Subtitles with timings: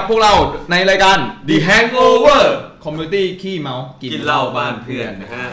[0.00, 0.34] กับพวกเรา
[0.70, 1.18] ในรายการ
[1.48, 2.42] The Hangover
[2.84, 5.46] Community ขี้เมา กิกินเหล้าบ้านเพื่อนนะฮะ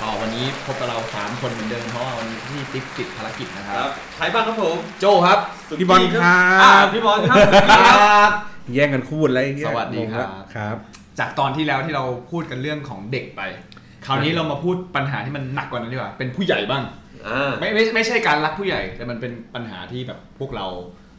[0.00, 5.38] ก็วันนี้พบกับเรา 3 คนเหมือนเดิมเพราะว่าวันนี้ที่ติ๊กติดภารกิจนะคครัรับ บใครบ้างครับผมโจครับ
[5.78, 6.22] พี่บอลครับ
[6.62, 7.36] อ่าพี่บอลครับ
[7.70, 8.30] ครับ
[8.74, 10.76] แย่งกันพูดอะไรเงี้ยสวัสดีครับงงละครับ
[11.18, 13.42] จากตอนที่แล้วที่เราพูดกันเรื่องของเด็กไป
[14.06, 16.82] คราวนี้เรามาพูดปัญหาที่มันหนักกว่านั้นดีกว่า เป็นผู้ใหญ่บ้าง
[17.28, 20.66] อ่า ไม่ไม่ไม่ใช่การรักผู้ใหญ่ แต่มันเป็นปัญหาที่แบบพวกเรา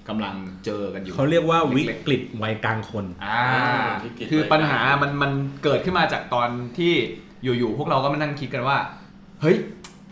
[0.09, 3.43] กำลังเจอกันอยู่เขาเรียกว่าวิเล็กๆกฤตวัยกลางคนอ่า
[4.31, 5.31] คือปัญหามันมัน
[5.63, 6.93] เกิดขึ้นมาจากตอนที่
[7.43, 8.77] อยู่ๆพวกเราก็มานั่งคิดกันว่า
[9.41, 9.57] เฮ้ย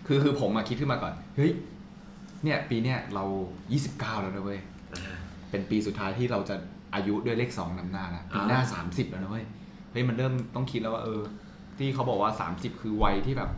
[0.07, 1.51] คือคือผมมาคิดขึ้นมาก่อน เฮ้ย
[2.43, 3.23] เนี่ยปีเนี้ยเรา
[3.73, 4.59] 29 แล้วนะเว้ย
[5.49, 6.55] เป็นปีสุดท้ายที่เราจะ
[6.95, 9.45] อายุด้วยเลขสองนำหน้าแล้วปีหน้า 30 แล้วนะเว้ย
[9.91, 11.21] เฮ้ยมันเริ่มต้องคิดแล้วว่าเออ
[11.77, 13.49] ที่เขาบอกว่า 30 คือวัยที่แบบ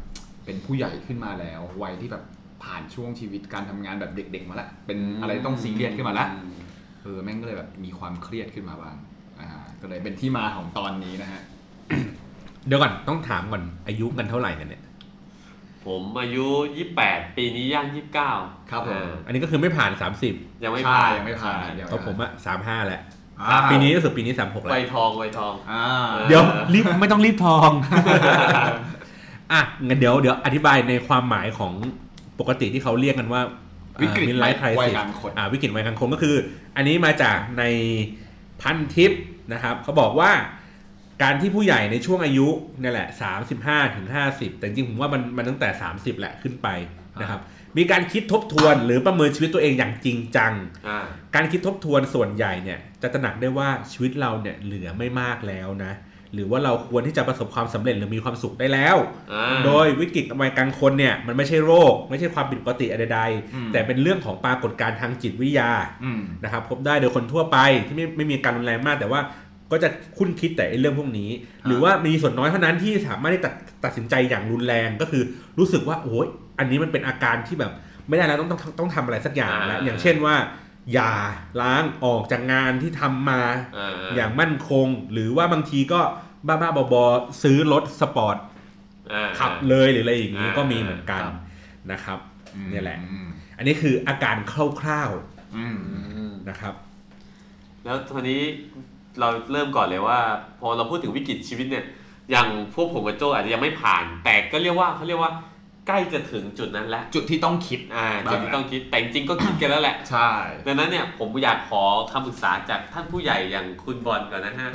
[0.45, 2.23] เป็นผู้ใหญ่ขึ้นมาแล้ว วัยที่แบบ
[2.63, 6.29] ผ่านช่วงชีวิตการทำงานแบบเด็ก ๆ มาแล้วเป็นอะไรต้องซีเรียสขึ้นมาแล้ว
[7.03, 8.95] เออแม่งก็เลยแบบมีความเครียดขึ้นมาบ้าง
[9.39, 9.47] อ่า
[9.81, 11.41] ก็เลยเป็นที่มาของตอนนี้นะฮะ
[12.67, 14.83] เดี๋ยวก่อนต้องถามก่อนอายุกันเท่าไหร่กันเนี่ย
[15.85, 16.45] ผมอายุ
[16.91, 17.87] 28 ปีนี้ย่าง
[18.29, 19.91] 29 ครับผมอ่าอันนี้ก็คือไม่ผ่าน
[20.27, 23.01] 30 ยังไม่ใช่ผ่านยังไม่ผ่านเดี๋ยวเพราะผมอะ35แล้ว
[23.39, 25.83] อ่าปีนี้รู้สึกปีนี้ 36 แล้ใบวทองใบทองอ่า
[26.27, 27.69] เดี๋ยวรีบไม่ต้องรีบทอง
[29.51, 31.73] อะงั้นเดี๋ยวเดี๋ยวอธิบายในความหมายของ
[32.39, 33.41] ปกติที่เขาเรียกกันว่า
[34.01, 36.35] วิกฤตมิไลฟ์คริวัยสิสกลางคนอ่าวิกฤตวัยกลางคนก็คือ
[36.75, 37.63] อันนี้มาจากใน
[38.61, 39.11] พันทิป
[39.53, 40.31] นะครับเขาบอกว่า
[41.23, 42.47] การที่ผู้ใหญ่ในช่วงอายุ
[42.81, 43.07] นี่แหละ
[43.51, 46.67] 35ถึง50 แต่จริงๆผมว่ามันมันตั้งแต่ 30 แหละขึ้นไป
[47.21, 47.41] นะครับ
[47.77, 50.53] มีการคิดทบทวนหรือประเมินชีวิตตัวเองอย่างจริงจัง
[50.87, 50.99] อ่า
[51.35, 55.93] การคิดทบทวนส่วนใหญ่เนี่ยจะตระหนักได้ว่าชีวิตเราเนี่ยเหลือไม่มากแล้วนะ
[56.33, 58.97] หรือว่าเราควรที่จะประสบความสำเร็จหรือมีความสุขได้แล้ว
[59.31, 63.21] อ่าโดยวิกฤตวัยกลางคนเนี่ยมันไม่ใช่โรค ไม่ใช่ความผิดปกติอะไรใด
[63.55, 65.69] อืมแต่เป็นเรื่องของปรากฏการณ์ทางจิตวิทยา
[66.03, 67.57] อืมนะครับพบได้โดยคนทั่วไป
[67.87, 69.21] ที่ไม่ไม่มีการรุนแรงมาก แต่ว่า
[69.71, 71.29] ก็จะคุ้นคิดแต่ไอ้เรื่องพวกนี้
[71.67, 75.23] หรือว่ามีส่วนน้อยเท่านั้นที่สามารถที่ตัดตัดสินใจอย่างรุนแรงก็คือ
[75.59, 76.27] รู้สึกว่าโอ้ย
[76.59, 77.71] อันนี้มันเป็นอาการที่แบบ
[78.07, 80.35] ไม่ได้แล้วต้องต้องต้องทำอะไรสักอย่างแล้วอย่างเช่นว่า
[80.93, 81.13] อย่า
[81.61, 83.41] ล้างออกจากงานที่ทำมา
[83.77, 86.01] อ่าอย่างมั่นคง หรือว่าบางทีก็
[86.47, 88.37] บ้าๆบอๆซื้อรถสปอร์ต
[89.13, 91.33] อ่าขับเลยหรืออะไรอย่างนี้อ่าก็มีเหมือนกันครับ
[91.91, 92.19] นะครับ
[92.55, 93.27] อืมเนี่ยแหละอืม
[93.57, 95.11] อันนี้คืออาการคร่าว
[95.55, 96.73] อืมอืมๆนะครับ
[97.85, 98.41] แล้วทีนี้
[99.19, 100.19] เราเริ่มก่อนเลยว่า
[100.59, 101.85] พอเราพูดถึงวิกฤตชีวิตเนี่ย
[102.31, 105.31] อย่างพวกผมกับโจอาจจะยังไม่ผ่าน แต่ก็เรียกว่าเขาเรียกว่า
[105.87, 110.29] ใกล้จะถึงจุดนั้นแล้ว จุดที่ต้องคิดอ่าจุดที่ต้องคิดแต่จริงๆก็คิดกันแล้วแหละ ใช่
[110.67, 114.69] ดังนั้นเนี่ยผมอยากขอคำปรึกษาจากท่านผู้ใหญ่อย่างคุณบอลก่อนนะฮะ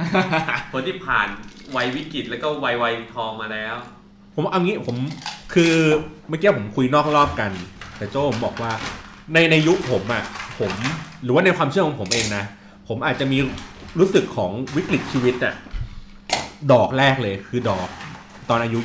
[0.73, 1.29] คนที่ผ่าน
[1.77, 3.75] วัยวิกฤตแล้วก็วัยวัยทองมาแล้ว
[4.35, 4.97] ผมเอางี้ผม
[5.55, 5.73] คือ
[6.29, 7.51] เมื่อกี้ผมคุยนอกรอบกัน
[7.99, 8.73] แต่โจ้ผมบอกว่า
[9.33, 10.23] ในในยุคผมอะ
[10.61, 10.73] ผม
[11.23, 12.45] หรือว่าในความเชื่อของผมเองนะ
[12.89, 13.39] ผมอาจจะมี
[13.99, 15.55] รู้สึกของวิกฤตชีวิตอะ
[16.73, 17.89] ดอกแรกเลยคือดอก
[18.49, 18.79] ตอนอายุ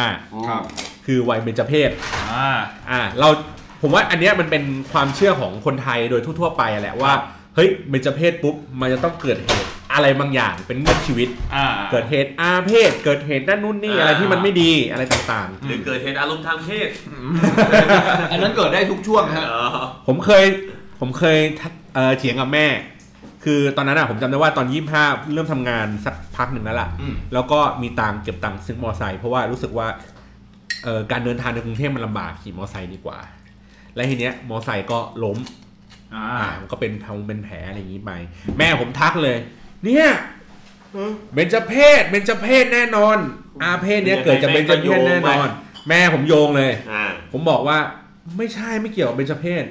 [0.00, 0.62] 25 ครับ
[1.12, 1.90] คือวัยเบญจเพศ
[2.32, 2.50] อ่า
[2.90, 3.28] อ่าเรา
[3.82, 7.12] ผมว่าอันเนี้ยมันเป็นความเชื่อของคนไทยโดยทั่วๆไปอะแหละว่า
[7.54, 16.88] เฮ้ยเบญจเพศปุ๊บมันจะต้องเกิดเหตุอะไรบางอย่างเป็นเงื่อนชีวิต อ่า เกิดเหตุอาเพศ เกิดเหตุนั่นนู่นนี่อ่าอะไรที่มันไม่ดีอะไรต่างหรือเกิดเหตุอารมณ์ทางเพศ
[18.32, 20.44] อันนั้นเกิดได้ทุกช่วงฮะเออๆผมเคย
[21.00, 22.66] ผมเคยทักเอ่อเถียงกับแม่
[23.44, 29.86] คือตอนนั้นอะผมจำได้ว่าตอนยี่ห้าเริ่มทำงานสักพักหนึ่งแล้วล่ะ อืม แล้วก็มีตังค์เก็บตังค์ซื้อมอไซค์เพราะว่ารู้สึกว่า
[30.84, 33.18] เอ่อการเดินทางในกรุงเทพมันลำบากขี่มอไซค์ดีกว่า
[33.94, 35.38] และทีเนี้ยมอไซค์ก็ล้ม
[36.14, 38.10] อ่า อ่ามันก็เป็นพงเป็นแผลอะไรอย่างนี้ไป
[38.58, 39.36] แม่ผมทักเลย
[39.84, 40.06] เนี่ย
[41.34, 43.18] เบญจเพศเบญจเพศแน่นอน
[43.62, 45.46] อาเพศเนี้ยเกิดจากเบญจเพศแน่นอน
[45.88, 47.78] แม่ผมโยงเลย อ่า ผมบอกว่า
[48.36, 49.64] ไม่ใช่ไม่เกี่ยวกับเบญจเพศ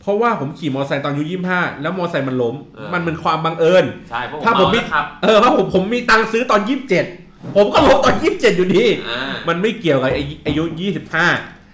[0.00, 2.54] เพราะว่าผมขี่มอเตอร์ไซค์ตอนอายุยี่ห้าแล้วมอเตอร์ไซค์มันล้ม
[2.94, 7.04] มันเป็นความบังเอิญ ใช่เพราะผมถ้าผมเมามี แล้วครับ เออถ้าผมผมมีตังค์ซื้อตอนยี่สิบเจ็ด
[7.54, 10.10] ผมก็ล้มตอนยี่สิบเจ็ดอยู่ดี อ่ามันไม่เกี่ยวกับ
[10.46, 11.26] อายุยี่สิบห้า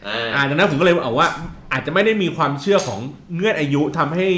[0.06, 1.28] อ่า อ่าดังนั้นผมก็เลยบอกว่า
[1.72, 3.00] อาจจะไม่ได้มีความเชื่อของ
[3.34, 4.28] เงื่อนอายุทำให้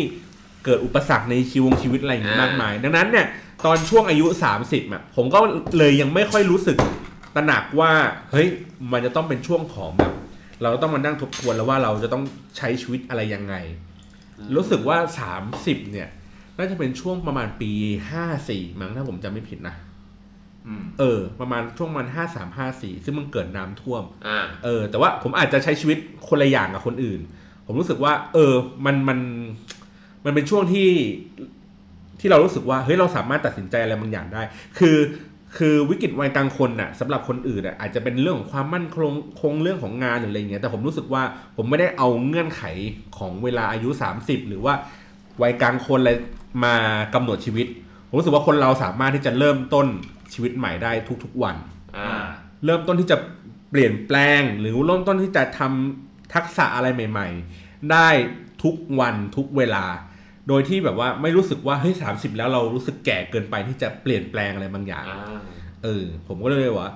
[0.65, 3.27] เกิดอุปสรรคในชีวงชีวิตอะไรอย่างนี้มากมาย ดังนั้นเนี่ย
[3.67, 4.27] ตอนช่วงอายุ
[4.61, 5.39] 30อะผมก็
[5.79, 6.77] เลยยังไม่ค่อยรู้สึก
[7.35, 7.93] ตระหนักว่า
[8.33, 8.49] เฮ้ย
[8.93, 10.13] มันจะต้องเป็นช่วงของแบบ
[10.63, 12.23] เราต้องมานั่งทบทวนแล้วว่าเราจะต้อง
[12.57, 13.55] ใช้ชีวิตอะไรยังไง
[14.57, 14.99] รู้สึกว่า
[15.45, 16.09] 30 เนี่ย
[16.59, 17.71] น่าจะเป็นช่วงประมาณปี
[18.25, 19.94] 54 มั้งถ้าผมจำไม่ผิดนะอืม
[20.99, 27.21] เออ ประมาณช่วงประมัน53 54ซึ่งมันเกิดน้ำท่วมอ่าเออ แต่ว่าผมอาจจะใช้ชีวิตคนละอย่างกับคนอื่น
[27.67, 29.19] ผมรู้สึกว่า เออ มันมัน
[30.25, 30.91] มันเป็นช่วงที่
[32.21, 34.43] ที่เรารู้สึกว่าเฮ้ยเราสามารถตัดสินใจอะไรบางอย่างได้
[34.79, 34.99] คือ
[35.57, 41.23] คือวิกฤตวัยกลางคนน่ะสำหรับคนอื่นน่ะอาจจะเป็นเรื่องของความมั่นคงคงเรื่องของงานหรืออะไรเงี้ยแต่ผมรู้สึกว่า
[41.57, 42.63] ผมไม่ได้เอาเงื่อนไข
[43.19, 43.89] ของเวลาอายุ
[44.21, 44.75] 30 หรือว่า
[45.43, 46.13] วัยกลางคนอะไร
[46.65, 46.75] มา
[47.15, 47.67] กำหนดชีวิต
[48.09, 49.87] ผมรู้สึกว่าคนเราสามารถที่จะเริ่มต้น
[50.35, 50.93] ชีวิตใหม่ได้
[51.25, 51.57] ทุกๆวัน
[51.99, 52.25] อ่า
[52.65, 53.17] เริ่มต้นที่จะ
[53.71, 57.29] เปลี่ยนแปลง หรือเริ่มต้นที่จะทำทักษะอะไรใหม่
[57.61, 58.09] ๆ ได้
[58.65, 59.85] ทุกวันทุกเวลา
[60.49, 65.41] โดยที่แบบว่าไม่รู้สึกว่าเฮ้ยสาแล้วเรารู้สึกแก่เกินไปที่จะเปลี่ยนแปลงอะไรบางอย่างอ่า
[65.85, 66.91] เออผมก็เลยว่า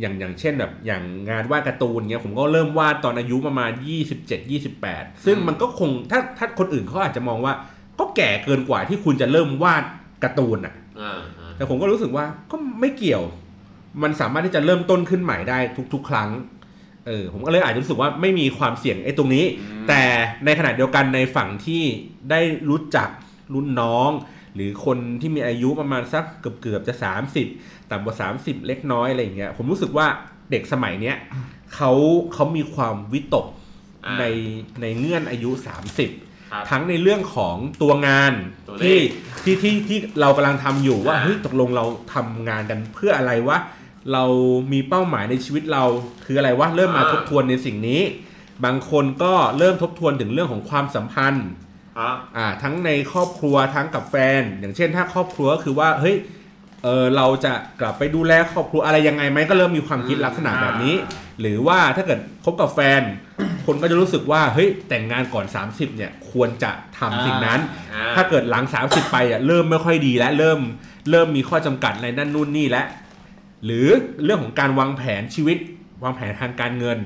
[0.00, 3.70] อย่างอย่างเช่นแบบอย่างงานวาดการ์ตูนเงี้ยผมก็เริ่มวาดตอนอายุประมาณ
[4.10, 4.50] 27
[4.82, 7.54] 28 ซึ่งมันก็คงถ้าถ้าคนอื่นเขาอาจจะมองว่า
[8.00, 9.84] ก็แก่เกินกว่าที่คุณจะเริ่มวาด
[10.24, 13.24] การ์ตูนอะอ่าอ่า แต่ผมก็รู้สึกว่าก็ไม่เกี่ยว
[14.02, 15.58] มันสามารถที่จะเริ่มต้นขึ้นใหม่ได้
[15.94, 16.30] ทุก ๆ ครั้ง
[17.06, 19.44] เออผมก็เลยอาจจะรู้สึกว่าไม่มีความเสี่ยงไอ้ตรงนี้
[19.88, 20.02] แต่
[20.44, 21.82] ในขณะเดียวกันในฝั่งที่
[22.30, 23.08] ได้รู้จัก
[23.54, 24.10] รุ่นน้อง
[24.54, 26.94] หรือคนที่มีอายุประมาณสักเกือบเกือบๆจะ
[27.42, 30.06] 30 ต่ำกว่า 30 เล็กน้อยอะไรอย่างเงี้ยผมรู้สึกว่า
[30.50, 31.16] เด็กสมัยเนี้ย
[31.74, 31.92] เขา
[32.34, 33.46] เขามีความวิตก
[34.06, 34.24] อ่าใน
[34.80, 36.25] ในเงื่อนอายุ 30ครับ
[36.70, 38.32] ทั้งในเรื่องของตัวงาน
[38.68, 41.84] ตัวเลที่ขที่ที่ที่เรากำลังทำอยู่ว่าอ่าเฮ้ยตกลงเรา
[42.14, 43.58] ทำงานกันเพื่ออะไรวะ
[44.12, 44.24] เรา
[44.72, 45.84] มีเป้าหมายในชีวิตเรา
[46.24, 48.00] คืออะไรวะเริ่มมาทบทวนในสิ่งนี้
[48.64, 51.46] บางคนก็เริ่มทบทวนถึงเรื่องของความสัมพันธ์
[51.98, 56.16] ครับอ่าทั้งในครอบครัวทั้งกับแฟน อย่างเช่นถ้าครอบครัวก็คือว่าเฮ้ย
[56.86, 60.94] เออเราจะกลับไปดูแลครอบครัวอะไรยังไงไหมก็เริ่มมีความคิดลักษณะแบบนี้
[61.40, 63.02] หรือว่าถ้าเกิดคบกับแฟน
[63.66, 67.60] คนก็จะรู้สึกว่าเฮ้ยแต่งงานก่อน 30 เนี่ยควรจะทำสิ่งนั้น
[67.94, 70.60] อ่า ถ้าเกิดหลัง 30 ไปอะเริ่มไม่ค่อยดีแล้วเริ่ม
[71.10, 72.86] เริ่มมีข้อจำกัดอะไรนั่นนู่นนี่แล้ว
[73.64, 73.86] หรือ
[74.24, 75.58] เรื่องของการวางแผนชีวิต
[76.02, 76.98] วางแผนทางการเงิน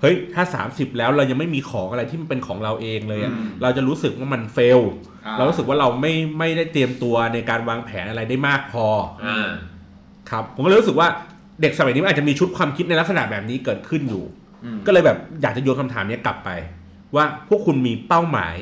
[0.00, 4.80] เฮ้ยถ้า 30 แล้วเรายังไม่มีของอะไรที่มันเป็นของเราเองเลยอะอืมเราจะรู้สึกว่ามันเฟล
[5.26, 8.86] อ่า เรารู้สึกว่าเราไม่ไม่ได้เตรียมตัวในการวางแผนอะไรได้มากพอ
[9.26, 9.50] อ่า
[10.30, 11.08] ครับผมก็เลยรู้สึกว่า
[11.62, 14.24] เด็กสมัยนี้มันอาจจะมีชุดความคิดในลักษณะแบบนี้เกิดขึ้นอยู่
[14.64, 16.50] อืม ก็เลยแบบอยากจะโยนคำถามเนี้ยกลับไป
[17.16, 18.56] ว่าพวกคุณมีเป้าหมาย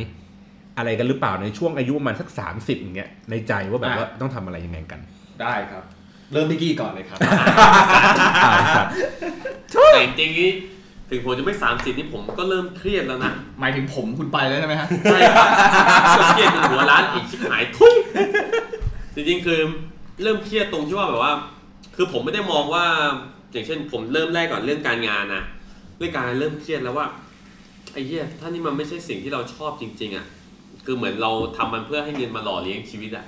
[0.77, 5.01] อะไรกันหรือเปล่าในช่วงอายุประมาณสักสามสิบอย่างเงี้ยในใจว่าแบบว่าต้องทำอะไรยังไงกัน
[5.43, 5.85] ได้ครับ
[6.33, 7.19] เริ่มที่กี้ก่อนเลยครับ
[8.45, 8.87] อ่าครับ
[9.93, 10.51] แต่จริงๆนี่
[11.11, 15.49] ถึงผมจะไม่สามสิบนี่ผมก็เริ่มเครียดแล้วนะหมายถึงผมคุณไปแล้วใช่ไหมฮะใช่ครับ
[16.19, 17.95] ก็เครียดจนหัวร้านอีกชิบหายทุย
[19.15, 19.61] จริงๆคือ
[20.23, 21.33] เริ่มเครียดตรงที่ว่าแบบว่า
[21.97, 22.85] คือผมไม่ได้มองว่า
[23.53, 25.43] อย่างเช่น ผมเริ่มแรกก่อนเรื่องการงานนะ
[25.99, 27.07] เรื่องการงานเริ่มเครียดแล้วว่า
[27.93, 30.27] ไอ้เหี้ยถ้านี่มันไม่ใช่สิ่งที่เราชอบจริง ๆอะ
[30.85, 33.25] คือเหมือนเราทำมันเพื่อให้เงินมาหล่อเลี้ยงชีวิตอะ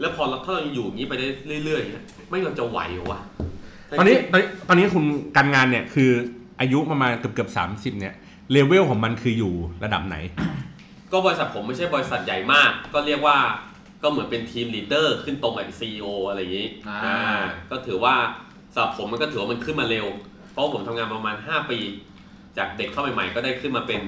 [0.00, 1.26] แล้วพอเราถ้าเราอยู่อย่างนี้ไปได้
[1.64, 3.20] เรื่อยๆอย่างเงี้ยไม่เราจะไหวเหรอวะ
[3.98, 5.04] ตอนนี้ตอนนี้ตอนนี้คุณ
[5.36, 6.10] การงานเนี่ยคือ
[6.60, 8.14] อายุประมาณเกือบเกือบสามสิบเนี่ย
[8.52, 9.54] เลเวลของมันคืออยู่
[9.84, 10.16] ระดับไหน
[11.12, 13.38] ก็บริษัทผมไม่ใช่บริษัทใหญ่มาก ก็เรียกว่า
[14.02, 18.14] ก็เหมือนเป็น team leader ขึ้นตรงกับ CEO อะไรอย่างนี้อ่าอ่าก็ถือว่า
[18.74, 20.06] สำหรับผมมันก็ถือว่ามันขึ้นมาเร็ว
[20.52, 21.78] เพราะผมทำงานประมาณ 5 ปี
[22.58, 24.00] จากเด็กเข้าใหม่ๆ ก็ได้ขึ้นมาเป็น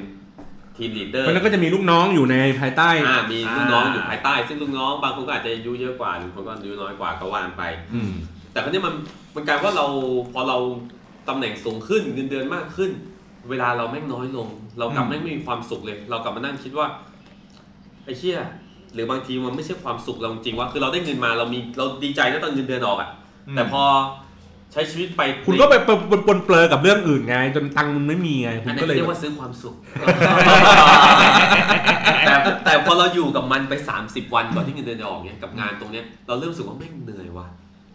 [0.76, 7.62] ทีมลีดเดอร์เพราะฉะนั้นก็จะมีลูกน้องอยู่ในภายใต้อ่ามีลูกน้องอยู่ภายใต้ ซึ่งลูกน้องบางคนก็อาจจะอายุเยอะกว่าหรือคนก็อายุน้อยกว่าก็ว่ากันไป
[7.95, 8.12] อืม
[8.52, 8.95] แต่ครั้นี้มัน
[9.35, 9.87] มันกลายว่าเรา
[10.33, 10.59] พอเรา
[11.28, 12.90] ตำแหน่งสูงขึ้นเงินเดือนมากขึ้น
[13.50, 16.87] เวลาเราแม่งน้อยลง เรากลับอืมแม่งไม่มีความสุขเลย เรากลับมานั่งคิดว่า
[18.04, 18.38] ไอ้เชี่ย
[18.94, 23.08] หรือบางทีมันไม่ใช่ความสุขเราจริงๆว่าคือเราได้เงินมาเรามีเราดีใจนะตอนเงินเดือนออกอะ
[23.56, 23.82] แต่พอ
[24.73, 29.75] ใช้ชีวิตไปคุณก็ไปปนปนปนเปลือกับเรื่องอื่นไง จนตังค์มันไม่มีไงคุอัณนนี้ก็เลยเรียกว่าซื้อความสุข
[32.26, 37.47] แต่แต่พอเราอยู่กับมันไป 30 วันก่อนที่เงินเดือนจะออกเนี่ยกับงานตรงเนี้ยเราเริ่มรู้สึกว่าแม่งเหนื่อยว่ะ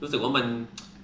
[0.01, 0.45] รู้สึกว่ามัน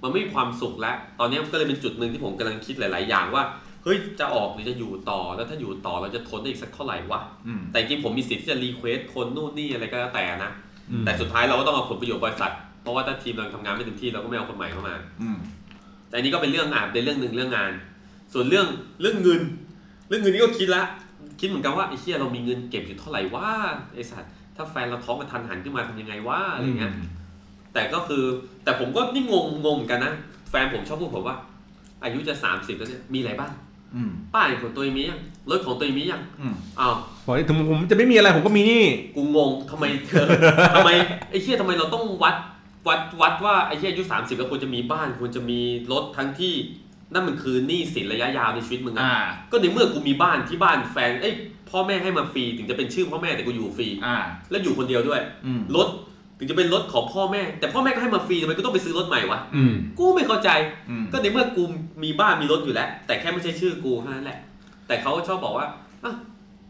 [0.02, 3.44] มันไม่มีความสุขแล้ว ตอนเนี้ยก็เลยเป็นจุดหนึ่งที่ผมกำลังคิดหลาย ๆ อย่างว่า
[3.84, 10.50] เฮ้ยจะออกหรือจะอยู่ต่อแล้วถ้าอยู่ต่อเราจะทนได้อีกสักเท่าไหร่วะอืมแต่จริงๆผมมีสิทธิ์ที่จะรีเควสคนนู่นนี่อะไรก็แล้วแต่นะ
[10.90, 12.52] อืมแต่สุดท้ายเราก็ต้องเอาผลประโยชน์บริษัท
[12.82, 15.38] เพราะว่าถ้าทีมเราทำงานไม่เต็มที่เราก็ไม่เอาคนใหม่เข้ามาอืม
[16.08, 17.72] แต่อันนี้ก็เป็นเรื่องอ่านเป็นเรื่องหนึ่งเรื่องงาน
[18.32, 18.66] ส่วนเรื่อง
[19.00, 19.40] เรื่องเงิน
[20.08, 20.82] เรื่องเงินนี่ก็คิดละ
[21.40, 23.48] คิดเหมือนกันว่าไอ้เชี่ยเรามีเงินเก็บอยู่เท่าไหร่ว่า
[23.94, 26.92] ไอ้สัตว์ถ้าแฟนเราท้องกระทันหันขึ้นมาทำยังไงว่าอะไรเงี้ย
[27.74, 28.24] แต่ก็คือ
[28.64, 30.12] แต่ผมก็นี่งงงงเหมือนกันนะ
[30.50, 31.36] แฟนผมชอบพูดผมว่า
[32.02, 33.50] อายุจะ30แล้วเนี่ยมีอะไรบ้าง
[33.94, 36.94] อืมป้ายของตัวเองมียังรถของตัวเองมียังอืมอ้าว
[37.26, 38.84] บอกถึงผมจะไม่มีอะไรผมก็มีนี่
[39.16, 40.26] กูงงทำไมเธอ
[40.74, 40.90] ทำไม
[41.30, 42.36] ไอ้เชี่ยทำไมเราต้องวัด
[42.88, 45.60] วัดวัดว่าไอ้เชี่ยอายุ30แล้วควรจะมีบ้านควรจะมี
[45.92, 46.54] รถทั้งที่
[47.12, 49.14] นั่นมันคือหนี้สินระยะยาวในชีวิตมึงอะอ่า
[49.50, 51.34] ก็ในเมื่อกูมีบ้านที่บ้านแฟนเอ้ย
[51.70, 54.16] พ่อแม่ให้มาฟรีถึงจะเป็นชื่อพ่อแม่แต่กูอยู่ฟรีอ่า
[54.50, 55.88] แล้วอยู่คนเดียวด้วยอืมรถ
[56.40, 60.50] ถึงจะเป็นรถของพ่อแม่ แต่พ่อแม่ก็ให้มาฟรีทำไมกูต้องไปซื้อรถใหม่วะอืม กูไม่เข้าใจ
[60.90, 61.62] อืม ก็ในเมื่อกู
[62.04, 64.38] มีบ้านมีรถอยู่แล้ว แต่แค่ไม่ใช่ชื่อกูเท่านั้นแหละ
[64.86, 65.66] แต่เขาชอบบอกว่า
[66.04, 66.12] อะ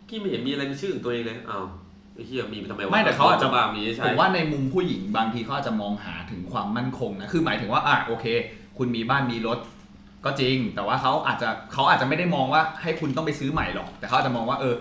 [0.09, 1.67] กี้ไม่เห็นมีอะไรเป็นชื่อของตัวเองเลยอ้าว
[2.15, 8.27] ไอ้เหี้ยมีไปทำไมวะไม่แต่เขาอาจจะ บ้ามีใช่ผมว่าในมุมผู้หญิงบางทีเขาอาจจะมองหาถึงความมั่นคงนะ คือหมายถึงว่าอะโอเค
[8.79, 9.59] คุณมีบ้านมีรถ
[10.25, 14.77] ก็จริง แต่ว่าเขาอาจจะเขาอาจจะไม่ได้มองว่าให้คุณต้องไปซื้อใหม่หรอก แต่เขาอาจจะมองว่าเออ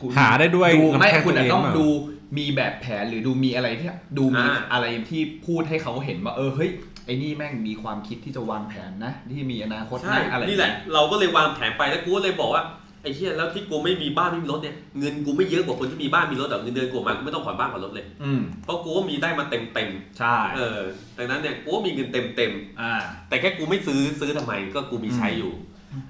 [0.00, 1.88] คุณหาได้ด้วยดูไม่ลำพังคุณอาจตัวเองต้องเปล่า ดู
[2.36, 6.70] มีแบบแผนหรือดูมีอะไรที่ดูมีอ่าอะไรที่พูดให้เขาเห็นว่าเออเฮ้ย
[7.06, 12.64] ไอ้นี่แม่งมีความคิดที่จะวางแผนนะที่มีอนาคตใช่นะอะไรนี่แหละเราก็เลยวางแผนไปแล้วกูก็เลยบอกว่า
[13.02, 20.80] ไอ้เหี้ยแล้วที่กูไม่มีบ้านไม่มีรถเนี่ยเงินกูไม่เยอะกว่าคนที่มีบ้านมีรถแต่เงินเดือนกูมากูไม่ต้องผ่อนบ้านผ่อนรถเลยอืมเพราะกูก็มีได้มาเต็มเต็มใช่ๆเออ
[21.18, 22.94] ดังนั้นเนี่ยกูก็มีเงินเต็มเต็มๆอ่า
[23.28, 25.52] แต่แค่กูไม่ซื้อซื้อทำไมก็กูมีใช้อยู่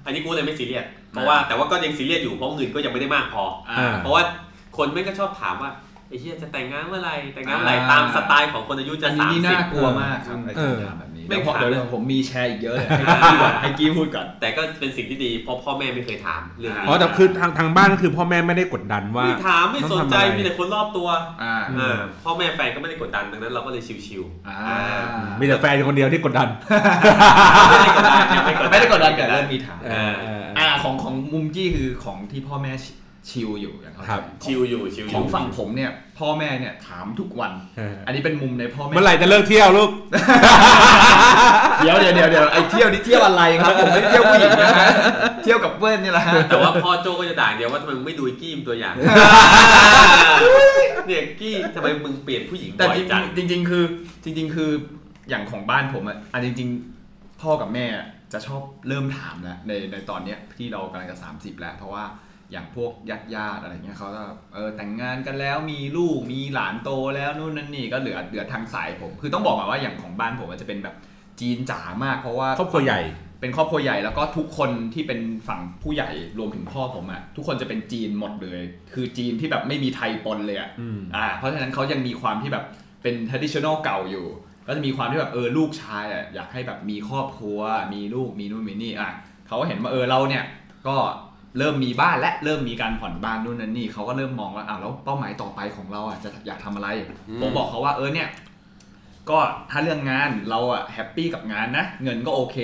[0.05, 4.23] อันนี้กูเลยไม่ซีเรียสเพราะอ่าว่าแต่ว่าก็ยังซีเรียสอยู่เพราะเงินก็ยังไม่ได้มากพออ่าเพราะว่า
[4.77, 5.71] คนไม่งก็ชอบถามว่า
[6.09, 21.07] ไอ้เหี้ยจะแต่งงานเมื่อไหร่แต่งงานเมื่อไหร่อ่าตามสไตล์ของคนอายุจะอันสามนี้สิบน่ากลัวมากครับไอ้เออคำถามแบบนี้ไม่เดี๋ยวพอถามเดี๋ยวผมมีแชร์อีกเยอะเลยให้กี้ก่อนให้กี้พูดก่อนแต่ก็เป็นสิ่งที่ดีเพราะพ่อแม่ไม่เคยถามเรื่องนี้อ๋อแต่คือทางทางบ้านก็คือพ่อแม่ไม่ได้กดดันว่าไม่ถามไม่สนใจต้องทำอะไรมีแต่คนรอบตัว
[21.43, 24.57] อ่าอ่าพ่อแม่แฟนก็ไม่ได้กดดันดังนั้นเราก็เลยชิวอ่า
[25.39, 32.91] มีแต่แฟนคนเดียวที่กดดันๆไม่ได้กดดันยังไม่ได้กดดันกับเรื่องมีถามเออเอออ่าของของมุมกี้คือของที่พ่อแม่ชิ
[33.29, 39.91] ชิลอยู่อย่างเขาครับ ชิวอยู่ชิวอขอยู่งฝั่งผมเนี่ย พ่อแม่เนี่ยถามทุกวันเอออันนี้เป็นมุมในพ่อแม่เมื่อไหร่จะเลิกเที่ยวลูก
[41.81, 44.89] เดี๋ยวเดี๋ยวเดี๋ยวเดี๋ยวไอ้เที่ยวนี่เที่ยวอะไรครับผมไม่ได้เที่ยวผู้หญิงนะฮะ
[45.43, 48.95] เที่ยวกับเพื่อนนี่แหละฮะแต่ว่าพ่อโจก็จะด่าเดียวว่าทำไมมึงไม่ดูไอ้กี้มตัวอย่าง
[51.07, 53.83] เนี่ยกี้ทำไมมึงเปลี่ยนผู้หญิงแต่บ่อยจริงจังจริงจริง ๆ คือ
[54.23, 54.69] จริง ๆ คือ
[55.29, 56.69] อย่างของบ้านผมอะอันจริง
[57.05, 57.85] ๆ พ่อกับแม่
[58.33, 62.05] จะชอบเริ่มถามแล้วในในตอนเนี้ยที่เรากำลังจะ30 แล้ว เพราะว่า
[62.51, 70.95] อย่างพวกญาติญาติๆอะไรเงี้ยเขาก็เออแต่งงานกันแล้วมีลูกมีหลานโตแล้วนู่นนั่นนี่ก็เหลือเหลือทางสายผม คือต้องบอกก่อนว่าอย่างของบ้านผมมันจะเป็นแบบ
[71.39, 73.01] จีนจ๋ามาก เพราะว่าครอบครัวใหญ่
[73.41, 78.61] เป็นครอบครัวใหญ่แล้วก็ทุกคนที่เป็นฝั่งผู้ใหญ่รวมถึงพ่อผมอะทุกคนจะเป็นจีนหมดเลย
[78.93, 82.65] คือจีนที่แบบไม่มีไทยปนเลยอะอืมอ่า เพราะฉะนั้นเขายังมีความที่แบบ
[83.03, 84.25] เป็น traditional เก่าอยู่
[84.67, 87.59] ก็จะมีความที่แบบเออลูกชายอะอยากให้แบบมีครอบครัว
[87.93, 89.11] มีลูกมีนู่นมีนี่อะ
[89.47, 90.43] เขาก็เห็นว่าเออเราเนี่ย
[90.87, 90.95] ก็
[91.57, 96.87] เริ่มมีบ้านและเริ่มมีการผ่อนบ้านนู่นนั่นนี่เขาก็เริ่มมองว่าอ้าวแล้วเป้าหมายต่อไปของเราอะจะอยากทำอะไร
[97.41, 98.29] ผมบอกเขาว่าเออเนี่ย
[99.29, 99.37] ก็
[99.71, 102.57] ถ้าเรื่องงานเราอะ happy กับงานนะเงินก็โอเค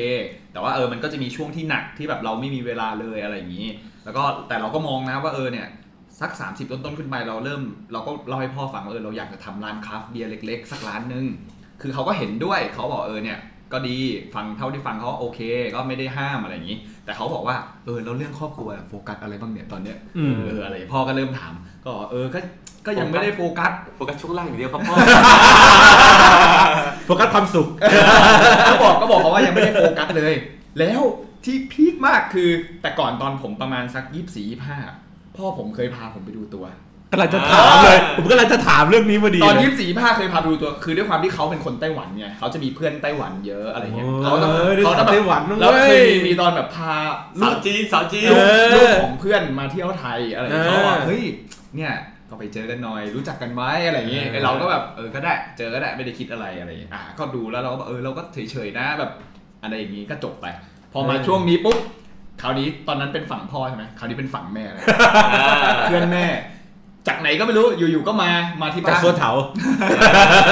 [0.51, 3.67] แต่ว่าเออมันก็จะมีช่วงที่หนักที่แบบเราไม่มีเวลาเลยอะไรอย่างนี้
[4.03, 5.67] แล้วก็แต่เราก็มองนะว่าเออเนี่ย
[6.21, 7.61] สัก 30 ต้นๆขึ้นไปเราเริ่ม
[7.91, 11.25] เราก็เล่าให้พ่อฟังว่าเออเราอยากจะทำร้านคราฟต์เบียร์เล็ก ๆ สักร้านหนึ่ง
[11.81, 13.39] คือเขาก็เห็นด้วยเขาบอกเออเนี่ย
[13.73, 13.97] ก็ดี
[14.35, 15.39] ฟังเท่าที่ฟังเขาโอเค
[15.75, 17.55] ก็ไม่ได้ห้ามอะไรอย่างนี้ แต่เขาบอกว่า
[17.85, 21.53] เออเราเรื่องครอบครัวโฟกัสอะไรบ้างเนี่ยตอนเนี้ยอืมเอออะไรพ่อก็เริ่มถาม
[21.85, 22.39] ก็เออก็
[22.85, 24.95] ก็ยังไม่ได้ focus focus ช่วงล่างอย่างเดียวครับพ่อ
[27.05, 27.67] โฟกัสความสุข
[28.69, 30.33] ก็บอกก็บอกเขาว่ายังไม่ได้โฟกัสเลย
[30.79, 31.01] แล้ว
[31.45, 32.49] ที่ peak มากคือ
[32.81, 34.77] แต่ก่อนตอนผมประมาณสักยี่สี่ยี่ห้า
[35.37, 46.93] พ่อผมเคยพาผมไปดูตัวกำลังจะถามเลย ผมกำลังจะถามเรื่องนี้พอดีตอนเลยยี่สี่ยี่ห้าเคยพาไปดูตัว คือด้วยความที่เขาเป็นคนไต้หวันไงเขาจะมีเพื่อนไต้หวันเยอะอะไรเงี้ยโอ้เขาต้องเออได้เขาต้องสาวไต้หวันมั้งแล้วเคยเว้ยมีตอนแบบพา
[47.39, 51.23] ลูสาวกจีนสาวจีนเออลูกของเพื่อนมาเที่ยวไทยอะไรอย่างเงี้ยเออเขาบอกเฮ้ย
[51.75, 51.93] เนี่ย
[52.29, 59.11] ก็ไปเจอกันหน่อยรู้จักกันไหมอะไรอย่างเงี้ยเออไอ้เราก็แบบเออก็ได้เจอก็ได้ไม่ได้คิดอะไรอะไรอย่างเงี้ยอะก็ดูแล้วเราก็บอกเออเราก็เฉยๆนะแบบ
[59.63, 60.45] อะไรอย่างงี้ก็จบไป
[60.93, 61.77] พอมาช่วงนี้ปุ๊บ
[62.41, 64.81] คราวนี้ตอนนั้นเป็นฝั่งพ่อใช่ไหมคราวนี้เป็นฝั่งแม่เลย
[65.83, 66.25] เพื่อนแม่
[67.07, 68.29] จากไหนก็ไม่รู้อยู่ๆก็มา
[68.61, 69.31] มาที่จากบ้านโซเถา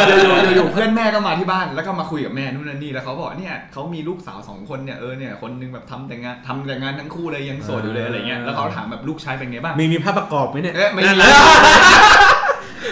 [0.07, 11.21] อยู่ๆอยู่ๆเพื่อนแม่ก็มาที่บ้านแล้วก็มาคุยกับแม่นู่นนั่นนี่แล้วเขาบอกเนี่ยเขามีลูกสาวสองคนเนี่ยเออเนี่ยคนนึงแบบทำแต่งานทำแต่งานทั้งคู่เลยยังโสดอยู่เลยอะไรเงี้ยแล้วเขาถามแบบลูกชายเป็นไงบ้างมีมีภาพประกอบไหมเนี่ยเอ๊ะไม่มี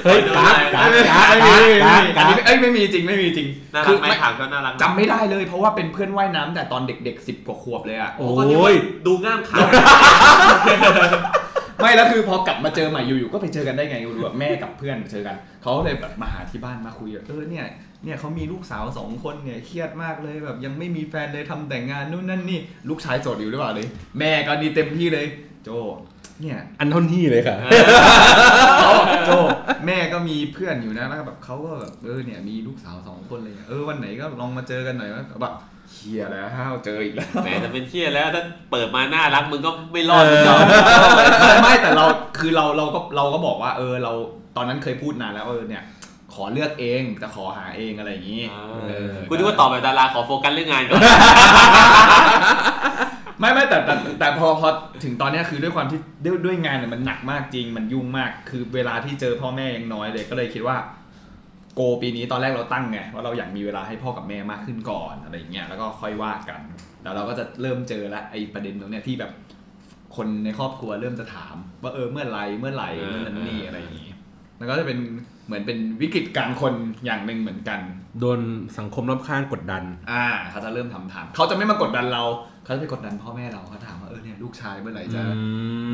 [0.05, 8.73] เฮ้ยการ์ดการ์ดการ์ดไม่มีการ์ดอักานนี้ร์ดเอ้ยไม่มีจริงไม่มีจริงน่ารัคืกไหมไม่ถามก็น่ารักจำไม่ได้เลยเพราะว่าเป็นเพื่อนว่ายน้ำแต่ตอนเด็กๆสิบกว่าขวบเลยอะโอ้ก็นึกยว่า
[9.07, 9.67] ดูง่ามขาว
[11.81, 17.65] ไม่แล้วคือพอกลับมาเจอใหม่อยู่ๆก็ไปเจอกันได้ไงดูแบบแม่กับเพื่อนเจอกันเขาเลยแบบมาหาที่บ้านมาคุยแบบเออเนี่ย
[18.03, 22.59] เนี่ยเขามีลูกสาวสองคนเนี่ยเครียดมากเลยแบบยังไม่มีแฟนเลยทำแต่งงานนู่นนั่นนี่
[22.89, 23.87] ลูกชายโสดอยู่หรือเปล่าเลย
[24.19, 25.25] แม่ก็นี่เต็มที่เลย
[25.63, 25.69] โจ
[26.41, 27.55] เนี่ยอันเท่านี้เลยค่ะ
[28.81, 29.31] เขาบอกโจ
[29.85, 35.53] แม่ก็มีเพื่อนอยู่นะแล้วก็แบบเขาก็แบบเออเนี่ยมีลูกสาวสองคนเลยเออวันไหนก็ลองมาเจอกันหน่อยนะแบบ
[35.93, 40.59] เฮียแล้วห้าวเจออีกแล้วแหมจะเป็นเที่ยแล้วถ้าเปิดมาน่ารักมึงก็ไม่รอดมึงหรอก
[41.63, 42.05] ไม่แต่เรา
[42.39, 44.11] คือเราเราก็เราก็บอกว่าเออเรา
[44.57, 45.83] ตอนนั้นเคยพูดนานแล้วเออเนี่ย
[46.33, 48.43] ขอเลือกเองแต่ขอหาเองอะไรอย่างนี้
[48.87, 51.01] เออกูนึกว่าตอบแบบดาราขอโฟกัสเรื่องงานก่อน
[53.39, 54.67] ไม่ไม่แต่แต่แต่พอพอ
[55.03, 60.77] ถึงตอนเนี้ยคือด้วยความที่ด้วยด้วยงานเนี่ยมันหนักมากจริง มันยุ่งมากคือเวลาที่เจอพ่อแม่ยังน้อยเลยก็เลยคิดว่า
[61.75, 66.61] โกปีนี้ตอนแรกเราตั้งไงว่าเราอยากมีเวลาให้พ่อกับแม่มากขึ้นก่อนอะไรอย่างเงี้ยแล้วก็ค่อยว่ากัน
[67.03, 69.31] แล้วเราก็จะเริ่มเจอละไอ้ประเด็นตรงเนี้ยที่แบบ
[70.15, 74.11] คนในครอบครัวเริ่มจะถาม ว่าเออเมื่อไหรเมื่อไหรเมื่อนั้นนี่อะไรอย่างงี้
[74.57, 74.99] แล้วก็จะเป็น
[75.45, 76.73] เหมือนเป็นวิกฤตกลางคน
[77.05, 77.79] อย่างหนึ่งเหมือนกัน
[78.19, 78.39] โดน
[78.77, 82.23] สังคมรอบข้างกดดัน อ่า เขาจะเริ่มทำทานเขาจะไม่มากดดันเรา
[82.63, 85.21] เขาจะไปกดดันพ่อแม่เราเขาถามว่า เออเนี่ยลูกชายเมื่อไหร่จะ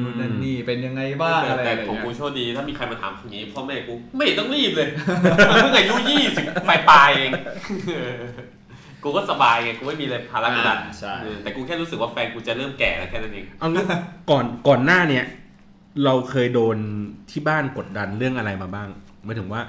[0.04, 4.88] นู่นนั่นนี่เป็นยังไงบ้างแต่อะไรแต่อะไรของเงี้กูยโชคดีถ้ามีใครมาถามอย่างนี้พ่อแม่กูไม่เห็นต้องรีบเลย
[5.50, 7.32] มันเพิ่งอายุยี่สิบปลายปลายๆเอง
[9.04, 13.84] กูก็สบายไงกูไม่มีอะไรภาระกดดันอ่าใช่เออแต่กูแค่รู้สึกว่าแฟนกูจะเริ่มแก่แล้วแค่นั้นเองเอางี้
[14.30, 15.26] ก่อนก่อนหน้าเนี่ย
[16.06, 16.78] เราเคยโดน
[17.32, 18.88] ที่บ้านกดดันเรื่องอะไรมาบ้าง
[19.24, 19.62] หมายถึงว่า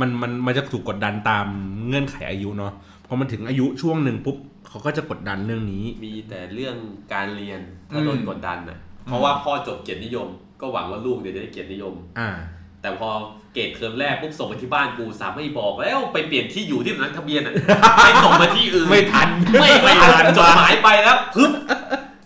[0.00, 1.46] มันมันมันจะถูกกดดันตาม
[1.88, 2.72] เงื่อนไขอายุเนาะ
[3.06, 4.36] พอมันถึงอายุช่วงหนึ่งปุ๊บ
[4.74, 6.76] เขาก็จะกดดันเรื่องนี้ มีแต่เรื่อง
[7.14, 10.28] การเรียนถ้าโดนอืมกดดันอะ เพราะว่าพ่อจบเกียรตินิยม
[10.60, 12.30] ก็หวังว่าลูกเดี๋ยวจะได้เกียรตินิยม อ่า
[12.82, 13.08] แต่พอ
[13.54, 17.54] เกรดเทอมแรกปุ๊บส่งไปที่บ้านกูสามไม่บอกแล้วไปเปลี่ยนที่อยู่ที่สำนักทะเบียนอะ
[17.96, 19.28] ไปส่งมาที่อื่นไม่ทัน
[19.60, 21.52] ไม่ไม่ทันจดหมายไปแล้วปึ๊บ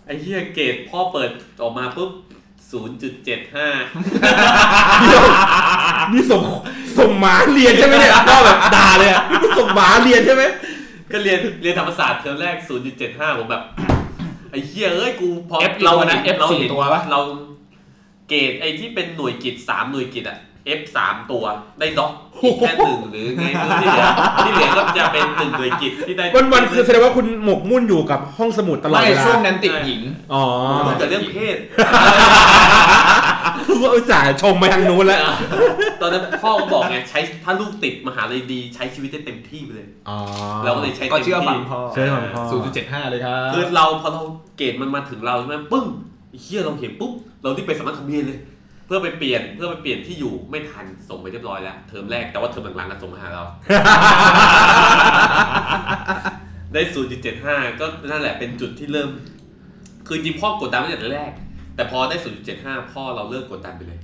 [0.05, 1.29] ไอ้เหี้ยเกรดพ่อเปิด
[1.61, 2.11] ออกมาปุ๊บ
[2.71, 3.67] ศูนย์จุดเจ็ดห้า
[6.11, 6.41] นี่ส่ง
[6.97, 10.43] ส่งหมาเรียนใช่ไหมเนี่ยก็แบบด่าเลยอะนี่ส่งหมาเรียนใช่ไหม
[11.11, 13.63] ก็เรียนเรียนธรรมศาสตร์เทอมแรกศูนย์จุดเจ็ดห้าผมแบบ
[14.51, 17.19] ไอ้เหี้ยเอ้ยกูพอ F กี่ตัวนะ F เราสี่เห็นตัวปะ เรา
[18.29, 20.37] เกรดไอ้ที่เป็นหน่วยกิตสามหน่วยกิตอะ
[20.79, 21.43] F สามตัว
[21.79, 24.05] ได้ D อีกแค่หนึ่งหรือไงไม่รู้ที่เหลือ
[24.45, 30.01] ที่เหลือก็จะเป็นหนึ่งหน่วยกิตที่ได้วันวันๆคือแสดงว่าคุณหมกมุ่นอยู่กับห้องสมุดตลอดไม่เวลาช่วงนั้นติดหญิง
[30.33, 30.43] อ๋อ
[30.87, 31.57] มันเกิดเรื่องเพศ
[33.67, 35.19] คือว่าอุตส่าห์ชมไปทางนู้นแล้ว
[36.01, 40.17] ตอนนั้นพ่อก็บอกไงใช้ถ้าลูกติดมหาลัยดีใช้ชีวิตได้เต็มที่ไปเลย อ๋อ
[40.63, 44.21] เราก็เลยใช้ก็เต็มเชื่อฟังที่พ่อเชื่อฟังพ่อ ศูนย์จุดเจ็ดห้าเลยครับคือเราพอเรา
[44.57, 45.85] เกรดมันมาถึงเราใช่ไหมปึ้ง
[46.29, 47.11] ไอ้เฮียเราเห็นปุ๊บ
[47.43, 48.39] เราที่ไปสมัครทะเบียนเลย
[48.89, 53.43] เพื่อไปเปลี่ยนเพื่อไปเปลี่ยนที่อยู่ไม่ทันส่งไปเรียบร้อยแล้วเทอมแรกแต่ว่าเทอมหลังๆก็ส่งมาหาเรา
[56.73, 59.09] ได้ศูนย์จุดเจ็ดห้าก็นั่นแหละเป็นจุดที่เริ่ม
[60.07, 61.31] คือจริงพ่อกดดันตั้งแต่แรก
[61.75, 63.99] แต่พอได้ศูนย์จุดเจ็ดห้าพ่อเราเลิกกดดันไปเลย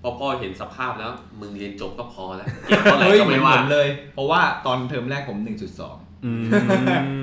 [0.00, 1.10] เพราะพ่อเห็นสภาพแล้ว
[1.40, 5.38] มึงเรียนจบก็พอแล้วเก็บเท่าไหร่เฮ้ยก็เหมือไม่นว่าผมเลย เพราะว่าตอนเทอมแรกผม
[5.82, 6.32] 1.2 อื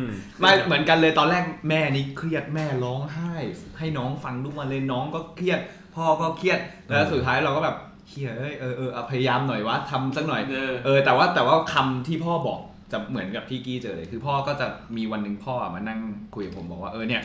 [0.03, 0.05] ม
[0.39, 3.33] ไม่เหมือนกันเลยตอนแรกแม่นี่เครียดแม่ร้องไห้
[3.77, 5.59] ให้น้องฟังทุกวันเลยน้องก็เครียด
[5.95, 7.77] พ่อก็เครียดแล้วสุดท้ายเราก็แบบ
[8.09, 12.59] เฮียเอ้ยเออเออเอาพยายามหน่อยวะทำสักหน่อยเออเออแต่ว่าแต่ว่าคำที่พ่อบอก
[12.91, 15.99] จะเหมือนกับที่กี้เจอเลยคือพ่อก็จะมีวันหนึ่งพ่อมานั่ง
[16.35, 17.21] คุยกับผมบอกว่าเออเนี่ย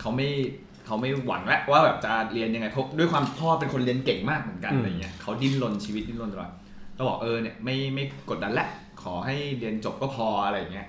[0.00, 0.28] เขาไม่
[0.86, 6.50] เขาไม่หวังแล้วว่าแบบจะเรียนยังไงเพราะด้วยความพ่อเป็นคนเรียนเก่งมากเหมือนกันอืมอะไรเงี้ยเขาดิ้นรนชีวิตดิ้นรนตลอด
[6.94, 8.68] เราบอกเออเนี่ยไม่ไม่กดดันละ
[9.02, 10.86] ขอให้เรียนจบก็พออะไรเงี้ย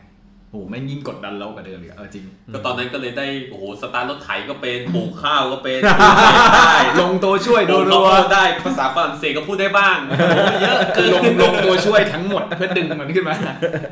[0.54, 5.80] โอ้โหไม่งยิ่งกดดันเรากว่าเดิมเลยเออจริง ก็ตอนนั้นก็เลยได้โอ้โหสตาร์ทรถไถก็เป็นปลูกข้าวก็เป็น
[6.56, 10.24] ได้ลงตัวช่วยโดโดนนเขารัวพูดได้ภาษาฝรั่งเศสก็พูดได้บ้างโอ้โห
[10.62, 13.36] เยอะคือลงลงตัวช่วยทั้งหมดเพื่อดึงมันขึ้นมา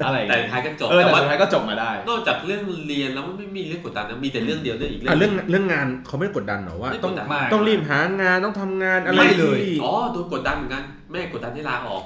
[0.05, 12.03] อะไรแต่ท้ายก็จบเออแต่แต่ว่าสุดท้ายก็จบมาได้ นอกจากเรื่องเรียนแล้วมันไม่มีเรื่องกดดันนะมีแต่เรื่องเดียวเรื่องอีกเรื่อะงเรื่องเรื่องงานเขาไม่กดดันเหรอว่าไม่กต้องดดันไม่ต้องรีบหางานต้องทำงานอะไรไม่เลยที่อ๋อโดนกดดันเหมือนกัน แม่กดดันให้ลาออก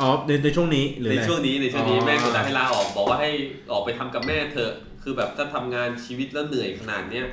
[0.00, 3.30] อ๋อในในช่วงนี้หรือในอะไรช่วงนี้ในช่วงนี้อ๋อแม่กดดันให้ลาออก บอกว่าให้
[3.72, 7.26] ออกไปทำกับแม่เถอะ คือแบบถ้าทำงานชีวิตแล้วเหนื่อยขนาดเนี้ย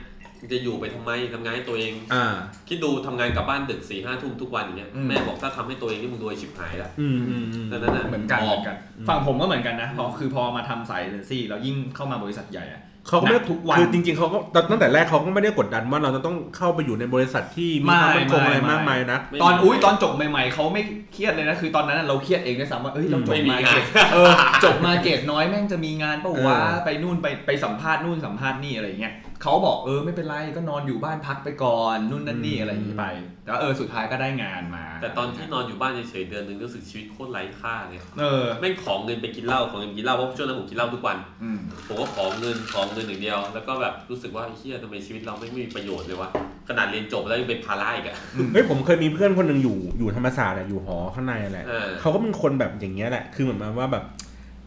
[0.51, 2.25] จะอยู่ไปทำไมทำงานให้ตัวเองอ่า
[2.67, 8.77] คิดดูทำงานกลับบ้านดึกสี่ห้าทุ่มทุกวันอย่างเงี้ยอืมแม่บอกถ้าทำให้ตัวเองนี่มึงรวยชิบหายละอืมอืมอืมดังนั้นน่ะเหมือนกันอเหอมือนกัน
[9.09, 20.81] ฝั่งผมก็เหมือนกันนะเพราะคือพอมาทำสายเอเจนซี่แล้วยิ่งเข้ามาบริษัทใหญ่อะ เขาก็ไม่หนักทุกวันคือจริงๆเขาก็ตอนตั้งแต่แรกเขาก็ไม่ได้กดดันว่าเราจะต้องเข้าไปอยู่ในบริษัทที่มีความมั่นคงอะไรมากมายนะไม่ตอนอุ้ยตอนจบใหม่ๆเขาไม่
[21.13, 24.31] เครียดเลยนะคือตอนนั้นนะเราเครียดเองด้วยซ้ำว่าเอ้ยเราจบไม่มีมางานเกรดเออ
[24.63, 33.05] จบมาเกรดน้อยแม่งจะมีงานเปล่าวะเออไปนู่นไปไปสัมภาษณ์นู่นสัมภาษณ์นี่อะไรเงี้ย เขาบอกเออไม่เป็นไรก็นอนอยู่บ้านพักไปก่อนนู่นนั่นนี่อะไรอย่างงี้ไป
[33.43, 46.29] แต่ว่าเออสุดท้ายก็ได้งานมา แต่ตอนที่นอนอยู่บ้านเฉยๆเดือนหนึงรู้สึกชีวิตโคตรไร้ค่าเลยเออแม่งของเงินไปกินเหล้าของเงินไปกินเหล้าเพราะช่วงนั้นผมกินเหล้าทุกวันอืมผมก็ขอเงินขอเงินอย่างเดียว แล้วก็แบบรู้สึกว่าไอ้เฮียทำไมชีวิตเราไม่มีประโยชน์เลยวะ
[46.69, 48.17] ขนาดเรียนจบแล้วยังเป็นภาระอีกอะ
[48.53, 54.03] เฮ้ยผมเคยมีเพื่อนคนหนึ่งอยู่อยู่ธรรมศาสตร์อะอยู่หอข้างในแหละเออเขาก็เป็นคนแบบอย่างเงี้ยแหละคือเหมือนมาว่าแบบ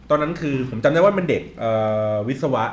[0.09, 1.71] ตอนนั้นคือผมจำได้ว่าเป็นเด็กเอ่
[2.11, 2.71] อวิศวะฮะ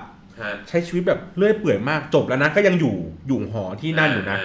[0.68, 2.94] ใช้ชีวิตแบบเลื่อยเปื่อยมากจบแล้วนะก็ยังอยู่
[3.26, 4.38] อยู่หอที่นั่นอยู่นะ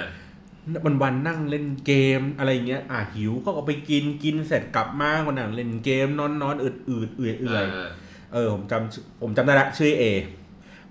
[0.86, 7.89] วันวันๆนั่งเล่นเกมอะไรเงี้ย อะหิวก็เอาไปกินกินเสร็จกลับมาก็นั่งเล่นเกมนอนนอนอืดอืดเอื่อยเอื่อยเออ
[8.34, 10.04] เออผมจำผมจำได้ละชื่อเอ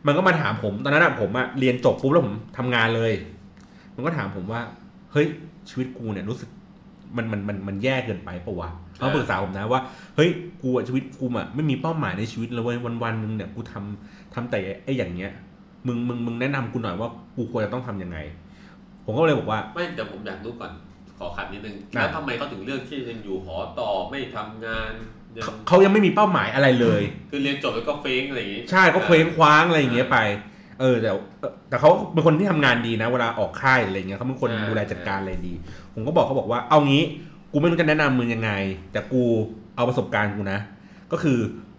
[0.06, 3.12] มันก็มาถามผมตอนนั้นอะผมอะเรียนจบปุ๊บแล้วผมทำงานเลย
[3.94, 4.60] มันก็ถามผมว่า
[5.12, 5.26] เฮ้ย
[5.68, 6.48] ชีวิตกูเนี่ยรู้สึก
[7.16, 9.80] มันมันมันมันแย่เกินไปปะวะเขาปรึกษาผมนะว่า
[10.16, 10.30] เฮ้ย
[10.62, 15.32] กูอะชีวิตกูอะไม่มีเป้าหมายในชีวิตเลยเว้ยวันวันๆหนึงเนี่ยกูทำ ทำแต่ไอ้อย่างเงี้ย
[15.86, 18.18] มึงมึงมึงแนะนำกูหน่อยว่ากูควรจะต้องทำยังไง
[19.04, 20.72] ผมก็เลยบอกว่า ไม่แต่ผมอยากรู้ก่อน
[21.18, 24.92] ขอขัดนิดนึงอะแล้วทำไมเขาถึงเลือกที่ยังอยู่หอต่อไม่ทำงาน
[25.36, 30.18] ยังเขาเขายังไม่มีเป้าหมายอะไรเลย คือเรียนจบแล้วก็เฟ้งอะไรอย่างงี้ใช่ก็เคว้งคว้างอะไรอย่างเงี้ยไป
[30.80, 35.54] เออแต่เออแต่เขาเป็นคนที่ทำงานดีนะ เวลาออกค่ายอะไรเงี้ยเขาเป็นคนอ่าดูแลจัดการอะไรดี
[35.94, 37.02] ผมก็บอกเขาบอกว่าเอางี้
[37.52, 38.50] กูไม่รู้จะแนะนำมึงยังไง
[38.92, 39.22] แต่กู
[39.76, 40.58] เอาประสบการณ์กูนะ
[41.12, 41.38] ก็คือ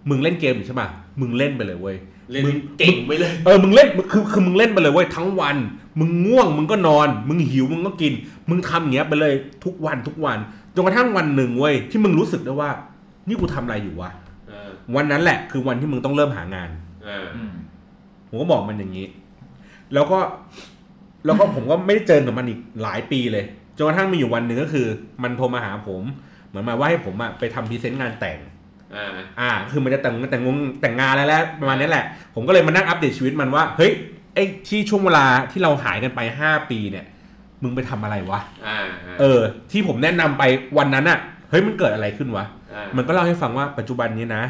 [0.09, 0.87] มึงเล่นเกมอยู่ใช่ป่ะ
[1.21, 1.97] มึงเล่นไปเลยเว้ย
[2.31, 5.57] เล่นมึงเก่งไปเลยเออมึงเล่นคือคือมึงเล่นไปเลยเว้ยทั้งวัน
[5.99, 8.13] มึงง่วง มึงก็นอน มึงหิวมึงก็กิน
[8.49, 9.33] มึงทำอย่างเงี้ยไปเลย
[9.65, 10.37] ทุกวันทุกวัน
[10.75, 12.69] จนกระทั่งวันหนึ่งเว้ยที่มึงรู้สึกได้ว่า
[13.27, 14.11] นี่กูทำอะไรอยู่วะ
[14.47, 16.69] เออวันนั้นแหละ คือวันที่มึงต้องเริ่มหางาน
[17.03, 17.53] เอออืม
[18.29, 19.07] ผมก็บอกมันอย่างนี้
[19.93, 20.19] แล้วก็
[21.25, 23.45] แล้วก็ผมก็ไม่ได้เจอกับมันอีกหลายปีเลย
[23.77, 24.87] จนกระทั่งมีอยู่วันหนึ่งก็คือ
[25.23, 26.03] มันโทรมาหาผม
[26.47, 28.37] เหมือนมาว่าให้ผมอะไปทำ present งานแต่ง
[28.95, 33.91] อ่าอ่าคือมันจะแต่งแต่งงงแต่งงานแล้วแหละประมาณนี้แหละ ผมก็เลยมานั่งอัปเดตชีวิตมันว่าเฮ้ย
[34.33, 37.05] ไอ้ที่ช่วงเวลาที่เราหายกันไปห้าปีเนี่ย
[37.63, 38.79] มึงไปทำอะไรวะอ่า
[39.19, 39.39] เออ
[39.71, 40.43] ที่ผมแนะนำไป
[40.77, 41.19] วันนั้นอะ
[41.49, 44.43] เฮ้ยมันเกิดอะไรขึ้นวะอ่ามันก็เล่าให้ฟังว่าปัจจุบันนี้นะ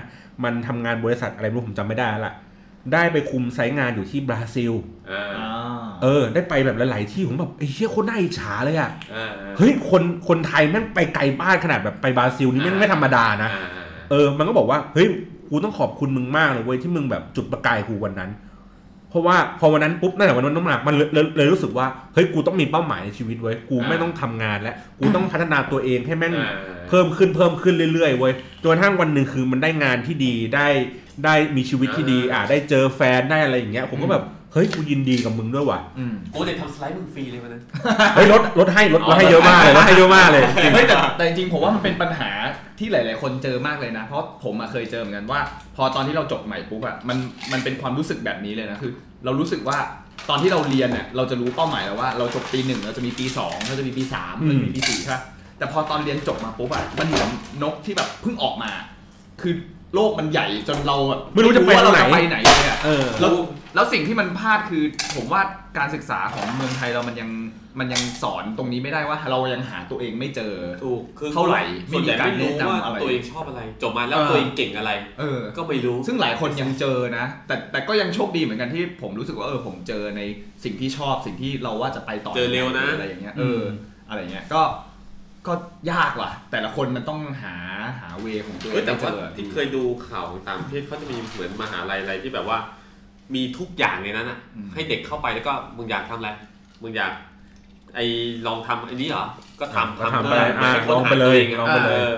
[0.44, 2.34] มันทำงานบริษัทอะไรไม่รู้ผมจำไม่ได้ละ
[2.94, 4.74] ได้ไปคุมไซต์งานอยู่ที่บราซิล
[5.12, 5.50] อ่าอ่า
[6.04, 15.08] เออ ได้ไปแบบหลาย ๆ ที่ผมแบบไอ้เหี้ยโคนน่าอิจฉาเลยอะอ่าเฮ้ยคนคนไทยแม่งไปไกลบ้านขนาดแบบไปบราซิลนี่แม่งไม่ธรรมดานะอ่าอ่า เออมันก็บอกว่าเฮ้ย
[15.50, 18.32] กูต้องขอบคุณมึงมากเลยเว้ยที่มึงแบบจุดประกายกูวันนั้น
[19.10, 26.52] เพราะว่าพอวันนั้นปุ๊บนั่นแหละวันนั้นน้ำหนักมันเลยเลยเลยรู้สึกว่าเฮ้ยกูต้องมีเป้าหมายในชีวิตเว้ยกูไม่ต้องทำงานแล้วกูต้องพัฒนาตัวเองให้แม่งอ่า
[26.90, 30.68] เพิ่มขึ้นเพิ่มขึ้นเรื่อยๆเว้ยจนกระทั่งวันหนึ่งคือมันได้งานที่ดีได้
[31.26, 37.62] ได้มีชีวิตที่ดีอ่าได้เจอแฟนได้อะไรอย่างเงี้ยผมก็แบบ เฮ้ยกูยินดีกับมึงด้วยว่ะอืมกูเลยทำสไลด์มึงฟรีเลยวันนั้น
[38.16, 42.30] เฮ้ยลดลดให้ลดลดให้เยอะมากเลยลดให้เยอะมากเลยเฮ้ยแต่แต่จริงๆผมว่ามันเป็นปัญหา
[42.80, 45.40] ที่หลาย ๆ คนเจอมากเลยนะ เพราะผมอะเคยเจอเหมือนกันว่า
[45.76, 47.18] พอตอนที่เราจบใหม่ปุ๊บอะมัน
[47.52, 48.92] มันเป็นความรู้สึกแบบนี้เลยนะคือ
[49.26, 49.78] เรารู้สึกว่า
[50.30, 55.22] ตอนที่เราเรียนเนี่ยเราจะรู้เป้าหมายแล้วว่าเราจบปีหนึ่งเราจะมีปีสองเราจะมีปีสามเราจะมีปีสี่ใช่ปะ
[55.58, 57.28] แต่พอตอนเรียนจบมาปุ๊บอะมันเหมือน
[57.64, 58.72] นกที่แบบเพิ่งออกมา
[59.42, 59.54] คือ
[59.96, 63.06] โลกมันใหญ่จนเราอะไม่รู้จะไปว่าเราไหนจะไปไหนเลยอะเออ
[63.78, 64.84] แล้วแล้วสิ่งที่มันพลาดคือ
[65.16, 65.42] ผมว่า
[65.78, 67.30] การศึกษาของเมืองไทยเรามันยัง
[67.80, 80.22] มันยังสอนตรงนี้ไม่ได้ว่าเรายังหาตัวเองไม่เจอ ถูกคือเท่าไหร่ส่วนใหญ่ไม่รู้ไม่มีการแนะนำว่าอะไรตัวเองชอบอะไร จบมาแล้วเออตัวเองเก่งอะไรเออก็ไม่รู้ ซึ่งหลายคนยังเจอนะ แต่แต่ก็ยังโชคดีเหมือนกันที่ผมรู้สึกว่าเออผมเจอใน
[80.64, 83.64] สิ่งที่ชอบสิ่งที่เราว่าจะไปต่อเจอเร็วนะอะไรอย่างเงี้ยเออ
[84.10, 84.62] อะไรเงี้ยก็
[85.48, 85.54] ก็
[85.92, 87.56] ยากว่ะ แต่ละคนมันต้องหา
[88.00, 92.58] หาเวของตัวเอเฮ้ยงแต่ให้เจว่าอที่เคยดูข่าวต่างประเทศเขาจะมีเหมือนมหาลัยอะไรที่แบบว่า
[93.36, 94.40] มีทุกอย่างในนั้นอะ
[94.74, 96.30] ให้เด็กเข้าไปแล้วก็มึงอยากทำอะไร
[96.84, 97.14] มึงอยาก
[97.96, 98.06] ไอ้
[98.48, 99.26] ลองทำไอ้นี้เหรอ
[99.60, 102.14] ก็ทำก็ทำทำไปเพื่ออะให้ค้นลองหาไปเลยตัวงะลองไปเลย ออ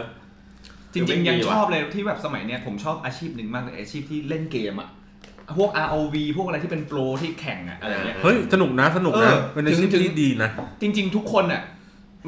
[0.93, 4.89] จริงไม่ๆมียังว่ะชอบเลยที่แบบสมัยเนี้ยผมชอบอาชีพหนึ่งมากเลยอาชีพที่เล่นเกมอะ
[5.57, 10.49] พวก ROV พวกอะไรที่เป็นโปรที่แข่งอะอะไรเงี้ย เฮ้ย สนุกนะ สนุกนะ เออเป็นอาชีพถึงที่ดีนะ
[10.81, 11.61] จริง ๆ ทุกคนอะ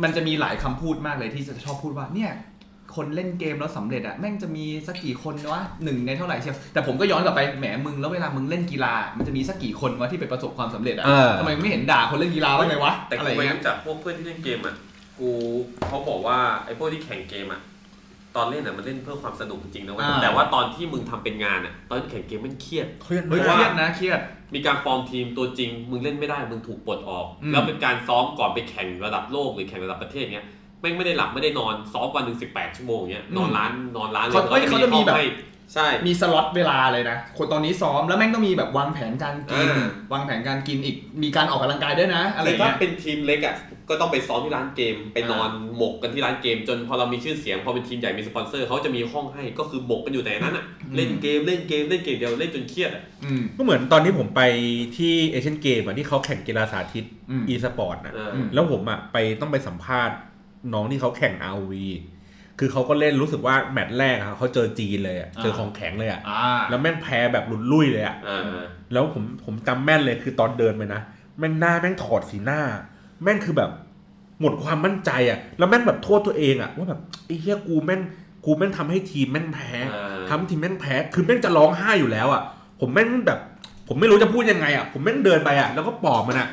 [0.04, 2.32] มันจะมีหลายคำพูดมากเลยที่จะชอบพูดว่าเนี่ย
[2.96, 14.76] คนเล่นเกมแล้วสำเร็จอะแม่งจะมีสักกี่คนวะหนึ่งในเท่าไหร่เชียวแต่ผมก็ย้อนกลับไปแหมมึงแล้วเวลามึงเล่นกีฬา มันจะมีสักกี่คนวะที่ไปประสบความสำเร็จอะเออทำไมไม่เห็นด่าคนเล่นกีฬาบ้างเลยวะแต่อะไรกูไปเงี้ยรู้จักพวกเพื่อนที่เล่นเกมอะ
[15.20, 15.30] กู
[15.88, 17.62] เขาบอกว่าไอ้พวกที่แข่งเกมอะ
[18.36, 24.20] ตอนเล่นอะมันเล่นเพื่อความสนุกจริงๆนะเว้ยอ่าแต่ว่าตอนที่มึงทำเป็นงานอะตอนแข่งเกมมันเครียดเครียดเฮ้ยมากเครียดนะเครียด
[24.54, 30.48] มีการฟอร์มทีมตัวจริง มึงเล่นไม่ได้มึงถูกปลดออกอืมแล้วเป็นการซ้อมก่อนไปแข่งระดับโลกหรือแข่งระดับประเทศเงี้ย
[30.82, 35.26] แม่งไม่ได้หลับไม่ได้นอนซ้อมวันหนึ่งสิบแปดชั่วโมงเงี้ยนอนร้านนอนร้านเลยเขาเอ้ยเขาจะมีแบบห้องให้
[35.74, 43.56] ใช่มีสล็อตเวลาเลยนะ คนตอนนี้ซ้อมแล้วแม่งต้องมีแบบวางแผนการกินอ่าวางแผนการกินอีกมีการออกกำลังกายด้วยนะ อะไรคือถ้าเงี้ยเป็นทีมเล็กอะ
[43.90, 50.66] ก็ต้องไปซ้อมที่ร้านเกม ไปอ่านนอนหมกกันที่ร้านเกม จนพอเรามีชื่อเสียงพอเป็นทีมใหญ่มีสปอนเซอร์เขาจะมีห้องให้ก็คือหมกกันอยู่แต่นั้นอะ
[50.96, 54.42] เล่นเกมเล่นเกมเล่นเกมเดียวเล่นจนเครียดอะอืมก็เหมือนตอนที่ผมไป
[54.98, 60.16] ที่เอเชียนเกมอะที่เขาแข่งกีฬาสาธิตอืมอีสปอร์ตนะเออมแล้วผมอะไปต้องไปสัมภาษณ์
[60.74, 61.74] น้องที่เขาแข่ง ROV
[62.60, 68.42] คือเขาก็เล่นรู้สึกว่าแมตช์แรกอะเขาเจอจีนเลยอะเจอของแข็งเลยอะอ่าแล้วแม่งแพ้แบบหลุดลุ่ยเลยอะอ่า
[68.94, 71.02] แล้วผมผมจำแม่นเลยคือตอนเดินไปนะ
[71.40, 72.62] แม่งหน้าแม่งถอดสีหน้า
[73.24, 73.72] แม่งคือแบบ
[74.42, 78.02] หมดความมั่นใจอะแล้วแม่งแบบโทษตัวเองอะว่าแบบไอ้เหี้ยกูแม่ง
[78.46, 82.42] กูแม่งทำให้ทีมแม่งแพ้อ่าทำให้ทีมแม่งแพ้คือแม่งจะร้องไห้อยู่แล้วอะ
[82.80, 83.40] ผมแม่งแบบ
[83.88, 86.48] ผมไม่รู้จะพูดยังไงอะผมแม่งเดินไปอะแล้วก็ปลอบมันอะ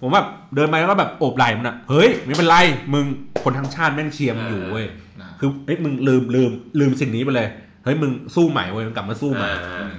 [0.00, 2.56] ผมแบบเดินไปแล้วก็แบบโอบไหล่มันอะเฮ้ยไม่เป็นไร
[2.94, 3.06] มึง
[3.42, 4.86] คนทั้งชาติแม่งเชียร์มึงอยู่เว้ย
[5.20, 7.48] นะคือเอ้ยมึงลืมลืมลืมสิ่งนี้ไปเลย
[7.84, 9.92] เฮ้ยมึงสู้ใหม่เว้ยมึงกลับมาสู้ใหม่อ่า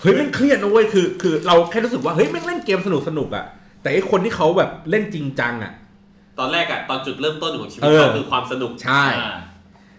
[0.00, 3.44] เฮ้ยแม่งเครียดนะเว้ยคือ คือเราแค่รู้สึกว่าเฮ้ยแม่งเล่นเกมสนุกสนุกอะ
[3.82, 5.72] แต่ไอ้คนที่เขาแบบเล่นจริงจังอะ
[6.38, 9.36] ตอนแรกอะตอนจุดเริ่มต้นของชีวิตเออเขาคือความสนุกใช่อ่า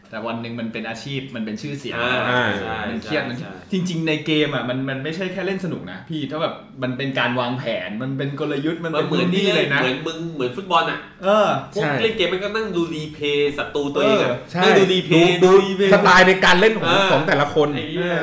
[0.09, 18.15] แต่วันหนึ่งมันเป็นอาชีพมันเป็นชื่อเสียงอ่าอ่าใช่มันเครียดมันใช่จริง ๆ ในเกมอะมันมันไม่ใช่แค่เล่นสนุกนะพี่ถ้าแบบมันเป็นการวางแผนมันเป็นกลยุทธ์มันมันเป็นเหมือนนี่นี่เลเลยยนะเหมือนมึงเหมือนฟุตบอลอะเออพวกใช่เล่นเกมมันก็นั่งดูรีเพย์ศัตรูตัวเองอะใช่นั่งดูรีเพดูย์ดูรีเพย์สไตล์ในการเล่นของเออของแต่ละคนไอ้เอเหี้ย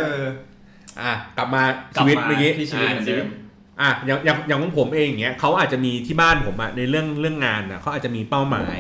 [1.01, 1.63] ออะกลับมา
[1.97, 3.27] กลับชีวิตมาเมื่อกี้ที่ชีวิตเหมือนเดิม
[3.81, 8.79] อะอย่างอย่างอย่างของผมเองอย่างเงี้ยเขาอาจจะมีที่บ้านผมอะในเรื่องเรื่องงานอะเขาอาจจะมีเป้าหมาย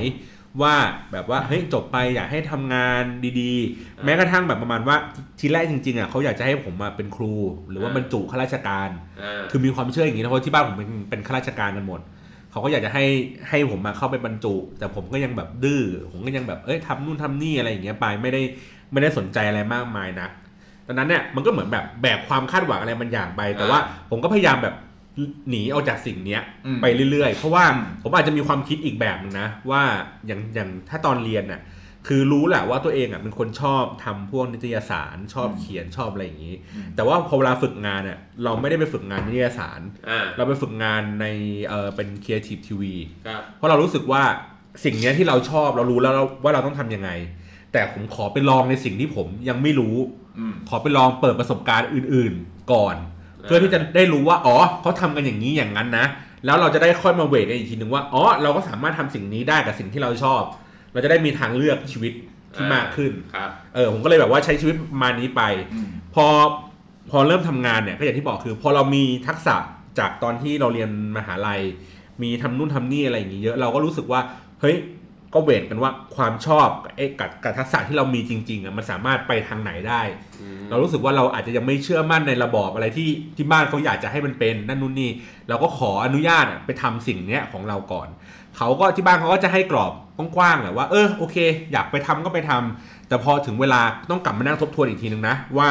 [0.62, 0.74] ว่า
[1.12, 3.02] แบบว่าเฮ้ยจบไปอยากให้ทำงาน
[3.40, 4.96] ดีๆ แม้กระทั่งแบบประมาณว่า
[5.38, 7.34] ทีแรกจริงๆอะเขาอยากจะให้ผมมาเป็นครู
[7.70, 8.90] หรือว่าบรรจุข้าราชการ
[9.22, 12.00] อ่าคือมีความเชื่ออย่างนี้นะเพราะที่บ้านผมเป็นเป็นข้าราชการกันหมด
[12.50, 13.04] เขาก็อยากจะให้
[13.48, 18.42] ให้ผมมาเข้าไปบรรจุ แต่ผมก็ยังแบบดื้อผมก็ยังแบบเอ้ยทำนู่นทำนี่อะไรอย่างเงี้ยไปไม่ได้
[18.92, 20.28] ไม่ได้สนใจอะไรมากมายนะ
[20.86, 23.78] ตอนนั้นเนี่ยมันก็เหมือนแบบแบกความคาดหวังอะไรบางอย่างไปแต่ว่า
[24.10, 24.74] ผมก็พยายามแบบ
[25.50, 29.82] หนีออกจากสิ่งเนี้ยอืมไปเรื่อยๆ เพราะว่าอืมผมอาจจะมีความคิดอีกแบบหนึงนะ ว่า
[30.26, 31.62] อย่างอย่างถ้าตอนเรียนน่ะ
[32.06, 36.54] คือรู้แหละว่าตัวเองอะเป็นคนชอบทำพวกนิตยสารชอบเขียนชอบอะไรอย่างนี้
[36.96, 41.26] แต่ว่าพอเวลาฝึกงานเนี่ยเราไม่ได้ไปฝึกงานนิตยสารอ่าเราไปฝึกงานใน
[41.68, 42.82] เออเป็น Creative TV
[43.26, 44.22] ครับเพราะเรารู้สึกว่า
[44.84, 46.12] สิ่งเนี้ยที่เราชอบเรารู้แล้ว
[46.44, 47.10] ว่าเราต้องทำยังไง
[47.72, 49.96] แต่ผมขอไปลองในสิ่งที่ผมยังไม่รู้
[50.38, 52.96] อืมขอไปลองเปิดประสบการณ์อื่น ๆ ก่อน
[53.46, 56.06] เพื่อที่จะได้รู้ว่าอ๋อเขาทำกันอย่างนี้อย่างนั้นนะ
[56.44, 60.42] แล้วเราจะได้ค่อยมาเวทกันอีกทีหนึ่งว่าอ๋อเราก็สามารถทำสิ่งนี้ได้กับสิ่งที่เราชอบ
[60.92, 62.12] เราจะได้มีทางเลือกชีวิต
[62.54, 65.42] ที่มากขึ้นครับเออผมก็เลยแบบว่าใช้ชีวิตประมาณนี้ไป
[65.74, 66.26] อืมพอ
[67.10, 69.54] พอเริ่มทำงานเนี่ยก็อย่างที่บอกคือ พอเรามีทักษะ
[69.98, 71.60] จากตอนที่เราเรียนมหาลัย
[72.22, 74.20] มีทำนู่นทำนี่อะไรอย่างงี้เยอะเราก็รู้สึกว่า
[74.60, 74.76] เฮ้ย
[75.36, 80.02] ก็เวทกันว่าความชอบกับไอ้กับกับทักษะที่เรามีจริงๆอะมันสามารถไปทางไหนได้
[80.70, 85.10] เรารู้สึกว่าเราอาจจะยังไม่เชื่อมั่นในระบอบอะไรที่ที่บ้านเขาอยากจะให้มันเป็นนั่นนู่นนี่
[85.48, 88.08] เราก็ขออนุญาตอะไปทำสิ่งเนี้ยของเราก่อน
[88.56, 89.92] เขาก็ที่บ้านเขาก็จะให้กรอบ
[90.36, 91.36] กว้างๆแหละว่าเออโอเค
[91.72, 95.68] อยากไปทำก็ไปทำแต่พอถึงเวลาต้องกลับมานั่งทบทวนอีกทีนึงนะว่า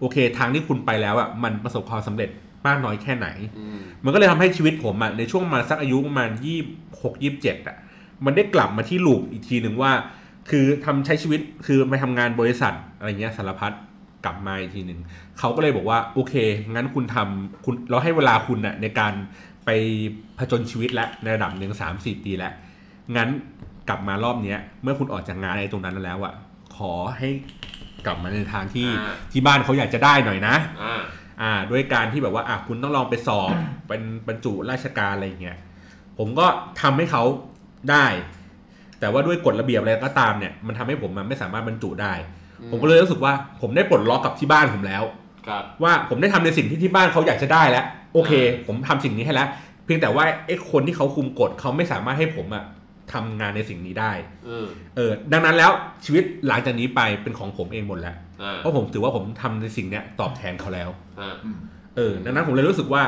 [0.00, 2.30] โอเค ทางที่คุณไปแล้วอะมันประสบความสำเร็จ
[2.66, 6.58] มากน้อยแค่ไหนอืมมันก็เลยทำให้ชีวิตผมอะในช่วงประมาณสักอายุประมาณยี่
[7.02, 7.76] หกยี่เจ็ดอะ
[8.24, 9.92] มันได้กลับมาที่ลูปอีกทีหนึ่งว่า
[10.50, 13.72] คือทำใช้ชีวิตคือไปทำงานบริษัทอะไรเงี้ยสารพัด
[14.24, 15.00] กลับมาอีกทีหนึ่ง
[15.38, 16.34] เขาก็เลยบอกว่าโอเค
[16.74, 19.12] งั้นคุณทำคุณเราให้เวลาคุณน่ะในการ
[19.64, 19.70] ไป
[20.38, 22.52] ผจญชีวิตแล้วในระดับหนึ่งสามสี่ปีแล้ว
[23.16, 23.28] งั้น
[23.88, 26.34] กลับมารอบเนี้ย เมื่อคุณออกจากงานอะไรตรงนั้นแล้วอะ
[26.76, 27.28] ขอให้
[28.06, 31.02] กลับมาในทางที่อ่าที่บ้านเขาอยากจะได้หน่อยนะอ่า
[31.42, 33.54] อ่าด้วยการที่แบบว่าอะคุณต้องลองไปสอบ
[33.88, 35.58] เป็นบรรจุราชการอะไรอย่างเงี้ย
[36.18, 36.46] ผมก็
[36.82, 37.22] ทำให้เขา
[37.90, 38.06] ได้
[39.00, 42.12] แต่ว่าด้วยกฎระเบียบอะไรก็ตามเนี่ย มันทำให้ผมมันไม่สามารถบรรจุได้
[42.70, 45.02] ผมก็เลยรู้สึกว่าผมได้ปลดล็อกกับที่บ้านผมแล้ว
[45.46, 47.84] ครับว่าผมได้ทำในสิ่งที่ที่บ้านเขาอยากจะได้แล้ว
[48.14, 49.48] โอเคอ่าผมทำสิ่งนี้ให้แล้ว
[49.84, 52.64] เพียงแต่ว่าไอ้คนที่เขาคุมกฎเขาไม่สามารถให้ผมอะ
[53.12, 54.12] ทำงานในสิ่งนี้ได้
[54.48, 55.70] อืมเออ ดังนั้นแล้ว
[56.04, 61.34] ชีวิตหลังจากนี้ไปเป็นของผมเองหมดแล้วอ่าเพราะผมถือว่าผมทำในสิ่งเนี้ยตอบแทนเขาแล้วอ่า
[61.96, 63.02] เออ ดังนั้นผมเลยรู้สึกว่า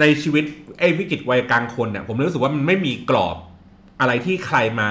[0.00, 0.44] ในชีวิต
[0.80, 3.36] ไอ้วิกฤตวัยกลางคนเนี่ยผมเลยรู้สึกว่ามันไม่มีกรอบ
[4.00, 4.88] อะไรที่ใครมา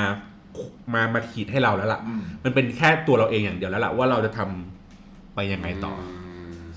[0.93, 6.03] มามาขีดให้เราแล้วล่ะอืมมันเป็นแค่ตัวเราเองอย่างเดียวแล้วล่ะว่าเราจะทำไปยังไงต่ออ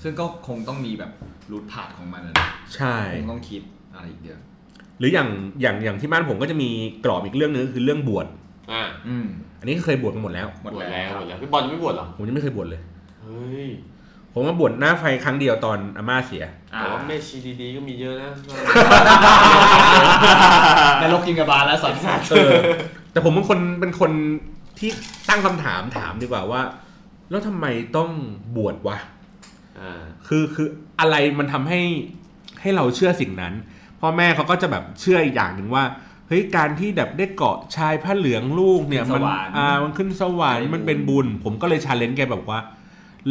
[0.01, 1.11] ซึ่งก็คงต้องมีแบบ
[1.51, 2.33] รูทผ่านของมันนะ
[2.75, 3.61] ใช่คงต้องคิด
[3.95, 4.39] อะไรอีกเยอะ
[4.99, 5.29] หรืออย่าง
[5.61, 6.69] อย่างอย่างที่บ้านผมก็จะมี
[7.05, 8.27] กรอบอีกเรื่องนึงก็คือเรื่องบวช
[8.71, 9.25] อ่าอืม
[9.59, 12.81] อันนี้เคยบวชกันหมดแล้วหมดบวชแล้แล้ววหมดแล้วพี่บอลยังไม่บวชเหรอผมยังไม่เคยบวชเลย
[13.21, 13.67] เฮ้ย
[14.37, 16.45] ผมมาบวชหน้าไฟครั้งเดียวตอนอาม่าเสีย
[16.75, 18.31] อ่าแต่ว่าแม่ชีดีๆก็มีเยอะนะ
[21.01, 22.51] นรกกินกับบาลแล้วสัตว์สัตว์เออ
[23.11, 24.11] แต่ผมเป็นคนเป็นคน
[24.79, 24.89] ที่
[25.29, 26.61] ตั้งคำถามถามดีกว่าว่า
[27.29, 27.65] แล้วทำไม
[27.97, 28.09] ต้อง
[28.55, 28.97] บวชวะ
[29.79, 30.67] อ่าคือคือ
[30.99, 31.81] อะไรมันทำให้
[32.61, 33.53] ให้เราเชื่อสิ่งนั้น
[33.99, 35.83] พ่อแม่เขาก็จะแบบเชื่ออีกอย่างหนึ่งว่า
[36.27, 39.21] เฮ้ยการที่แบบได้เกาะชายผ้าเหลืองลูกเนี่ยมัน
[39.57, 42.59] อ่ามันขึ้นสวรรค์มันเป็นบุญ ผมก็เลยชาเลนจ์แกแบบว่า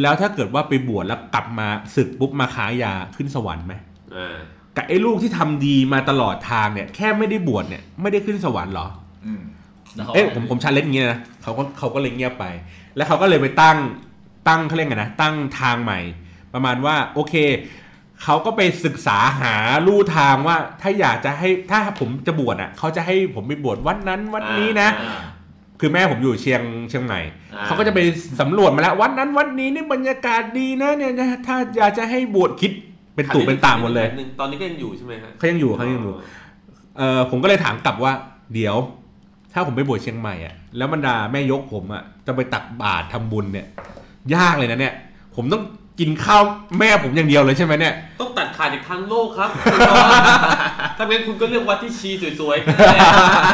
[0.00, 3.74] แล้วถ้าเกิดว่าไปบวชแล้วกลับมาศึกปุ๊บมาขายยาขึ้นสวรรค์ไหม
[4.16, 4.36] อ่า
[4.76, 8.88] กับไอ้ลูกที่ทำดีมาตลอดทางเนี่ยแค่ไม่ได้บวชเนี่ยไม่ได้ขึ้นสวรรค์เหรอ
[9.26, 9.42] อืม
[9.94, 12.44] แล้วขาเอ๊ะผมผมชาเลนจ์อย่างเงี้ยนะเขาก็เขาก็เลยเงียบไป
[12.96, 13.78] แล้วเขาก็เลยไปตั้ง
[14.48, 16.00] ตั้งเขาเรียกไงนะตั้งทางใหม่
[16.54, 17.34] ประมาณว่าโอเค
[18.22, 19.54] เขาก็ไปศึกษาหา
[19.86, 25.22] ลู่ทางว่าถ้าอยากจะให้ถ้าผมจะบวชอะเขาจะให้ผมไปบวชวัดนั้นวัดนี้นะ อ่า
[25.80, 27.20] คือแม่ผมอยู่เชียงเชียงใหม่
[27.54, 28.00] อ่าเขาก็จะไป
[28.40, 32.72] สำรวจมาแล้ววัดนั้นวัดนี้นี่บรรยากาศดีนะเนี่ยนะถ้าอยากจะให้บวชคิด
[33.14, 36.14] เป็นตู่เป็นตามหมดเลยหนึ่งตอนนี้ก็ยังอยู่ใช่ไหมฮะเขายังอยู่เขายังอยู่
[36.98, 38.12] เออผมก็เลยถามกลับว่า
[38.54, 38.76] เดี๋ยว
[39.52, 43.66] ถ้าผมไปบวชเชียงใหม่อะแล้วบรรดาแม่ยกผมอะจะไปตักบาตรทำบุญเนี่ย
[44.34, 44.94] ยากเลยนะเนี่ย
[45.36, 45.62] ผมต้อง
[46.00, 46.42] กินข้าว
[46.78, 50.06] แม่ผมอย่างเดียวเลยใช่ไหมเนี่ย ต้องตัดขาดจากทางโลกครับคุณบอล
[50.98, 52.98] ถ้างั้นคุณก็เลือกวัดที่ชีสวยๆกันเลย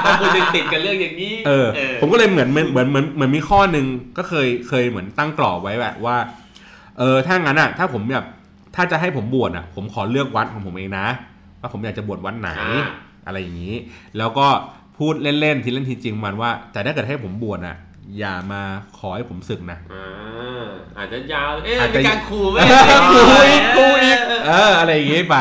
[0.04, 1.68] บางคนยังติดกันเรื่องอย่างนี้เออ
[2.00, 3.86] ผมก็เลยเหมือนเหมือนเหมือนเหมือนเหมือนมีข้อหนึ่ง
[4.18, 6.16] ก็เคยเคยเหมือนตั้งกรอบไว้แบบว่า
[6.98, 8.26] เออถ้างั้นอะ ถ้าผมแบบ
[8.74, 11.06] ถ้าจะให้ผมบวชอะ ผมขอเลือกวัดของผมเองนะ
[11.60, 12.86] ว่าผมอยากจะบวชวัดไหนอ่า
[13.26, 13.76] อะไรอย่างนี้
[14.18, 14.46] แล้วก็
[14.98, 17.76] พูดเล่นๆทีเล่นทีจริงมันว่าแต่ถ้าเกิดให้ผมบวชอะ
[18.18, 18.62] อย่ามา
[18.98, 20.64] ขอให้ผมศึกนะอ่า
[20.98, 22.56] อาจจะยาว เอ๊ะอาจจะมีการขู่ไหม
[23.10, 25.36] ขู่อีกขู่อีกเออ อะไรอย่างงี้ไป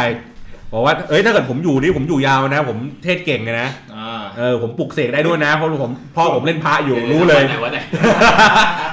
[0.73, 7.79] บอกว่า เอ้ย ถ้าเกิดผมอยู่นี่ผมอยู่ยาวนะ ผมเทศเก่งเลยนะอ่าเออ ผมปลุกเสกได้ด้วยนะ เพราะผมพ่อผมเล่นพระอยู่รู้เลยไหนวะไหน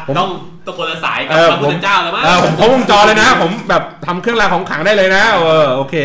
[0.07, 0.31] ผมต้อง
[0.67, 5.97] ต้องคนละสายกับเออพระพุทธเจ้าแล้วมั้งเออผมครบวงจรเลยนะ ผมแบบทำเครื่องรางของขลังได้เลยนะ เออ โอเค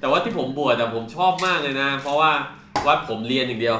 [0.00, 2.30] แต่ว่าที่ผมบวชแต่ผมชอบมากเลยนะ เพราะว่า
[2.86, 3.76] วัดผมเรียนอย่างเดียว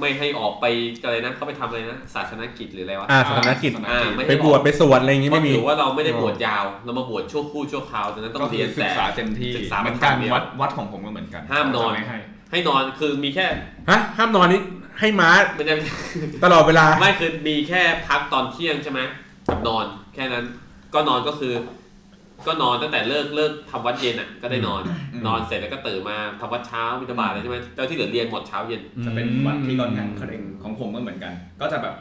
[0.00, 0.64] ไม่ให้ออกไป
[1.04, 12.18] อะไรนะเขาไปทำอะไรนะศาสนกิจหรืออะไรวะอ่าศาสนกิจอ่าไม่ไปให้บวชออกไปสวดอะไรอย่างงี้เพราะไม่มีถือว่าเราไม่ได้บวชยาว เรามาบวชชั่วครู่ชั่วคราวดังนั้นต้องก็คืเรียอนศึแต่กษาเต็มที่ศึกษาเหมือนกันเดียววัดวัดของผมก็เหมือนกันห้ามนอน จะไม่ให้
[12.50, 13.46] ให้นอนคือมีแค่
[13.90, 14.60] ฮะห้ามนอนนี่
[15.00, 15.74] ให้ม้าไม่ได้
[16.44, 19.00] ตลอดเวลา ไม่คือมีแค่พักตอนเที่ยงใช่ไหม
[19.48, 20.44] กับนอนแค่นั้น
[20.94, 21.52] ก็นอนก็คือ
[22.46, 24.82] ก็นอนตั้งแต่เลิกเลิกทำวัดเย็นอะก็ได้นอน
[25.26, 31.94] นอนเสร็จแล้วก็ตื่นมาทำวัดเช้าวิตาบาตอะไรใช่ไหมแล้วที่เหลือเรียนหมดเช้าเย็น จะเป็นวัดที่ค่อนข้างเคร่งของผมก็เหมือนกัน ก็จะแบบ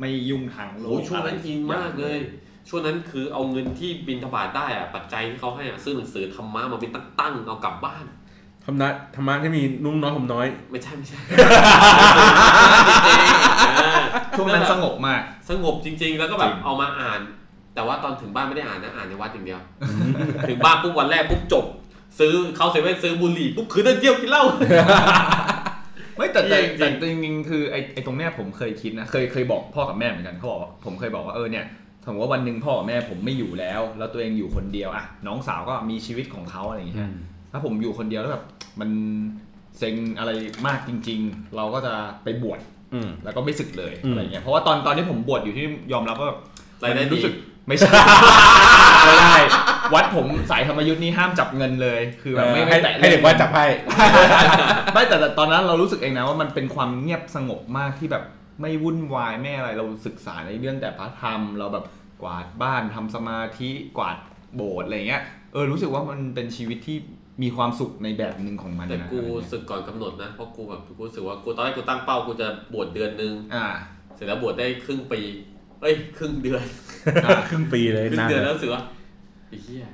[0.00, 2.18] ไม่ยุ่งทางโลโอ้กช่วงนั้นอินมากเลย
[2.68, 8.04] ช่วงนั้นคือเอาเงินที่บินทบาทได้อะปัจจัยที่เขาให้อะซื้อหนังสือธรรมะมาเป็นตั้งๆเอากลับบ้าน
[8.64, 11.20] ธรรมะธรรมะที่มีนุ่งน้อยผมน้อย ไม่ใช่ไม่ใช่
[14.38, 17.20] ช่วงนั้นสงบมาก สงบจริง ๆ แล้วก็แบบจริงเอามาอ่าน
[17.78, 19.60] แต่ว่าตอนถึงบ้านไม่ได้อ่านนะอ่านในวัดอย่างเดียว
[20.48, 21.64] ถึงบ้านปุ๊บวันแรกปุ๊บจบ
[22.20, 24.44] ซื้อเข้าเซเว่นซื้อบุหรี่ปุ๊บคืนนั้นเที่ยวกินเหล้า
[26.16, 31.64] ไม่แต่แต่จริงๆ แต่จริงๆคือไอ้ไอ้ตรงเนี้ยผมเคยคิดนะเคยเคยบอกพ่อกับแม่เหมือนกันเขาบอกว่าผมเคยบอกว่าเออเนี่ย
[32.04, 37.10] สมมติว่าวันหนึ่งพ่อกับแม่ผมไม่อยู่แล้ว แล้วตัวเองอยู่คนเดียวอะน้องสาวก็มีชีวิตของเขาอะไรอย่างเงี้ย
[37.52, 38.44] ถ้าผมอยู่คนเดียวแล้วแบบ
[38.80, 38.90] มัน
[39.78, 40.30] เซ็งอะไร
[40.66, 42.60] มากจริง ๆ เราก็จะไปบวช
[42.94, 46.40] อืม แล้วก็ไม่สึกเลยอืม อะไรเงี้ยเพราะว่าตอนตอนที่ผมบวชอยู่ที่ยอมรับว่าแบบ
[46.84, 47.34] รายได้มันดี รู้สึก
[47.68, 47.88] ไม่ใช่
[49.04, 49.36] ไม่ได้
[49.94, 53.64] วัดผมสายธรรมยุทธ์นี่ห้ามจับเงินเลย คือแบบไม่ให้ไม่แตะให้เด็กว่าจับไพ่
[54.92, 58.24] ไม่แต่แต่ตอนนั้นเรารู้สึกเองนะว่ามันเป็นความเงียบสงบมากที่แบบ
[58.60, 61.84] ไม่วุ่นวายไม่อะไรเราศึกษาในเรื่องแต่พระธรรม เราแบบ
[62.22, 64.16] กวาดบ้านทำสมาธิกวาด
[64.56, 66.98] โบสถ์อะไรเงี้ยเออรู้สึกว่ามันเป็นชีวิตที่
[67.42, 73.66] มีความสุขในแบบหนึ่งของมันแต่นะกูอะไรเงี้ยสึกก่อนกำหนดนะเพราะกูแบบกูรู้สึกว่ากูตอนแรกกูตั้งเป้ากูจะบวชเดือนนึงอ่า
[74.14, 75.20] เสร็จแล้วบวชได้ครึ่งปี
[75.82, 76.87] เอ้ยครึ่งเดือนอ่า
[77.48, 78.82] ครึ่งปีเลยครึ่งนานเดือนแล้วรู้สึกว่า
[79.48, 79.86] ไอ้เหี้ย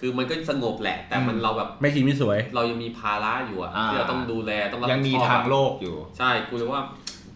[0.00, 6.82] คือมันก็สงบแหละ แต่มันอืมเราแบบไม่ชีไม่สวย เรายังมีภาระอยู่อะอ่าที่เราต้องดูแลต้องรับยังมีผิดชอบทางอะโลกอยู่ ใช่กูเลยว่า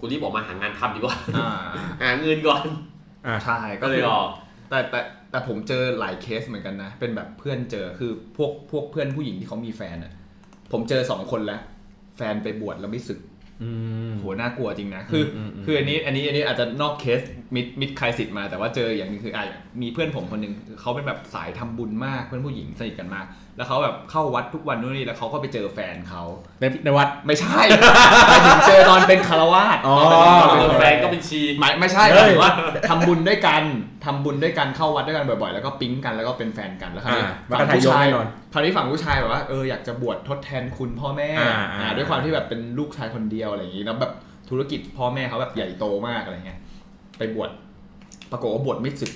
[0.01, 1.51] กูรีบออกมาหางานทำดีกว่าอ่า
[2.03, 2.63] หาเงินก่อน
[3.27, 4.29] อ่าใช่ก็ก็เลคืยอออก
[4.71, 10.13] แต่แต่แต่ผมเจอหลายเคสเหมือนกันนะ เป็นแบบเพื่อนเจอคือพวกพวกเพื่อนผู้หญิงที่เขามีแฟนอะ
[10.73, 11.61] ผมเจอสองคนแล้ว
[12.17, 13.30] แฟนไปบวชแล้วไม่สึกอืม
[14.21, 17.21] โหน่ากลัวจริงนะ คืออมอืมคืออันนี้ อันนี้ อันนี้อาจจะนอกเคส
[17.55, 19.45] มิด มิดใครสิทธิ์มา แต่ว่าเจออย่างหนึงคืออะ
[19.83, 26.23] มีเพื่อนผมคนหนึ่งเขาเป็นแบบสายทำบุญมาก เพื่อนผู้หญิงสนิทกันมาก แล้วเขาแบบเข้าวัดทุกวันนู่นนี่ แล้วเขาก็ไปเจอแฟนเขา
[26.61, 27.61] ในในวัด ไม่ใช่
[28.29, 32.53] ไปถึงเจอตอนเป็นคารวาสอ๋อตอนเป็นแฟแฟนนก็ก็เป็นชีไม่ไม่ใช่เฮ้หมายยถึงว่า
[32.89, 33.63] ทำบุญด้วยกัน
[34.05, 38.07] ทำบุญด้วยกัน เข้าวัดด้วยกันบ่อยๆ แล้วก็ปิ๊งกัน แล้วก็เป็นแฟนกัน แล้วคราวนี้อ่ามันก็ฝั่งผู้ชาย
[38.53, 44.13] ทายกแน่นอนคราวนี้ฝั่งผู้ชายแบบว่าเอออยากจะบวชทดแทนคุณพ่อแม่อ่าอ่าอ่าด้วยความที่แบบเป็นลูกชายคนเดียวอะไรอย่างนี้แล้วแบบ
[44.51, 46.59] ธุรกิจพ่อแม่เขาแบบใหญ่โตมากอะไรเงี้ย
[47.19, 47.51] ไปบวช
[48.31, 49.13] ปรากฏว่าบวชไม่สึก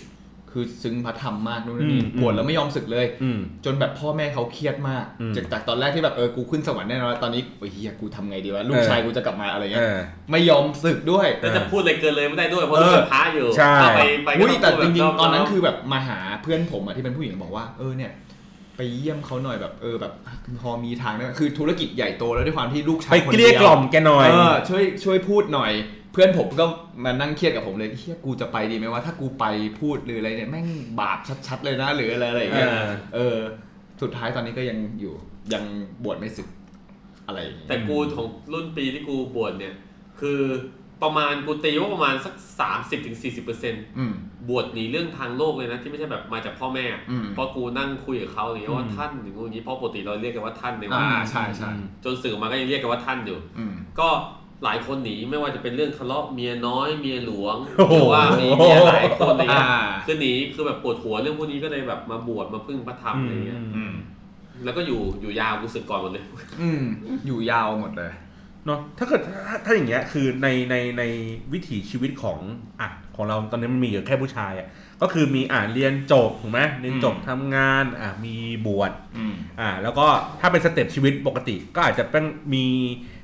[0.56, 9.96] คือซึ้งพระธรรมมากนู่นนี่บวชแล้วไม่ยอมสึกเลยอืมจนแบบพ่อแม่เขาเครียดมากอืมจากจากตอนแรกที่แบบเออกูขึ้นสวรรค์แน่นอนแล้วตอนนี้โอ้ยเฮียกูทำไงดีวะลูกเออชายกูจะกลับมาอะไรเอเงี้ยอ
[10.30, 18.12] ไม่ยอมสึกด้วยแล้วจะพูดอะไรเกินเลยไม่ได้ด้วยเพราะเออเป็นพระอยู่ใช่ถ้าไปไปก็อุ้ยองแต่พูดจริงแบบๆตอนนั้นคือแบบมาหาเพื่อนผมอะที่เป็นผู้หญิงบอกว่าเออเนี่ย
[18.76, 20.12] ไปเยี่ยมเขาหน่อยแบบเออแบบ
[20.62, 25.72] พอมีทางได้ไหมคือธุรกิจใหญ่โตแล้วด้วยความที่ลูกชายไปคนเกเดีลี้ยยวกล่อมแกหน่อยเออช่วยช่วยพูดหน่อย
[26.12, 26.64] เพื่อนผมก็
[27.04, 29.44] มานั่งเครียดกับผมเลยเฮียกูจะไปดีไหมว่าถ้ากูไป
[29.80, 30.66] พูดหรืออะไรเนี่ยแม่ง
[31.00, 33.36] บาปชัดๆเลยนะหรืออะไรอะไรอย่างเงี้ยเออเออ
[34.02, 35.14] สุดท้ายตอนนี้ก็ยังอยู่
[35.52, 35.64] ยัง
[36.04, 36.48] บวชไม่สึก
[37.26, 39.74] อะไรอย่างเงี้ยแต่กูของรุ่นปีที่กูบวชเนี่ย
[40.20, 40.40] คือ
[41.04, 42.34] ประมาณกูตีว่าประมาณสัก
[42.90, 43.16] 30-40%ถึง
[43.56, 44.14] 40%อืม
[44.48, 51.70] บวชหนีเรื่องทางโลกเลยนะ ที่ไม่ใช่แบบมาจากพ่อแม่อืมเพราะกูนั่งคุยกับเขาอะไรเงี้ยว่าอืมท่านอย่างงู้นอย่างนี้เพราะปกติเราเรียกกันว่าท่านในวัอ่าดใช่ใช่
[52.04, 54.08] จนสื่อมาก็ยังเรียกกันว่าท่านอยู่อืมก็
[54.64, 59.66] หลายคนหนีไม่ว่าจะเป็นเรื่องทะเลาะเมียน้อยเมียหลวงโอ้โหหรือว่ามีเมียหลายคนอะไรอ่าเงี้ย
[60.06, 63.94] คือหนีคือแบบปวดหัวเรื่องพวกนี้ก็เลยแบบมาบวชมาพึ่งพระธรรมอะไรเงี้ยอืม
[64.64, 66.24] แล้วก็อยู่อยู่ยาวกูสึกก่อนหมดเลย
[66.60, 66.82] อืม
[67.26, 68.12] อยู่ยาวหมดเลย
[68.66, 71.02] เนาะถ้าเกิดถ้าถ้าอย่างเงี้ยคือในในใน
[71.52, 72.38] วิถีชีวิตของ
[72.80, 74.68] อะของเราตอนนี้มันมีอยู่แค่ผู้ชายอะ
[75.02, 78.36] ก็คือมีอ่าเรียนจบถูกไหมเรียนจบอืมทำงานอะมี
[78.66, 80.06] บวชอืมอ่า แล้วก็
[80.40, 82.66] ถ้าเป็น step ชีวิตปกติ ก็อาจจะเป็นมี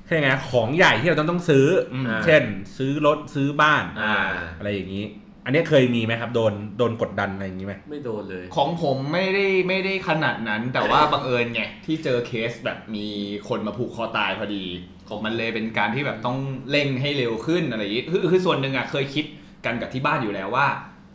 [0.07, 2.43] แค่ไงของใหญ่ที่เราต้องต้องซื้ออมเช่น
[2.77, 4.17] ซื้อรถซื้อบ้านอ่า
[4.59, 5.05] อะไรอย่างนี้
[5.45, 13.07] อันนี้เคยมีไหมครับโดนโดนกดดันอะไรอย่างนี้ไหมไม่โดนเลย ของผมไม่ได้ไม่ได้ขนาดนั้น แต่ว่าบังเอิญไงที่เจอเคสแบบมี
[13.49, 14.65] คนมาผูกคอตายพอดี
[15.11, 16.39] ของมันเลยเป็นการที่แบบต้อง
[16.71, 19.25] เร่งให้เร็วขึ้นอะไรอย่างนี้คือคือส่วนหนึ่งอะเคยคิด
[19.67, 20.67] กันกับที่บ้านอยู่แล้วว่า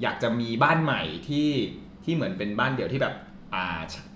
[0.02, 1.50] อยากจะมีบ้านใหม่ที่
[2.04, 3.14] ที่เหมือนเป็นบ้านเดี่ยวที่แบบ
[3.54, 3.66] อ่า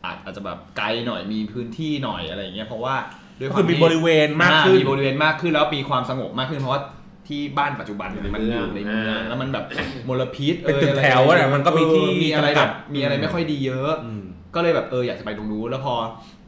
[0.03, 2.95] อาจอาจจะแบบไกลหน่อยมีพื้นที่หน่อยอะไรอย่างเงี้ยเพราะว่า
[3.39, 6.81] ด้วยก็ควาคือมมีที่บริเวณมากขึ้นมีบริเวณมากขึ้นแล้วมีความสงบมากขึ้นเพราะว่า
[7.27, 9.65] ที่บ้านปัจจุบันเนี่ยมันอยู่ในเมืองแล้วมันแบบ
[10.07, 14.23] มลพิษเป็นตึกอ่ยแถวอะมันก็มีที่เออมีอะไรจำกัแบดบมีอะไรไม่ค่อยดีเยอะอืม
[14.55, 15.93] ก็เลยแบบเอออยากจะไปตรงนู้นแล้วพอ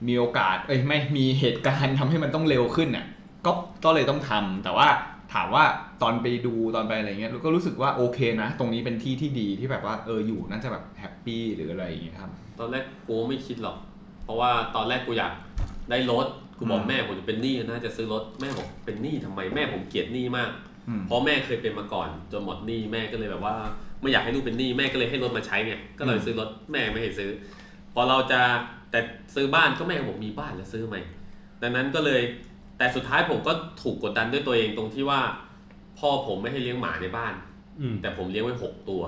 [0.08, 3.06] มีโอกาสเอ้ยไม่มีเหตุการณ์ทำให้มันต้องเร็วขึ้นเนี่ย
[3.46, 3.52] ก็
[3.86, 4.88] ก็เลยต้องทำแต่ว่า
[5.34, 5.64] ถามว่า
[6.02, 13.78] ตอนไปดูตอนไปอะไรเงี้ยก็รู้สึกว่าโอเคนะ ตรงนี้เป็นที่ที่ดีที่แบบว่าเอออยู่น่าจะแบบ happy หรืออะไรอย่างเงี้ยครับ ตอนแรกกูไม่คิดหรอก
[14.24, 15.34] เพราะว่าตอนแรกกูอยาก
[15.90, 16.28] ได้รถ
[16.58, 20.50] กูบอกอืมแม่ผมจะเป็นหนี้น่าจะซื้อรถแม่บอกเป็นหนี้ทำไมแม่ผมเกลียดหนี้มาก
[20.88, 23.56] อืมเพราะแม่เคยเป็นมาก่อนจนหมดหนี้แม่ก็เลยแบบว่า
[24.02, 27.30] ไม่อยากให้ลูกเป็นหนี้แม่ก็เลยให้รถมาใช้ไงก็เลยอืมซื้อรถแม่ไม่ให้ซื้อ
[27.94, 28.42] พอเราจะ
[28.92, 29.00] แต่
[29.36, 30.98] ซื้อบ้านก็แม่บอกมีบ้านแล้วซื้อไหม
[31.62, 32.22] ดังนั้นก็เลย
[32.82, 33.54] แต่สุดท้ายผมก็
[33.84, 35.22] ถูกกดดันด้วยตัวเองตรงที่ว่า
[36.00, 37.34] พ่อผมไม่ให้เลี้ยงหมาในบ้าน
[37.82, 39.02] อืมแต่ผมเลี้ยงไว้หกตัว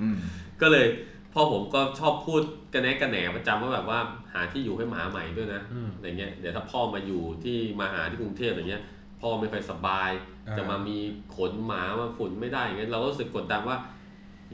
[0.00, 0.16] อืม
[0.60, 0.86] ก็เลย
[1.32, 2.42] พ่อผมก็ชอบพูด
[2.72, 3.98] กันแนะกันแหนประจำว่าแบบว่า
[4.32, 8.82] หาที่อยู่ให้หมาใหม่ด้วยนะอืมอะไรเงี้ยเดี๋ยวถ้าพ่อมาอยู่ที่มาหาที่กรุงเทพอะไรเงี้ย
[9.20, 10.10] พ่อไม่ค่อยสบาย
[10.46, 10.96] อ่าจะมามี
[11.36, 13.76] ขนหมามาฝุ่นไม่ได้อย่างเงี้ยเราก็รู้สึกกดดันว่า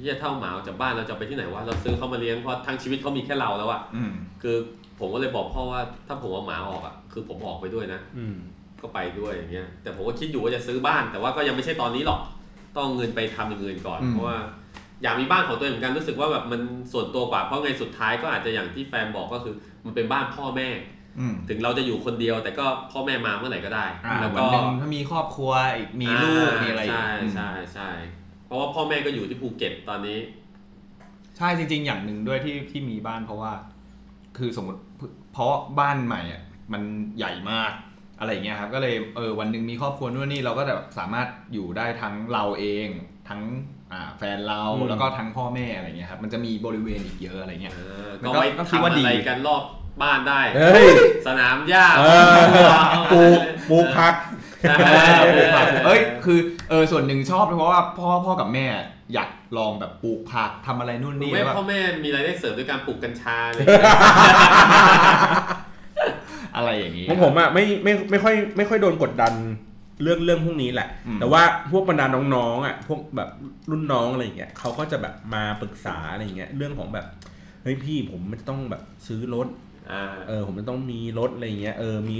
[0.00, 4.56] เฮียเท่าหมาออกจากบ้านเราจะไปที่ไหนวะเราซื้อเขามาเลี้ยงเพราะทั้งชีวิตเขามีแค่เราแล้วอะอืมคือ
[4.98, 8.36] ผมก็เลยบอกพ่อว่าถ้าผมเอาหมาออกอะ คือผมออกไปด้วยนะอืม
[8.82, 12.20] ก็ไปด้วยอย่างเงี้ยแต่ผมก็คิดอยู่ว่าจะซื้อบ้าน แต่ว่าก็ยังไม่ใช่ตอนนี้หรอก
[12.76, 14.38] ต้องเอาเงินไปทำอย่างอื่นก่อนอืมเพราะว่า
[15.02, 16.60] อยากมีบ้านของตัวเองเหมือนกันรู้สึกว่าแบบมัน
[16.92, 19.54] ส่วนตัวกว่าเพราะไงสุดท้ายก็อาจจะอย่างที่แฟนบอกก็คือ
[19.84, 20.68] มันเป็นบ้านพ่อแม่
[21.20, 27.90] อืมถึงเราจะอยู่คนเดียวแต่ก็พ่อแม่มาเมื่อไหร่ก็ได้อ่าแล้ววัก็นหนึ่งถ้ามีครอบครัวอีกมีลูกมีอะไรอีกใช่อืมใช่ใช่
[28.46, 30.18] เพราะว่าพ่อแม่ก็อยู่ที่ภูเก็ตตอนนี้
[31.36, 33.52] ใช่จริง ๆ อย่างหนึ่งด้วยที่ที่มีบ้านเพราะว่า
[34.38, 34.80] คือสมมติ
[35.32, 36.42] เพราะบ้านใหม่อะ
[36.72, 36.82] มัน
[37.18, 37.72] ใหญ่มาก
[38.18, 42.88] อะไรอย่างเงี้ยครับก็เลยเออวันหนึ่งมีครอบครัวนู่นนี่เราก็แบบสามารถอยู่ได้ทั้งเราเอง
[43.28, 43.42] ทั้ง
[43.92, 49.62] อ่าแฟนเราอืมแล้วก็ทั้งพ่อแม่อะไรเงี้ยครับมันจะมีบริเวณอีกเยอะอะไรเงี้ยเออมันก็ก็ไว้ก็คิดทำว่าดีอะไรกันรอบ
[50.02, 50.86] บ้านได้เฮ้ย
[51.26, 52.36] สนามหญ้าเออ
[53.12, 53.40] ปลูก
[53.70, 54.14] ปลูกผัก
[54.62, 54.76] ใช่
[55.34, 56.38] ปลูกผักเอ้ยคือ
[56.70, 58.66] เออส่วนหนึ่งชอบเพราะว่าพ่อพ่อกับแม่
[59.14, 63.64] อยากลองแบบปลูกผักทำอะไรนู่นรู้นี่ไหมแล้วแบบพ่อแม่มีรายได้เสริมด้วยการปลูกกัญชาเลย
[66.56, 69.34] อะไรอย่างงี้ของผมอะไม่ไม่ไม่ค่อยไม่ค่อยโดนกดดัน
[70.02, 71.42] เรื่องเรื่องพวกนี้แหละอืมแต่ว่า
[71.72, 73.30] พวกบรรดาน้องๆอะพวกแบบ
[73.70, 77.06] รุ่นน้องอะไรอย่างเงี้ยเขาก็จะแบบมาปรึกษาอะไรอย่างเงี้ยเรื่องของแบบ
[77.62, 79.48] เฮ้ยพี่ผมมันต้องแบบซื้อรถ
[79.92, 82.16] อ่าเออ ผมมันต้องมีรถอะไรอย่างเงี้ยเออมี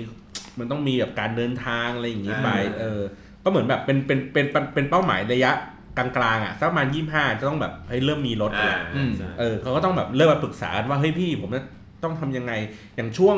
[0.58, 3.00] มันต้องมีแบบการเดินทางอะไรอย่างงี้ไปอ่าเออ
[3.44, 5.52] ก็เหมือนแบบเป็นเป็นเป็นเป็นเป็นเป้าหมายระยะ
[5.98, 11.62] กลางๆอะสักประมาณยี่ห้าจะต้องแบบให้เริ่มมีรถอ่าแล้วอืมใช่เออเขาก็ต้องแบบเริ่มมาปรึกษากันว่าเฮ้ยพี่ผมจะ
[12.04, 12.52] ต้องทำยังไง
[12.96, 13.36] อย่างช่วง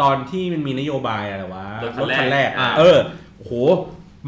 [0.00, 2.98] ตอนที่มันมีนโยบายอะไรวะรถคันแรกอ่าเออ
[3.36, 3.52] โอ้โห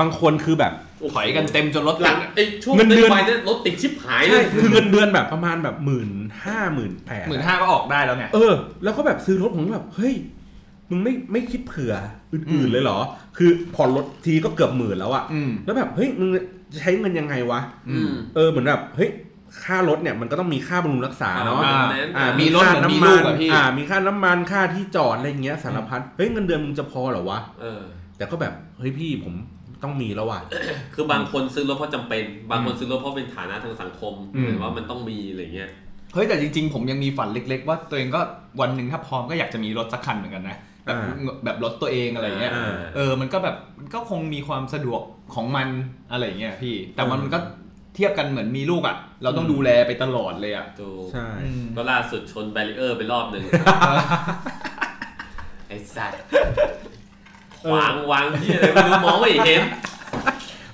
[0.01, 0.73] บางคนคือแบบ
[1.15, 6.11] ถอยกันเต็มจนรถหลัติงดไอ้ช่วงเงินเดือนไปเนี่ยรถติดชิบหายเลใช่ยคือเงินเดือนแบบประมาณแบบหมื่น
[6.45, 8.53] ห้าหมื่นแปดหมื่นห้าก็ออกได้แล้วไงเออ
[8.85, 10.15] แล้วก็แบบซื้อรถผมแบบเฮ้ย
[10.91, 11.95] มึงไม่ไม่คิดเผื่อ
[12.33, 12.99] อือื่นมๆเลยเหรอ
[13.39, 16.29] คือผ่อนรถทีก็เกือบหมื่นแล้วอะอืมแล้วแบบเฮ้ยมึง
[16.73, 19.11] จะใช้เงินยังไงวะอืมเออเหมือนแบบเฮ้ย
[19.65, 21.83] ค่ารถเนี่ยมันก็ต้องมีค่าบำรุงรักษาเนาะอ่า
[22.17, 27.83] อ่ามีมีรถค่าเหมือนมีน้ำลูมันกอะพี่อ่ามีค่าน้ำมันค่าที่จอดอะไรเงี้ยสารพัดเฮ้ยเงินเดือนมึงจะพอเหรอวะเออ
[28.17, 29.35] แต่ก็แบบเฮ้ยพี่ผม
[29.83, 30.41] ต้องมีแล้วว่ะ
[30.95, 35.71] คือบางคนซื้อรถเพราะจำเป็น บางคนซื้อรถเพราะเป็นฐานะทางสังคมอืมเหมือนว่ามันต้องมีอะไรเงี้ย
[36.15, 38.21] เฮ้ยแต่จริงๆ ผมยังมีฝันเล็ก ๆ ว่าตัวเองก็
[38.61, 45.03] วันหนึ่งถ้าพร้อมก็อยากจะมีรถสักคันเหมือนกันนะแบบอ่าแบบรถตัวเองอะไรเงี้ยอ่าเออมันก็แบบมันก็คงมีความสะดวก
[45.35, 45.69] ของมัน
[46.13, 47.39] อะไรเงี้ยพี่ แต่มันอืมก็
[47.95, 53.45] เทียบกันเหมือนมีลูกอะ เราต้องดูแลไปตลอดเลยอะถูกใช่อืมก็ล่าสุดชนแบรีเออร์ไปรอบหนึ่ง
[55.69, 56.21] ไอ้สัตว์
[57.73, 59.61] วางวางที่อะไรไม่รู้มองไม่เห็น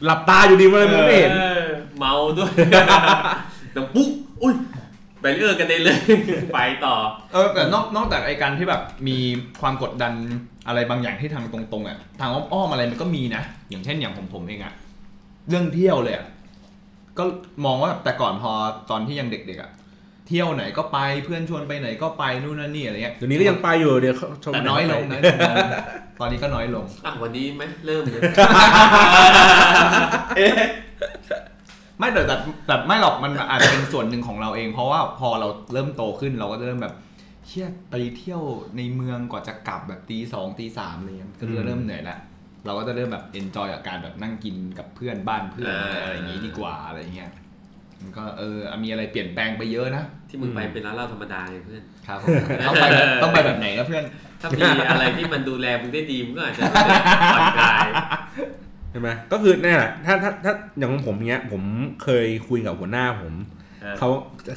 [0.05, 1.67] หลับตาอยู่ดีมันเลยมองไม่เห็นออ
[1.99, 2.53] เมาด้วย
[3.77, 4.11] ดังปุ๊บ
[4.43, 4.55] อุ้ย
[5.21, 5.99] แบรีเออร์กันเด็นเลย
[6.55, 6.95] ไปต่อ
[7.33, 9.19] เออแต่นอกนอกจากไอการที่แบบมี
[9.61, 10.13] ความกดดัน
[10.69, 14.73] อะไรบางอย่างที่ทางตรงๆอะทางอ้อมๆอะไรมันก็มีนะ อย่างเช่นอย่างผมผมเองอะ
[15.49, 16.27] เรื่องเที่ยวเลยอะ
[17.19, 17.25] ก็
[17.65, 18.53] มองว่าแบบแต่ก่อนพอ
[18.91, 19.71] ตอนที่ยังเด็กๆอะ
[20.29, 25.15] เที่ยวไหนก็ไปเพื่อนชวนไปไหนก็ไปนู่นนั่นนี่อะไรเงี้ยเดี๋ยวนี้ก็ยังไปอยู่เดี๋ยวเขาชมแต่น้อยลงไป
[25.75, 25.85] นะ
[26.21, 28.23] ตอนนี้ก็น้อยลงอะวันนี้ไหมเริ่มเลย
[31.99, 32.37] ไม่แต่แต่
[32.67, 36.95] แต่ไม่หรอกมันอาจจะเป็นส่วนหนึ่งของเราเอง เพราะว่าพอเราเริ่มโตขึ้นเราก็จะเริ่มแบบ
[37.47, 38.43] เชี่ยไปเที่ยว
[38.77, 42.19] ในเมืองกว่าจะกลับแบบตีสองตีสามอะไรเงี้ยก็จะเริ่มเหนื่อยละ
[42.67, 47.31] เราก็จะเริ่มแบบ enjoy กับการแบบนั่งกินกับเพื่อนบ้านเพื่อนอะไรอะไรอย่างงี้ดีกว่าอะไรเงี้ย
[48.01, 52.35] มันก็เออมีอะไรเปลี่ยนแปลงไปเยอะนะที่มึงไปเป็นร้านเหล้าธรรมดาไงเพื่อนครับผม
[52.69, 54.05] ต้องไปแบบต้องไปแบบไหนนะเพื่อน
[54.41, 56.63] ถ้ามีอะไรที่มันดูแลมึงได้ดีมึงก็อาจจะ
[57.33, 57.87] ผ่อนคลาย
[58.91, 61.63] ใช่ไหมก็คือเนี่ยแหละถ้าถ้าถ้าอย่างของผมเนี้ย ผม
[62.03, 63.56] เคยคุยกับหัวหน้าผมอ่า
[63.99, 64.09] เขา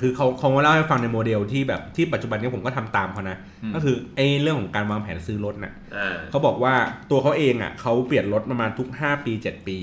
[0.01, 6.73] คือเขาเขามาเล่าให้ฟังในโมเดลที่แบบที่ปัจจุบันนี้ผมก็ทำตามเขานะอืมก็คือไอ้เรื่องของการวางแผนซื้อรถน่ะอ่าเขาบอกว่า
[7.11, 9.77] ตัวเขาเองอะเขาเปลี่ยนรถประมาณทุก5ปี7ปี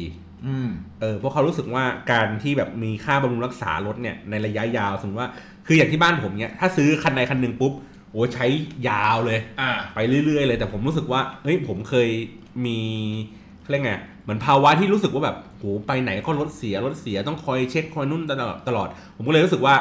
[0.47, 0.69] อืม
[1.01, 5.31] เออเพราะเขารู้สึกว่าการที่แบบมีค่าบำรุงรักษารถเนี่ยในระยะยาวสมมติว่า
[5.67, 7.73] คืออย่างที่บ้านผมเนี่ยถ้าซื้อคันใดคันหนึ่งปุ๊บ
[8.11, 8.47] โอ้ใช้
[8.89, 12.09] ยาวเลยอ่าไปเรื่อยๆเลย แต่ผมรู้สึกว่าเฮ้ยผมเคย
[12.67, 12.81] มี
[13.67, 19.75] เขาเรียกไงเหมือนภาวะที่รู้สึกว่าแบบโหไปไหนก็รถเสียรถเสียต้องคอยเช็คคอยนุ่นตลอดตลอด ผมก็เลยรู้สึกว่า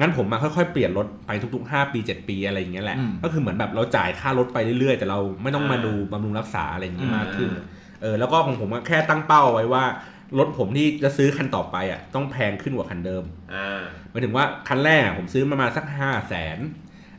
[0.00, 7.50] งั้นผมมาค่อยๆเปลี่ยนรถไปทุกๆ 5 ปี 7 ปีอะไรอย่างเงี้ยแหละอืมก็คือเหมือนแบบเราจ่ายค่ารถไปเรื่อยๆ แต่เราไม่ต้องมาอ่าดูบำรุงรักษาอะไรอย่างงี้อืมมากขึ้น
[8.02, 9.84] เออแล้วก็ของผมก็แค่ตั้งเป้าไว้ว่า
[10.38, 13.24] รถผมที่จะซื้อคันต่อไปอะต้องแพงขึ้นกว่าคันเดิม
[13.54, 16.58] อ่าหมายถึงว่าคันแรกอะผมซื้อประมาณสักห้าแสน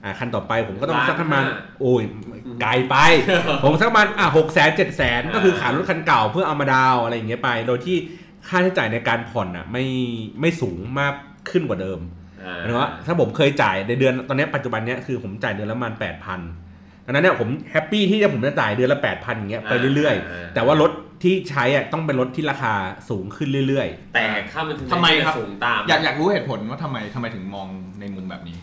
[0.03, 2.03] อ่าคันต่อไปผมก็ต้องล้านสักประมาณห้าโอ้ย
[2.61, 2.95] ไกลไป
[3.63, 7.97] ผมสักประมาณอะหกแสนเจ็ดแสนอ่าก็คือขายรถคันเก่าเพื่อเอามาดาวน์อะไรอย่างเงี้ยไป โดยที่
[8.47, 9.85] ค่าใช้จ่ายในการผ่อนอะไม่
[10.39, 11.13] ไม่สูงมาก
[11.49, 11.99] ขึ้นกว่าเดิม
[12.43, 16.39] อ่าหมายถึงว่าถ้าผมเคยจ่ายในเดือนตอนเนี้ยปัจจุบันเนี้ยคือผมจ่ายเดือนละประมาณแปดพัน
[17.05, 20.91] ดังนั้นเนี่ยผมแฮปปี้ที่จะผมจะจ่ายเดือนละแปดพันอย่างเงี้ยไปเรื่อยๆ แต่ว่ารถ
[21.23, 22.73] ที่ใช้อะต้องเป็นรถที่ราคา
[23.09, 27.67] สูงขึ้นเรื่อย ๆ แต่ค่ามันถึงทำไมครับสูงตามอยากอยากรู้เหตุผลว่าทำไมทำไมถึงมอง
[27.99, 28.57] ในมุมแบบนี้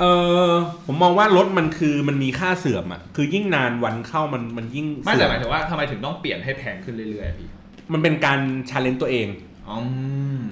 [0.00, 0.04] เอ
[0.48, 0.50] อ
[0.86, 7.48] ผมมองว่ารถมันคือมันมีค่าเสื่อมอะคือยิ่งนานวันเข้ามันมันยิ่งไม่เสื่แต่อมหมายถึงว่าทำไมถึงต้องเปลี่ยนให้แพงขึ้นเรื่อยๆอะพี่
[7.92, 8.38] มันเป็นการ
[8.70, 9.28] challenge ตัวเอง
[9.68, 9.76] อ๋อ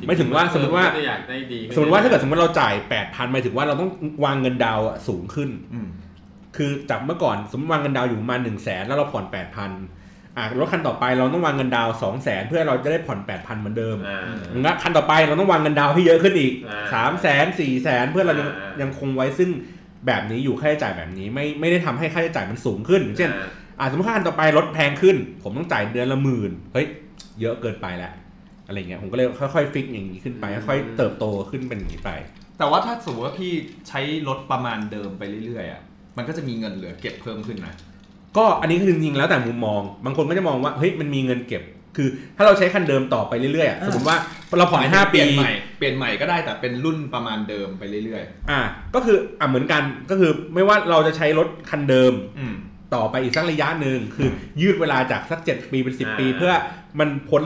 [0.07, 3.91] ไม่ถึงว่าสมมติว่าก็อยากได้ดีขึ้นสมมติว่าถ้าเกิดสมมติเราจ่ายแปดพันหมายถึงว่าเราต้อง
[4.25, 5.89] วางเงินดาวน์อะสูงขึ้นอืม
[6.57, 9.71] คือจากเมื่อก่อนสมมติวางเงินดาวน์อยู่ประมาณหนึ่งแสนแล้วเราผ่อนแปดพัน
[10.39, 14.21] อะรถคันต่อไปเราต้องวางเงินดาวน์สองแสนเพื่อเราจะได้ผ่อนแปดพันเหมือนเดิมอ่า
[14.61, 19.51] งั้นคันต่อไปเราต้องวางเงินดาวน์ให้เยอะขึ้นอีกอ่าสามแสนสี่แสนเพื่อเรายังอ่ายังคงไว้ซึ่ง
[20.07, 26.87] แบบนี้อยู่ค่าใช้จ่ายแบบนี้ไม่ไม่ได้ทำให้ค่าใช้จ่ายมันสูงขึ้นอย่างเช่น อ่า อ่าสมมติค่าคันต่อไปรถแพงขึ้น ผมต้องจ่ายเดือนละหมื่นเฮ้ย
[27.41, 28.13] เยอะเกินไปแล้ว
[28.67, 32.11] อะไรเงี้ยผมก็เลยค่อยๆฟิกอย่างนี้ขึ้นไปค่อยๆเติบโตขึ้นเป็นอย่างนี้ไป
[32.59, 33.53] แต่ว่าถ้าสมมติว่าพี่
[33.89, 35.83] ใช้รถประมาณเดิมไปเรื่อยๆอะ
[36.17, 37.75] มันก็จะมีเงินเหลือเก็บเพิ่มขึ้นนะ
[38.37, 41.63] ก็อันนี้คือจริงๆแล้วแต่มุมมอง บางคนก็จะมองว่าเฮ้ยมันมีเงินเก็บ
[41.97, 44.19] คือถ้าเราใช้คันเดิมต่อไปเรื่อยๆอะอ่าสมมติว่า
[44.59, 48.61] เราผ่อนห้าเปปีลี่ยนใหม่เปลี่ยนใหม่ก็ได้แต่เป็นรุ่นประมาณเดิมไปเรื่อยอ่า
[48.95, 52.55] ก็คืออ่าเหมือนกันก็คือไม่ว่าเราจะใช้รถคันเดิม ๆ อืม
[52.95, 54.29] ต่อไปอีกสักระยะหนึ่งคือ
[54.61, 56.53] ยืดเวลาจากสักเจ็ดปีเป็นสิบอ่า ปี เพื่อ
[56.99, 57.43] มันพ้น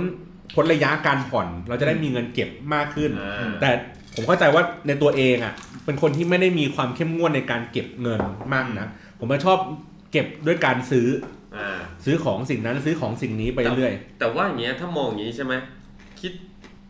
[0.55, 3.71] พ้นระยะการผ่อน เราจะได้มีเงินเก็บมากขึ้น อ่า แต่
[4.15, 5.53] ผมเข้าใจว่าในตัวเองอะ
[5.85, 8.21] เป็นคนที่ไม่ได้มีความเข้มงวดในการเก็บเงิน
[8.53, 9.59] มากนะผมจะชอบ
[10.13, 11.09] เก็บด้วยการซื้อ
[11.57, 15.55] อ่า ซื้อของสิ่งนั้นซื้อของสิ่งนี้ไปเรื่อย แต่ว่าอย่างเงี้ยถ้ามองอย่างนี้ใช่ไหม
[16.21, 16.33] คิด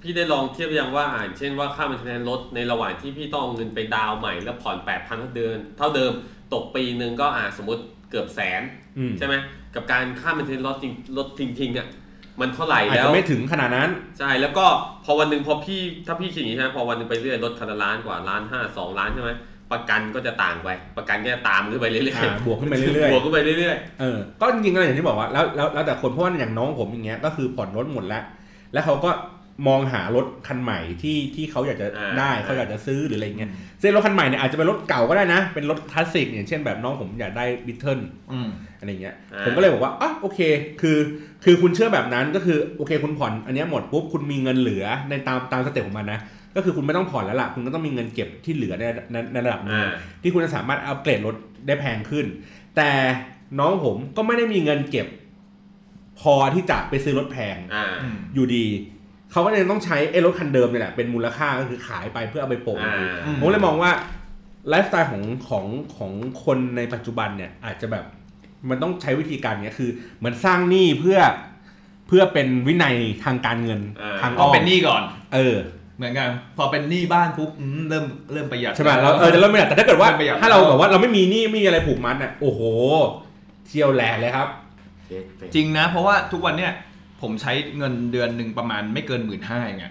[0.02, 6.12] พี่ได้ลองเทียบยังว่าอ่านเช่นว่าค่ามันเทนรถในระหว่างที่พี่ต้องเอาเงินไปดาวน์ใหม่แล้วผ่อน8 0 0 0เท่าเดิมเท่าเดิม
[6.52, 8.62] ตกปีหนึ่งก็อ่าสมมติเกือบแสน
[8.98, 9.34] อืม ใช่ไหม
[9.74, 11.88] กับการค่ามันเทนรถจริงรถทิ้งๆอะ
[12.40, 14.64] มันเท่าไหร่อาจแล้ว จะไม่ถึงขนาดนั้น ใช่แล้วก็
[15.04, 19.30] พอวันหนึ่งพอพี่ถ้าพี่คิดอย่างนี้ใช่ไหมพอวันหนึ่งไปเรื่อยรถคันละล้านกว่าล้านห้าสองล้านใช่ไหม
[19.72, 20.68] ประกันก็จะต่างไป
[20.98, 28.22] ประกันก็จะตามขึ้นไปเรื่อยอ่าๆบวกขึ้นไปเรื่อยบวกขึ้นไปเรื่อยๆเออก็จริงๆก็อย่างที่บอกว่าแล้วแล้วแล้วแต่คนเพราะว่าอย่างน้องผมอย่างเงี้ยก็คือผ่อนรถหมดแล้ว
[28.72, 29.10] แล้วเขาก็
[29.66, 33.50] มองหารถคันใหม่ที่ที่เขาอยากจะได้เขาอยากจะซื้อหรืออะไรเงี้ย
[33.82, 38.00] ซึ่งรถคันใหม่เนี่ยอาจจะเป็นรถเก่าก็ได้นะ เป็นรถคลาสสิกอย่างเช่นแบบน้องผมอยากได้ Beetle
[38.32, 38.48] อืม
[38.78, 40.40] อะไรเงี้ยอ่าผมก็เลยบอกว่าอะโอเค
[40.80, 40.98] คือ
[41.44, 46.20] คือคุณเชื่อแบบนั้นก็คือโอเคคุณผ่อนอันเนี้ยหมดปุ๊บคุณมีเงินเหลือในตามตาม step ของมันนะ
[46.56, 49.92] ก็คือคุณไม่ต้องผ่อนแล้วล่ะ คุณก็ต้องมีเงินเก็บที่เหลือในในในระดับหนึงอ่า
[50.22, 51.36] ที่คุณจะสามารถอัปเกรดรถ
[51.66, 52.26] ได้แพงขึ้น
[52.76, 52.90] แต่
[53.58, 55.06] น้องผมก็ไม่ได้มีเงินเก็บ
[56.20, 58.66] พอที่จะไปซื้อรถแพงอ่าอืมอยู่ดี
[59.30, 63.90] เขาก็เลยต้องใช้ไอ้รถคันเดิมเนี่ยแหละเป็นมูลค่าก็คือขายไปเพื่อเอาไปโปะอ่าอยู่ดีอืมผมเลยมองว่า
[64.68, 65.64] ไลฟ์สไตล์ของของ
[65.96, 66.12] ของ
[66.44, 68.04] คนในปัจจุบันเนี่ย อาจจะแบบ
[68.68, 71.18] มันต้องใช้วิธีการเนี้ยคือเหมือนสร้างหนี้เพื่อ
[72.06, 75.02] เพื่อเป็นวินัยทางการเงินอ่าทางก็อ้อมเป็นหนี้ก่อน
[75.34, 75.56] เออ
[75.96, 82.60] เหมือนกันพอเป็นหนี้บ้านปุ๊บอืมเริ่มเริ่มประหยัดใช่ไหมเราเออจะเริ่มไม่ได้แต่ถ้าเกิดว่าเริ่มประหยัดถ้าเราแบบว่าเราไม่มีหนี้ไม่มีอะไรผูกมัดอะโอ้โห
[83.68, 84.48] เที่ยวแหลกเลยครับ
[85.54, 86.72] จริงนะ เพราะว่าทุกวันเนี่ย
[87.22, 89.86] ผมใช้เงินเดือนหนึ่งประมาณไม่เกินหมื่นห้าไง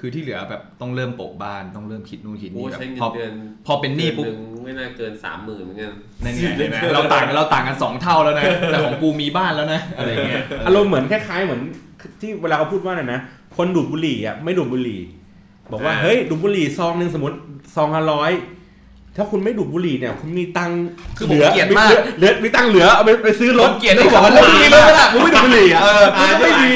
[0.00, 3.32] คือที่เหลือแบบต้องเริ่มโปะบ้านต้องเริ่มคิดนู่นคิดโอ้นี่แบบใช้เงิพอนเดือน
[3.66, 5.92] พอเป็นหนี้ปุ๊บดือหงไม่น่าเกินสามหมื่นเหมือนกัน
[6.24, 11.60] นั่นไงเห็นไหมเราต่างกันเราต่างกันสองเท่าแล้วนะแต่ของกูมีบ้านแล้วนะอะไรเงี้ยอารมณ์เหมือนคล้ายๆเหมือน
[12.20, 13.20] ที่เวลาเขาพูดว่าน่ะนะ
[13.56, 15.00] คนดูดบุหรี่อะไม่ดูดบุหรี่
[15.72, 17.36] บอกว่าเฮ้ยดูบุหรี่ซองหนึ่งสมมติ
[17.74, 18.32] ซองละร้อย
[19.16, 20.80] ถ้าคุณไม่ดูดบุหรี่เนี่ย คุณมีตังค์
[21.16, 26.72] คือผมเกลียดมากเหลือมีตังค์เหลือเอาไปไปซื้อรถผมเกลียดไอ้ไม่บอกว่าคำว่ามึงมีรถไหมล่ะมึงไม่ดูดบุหรี่อะเอออ่าไม่มี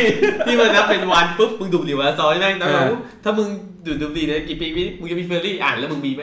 [0.46, 2.88] ที่มันนับเป็นวันปุ๊บมึงดูดบุหรี่วันละซอยแม่งนะเออ
[3.24, 3.48] ถ้ามึง
[3.86, 4.66] ดูดบุหรี่เนี่ยกี่ปี
[5.00, 6.22] มึงจะมีเฟอร์รี่อ่านแล้วมึงมีไหม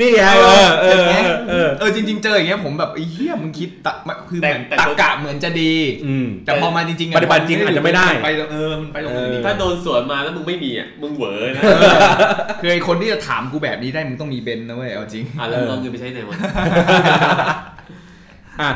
[0.00, 3.92] นี่ไงเออเออเออเออเออจริง ๆ เจออย่างเงี้ยผมแบบไอ้เหี้ยมึงคิดตะ
[4.28, 5.72] คือเหมือนแต่ตรรกะเหมือนจะดี
[6.06, 11.90] อืมแต่พอมาจริงๆอะปฏิบัติจริงอาจจะไม่ได้ไปเออมันไปตรงอื่นดีถ้าโดนสวนมาแล้วมึงไม่มีอะมึงเหวอนะเออ
[12.60, 16.36] คือไอ้คนที่จะถามกูแบบนี้ได้มึงต้องมีเบนซ์นะเว้ยเอาจริงอะแล้วมึงเอาเงินไปใช้ไหนวะ
[18.60, 18.70] อะ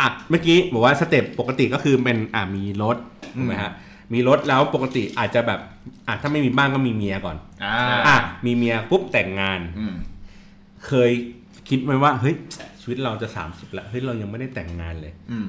[0.00, 2.96] อะเมื่อกี้บอกว่า step ปกติก็คือเป็นอะมีรถ
[3.36, 3.72] ถูกไหมฮะ
[4.12, 5.60] มีรถแล้วปกติอาจจะแบบ
[6.06, 7.76] อะถ้าไม่มีบ้านก็มีเมียก่อนอ่า
[8.06, 8.16] อะ
[8.46, 9.94] มีเมียปุ๊บแต่งงานอืม
[10.86, 11.10] เคย
[11.68, 12.34] คิดไหมว่าเฮ้ย
[12.80, 15.48] ชีวิตเราจะสามสิบแล้วเฮ้ยเรายังไม่ได้แต่งงานเลย อืม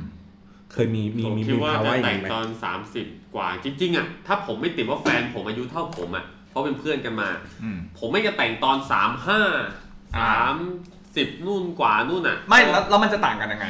[0.73, 2.47] เคยมีมีผมมีคิดมีว่าภาวะจะอย่างแต่งนี้ไหมตอน
[2.91, 7.29] 30กว่าจริงๆอะถ้าผมไม่ติดว่าแฟนผมอายุเท่าผมอะเพ ราะเป็นเพื่อนกันมา
[7.63, 9.41] อืมผมไม่จะแต่งตอนสามห้า
[10.17, 10.55] สาม
[11.15, 13.67] สิบนู่นกว่านู่นอะ ไม่แล้วแล้วมันจะต่างกันยังไง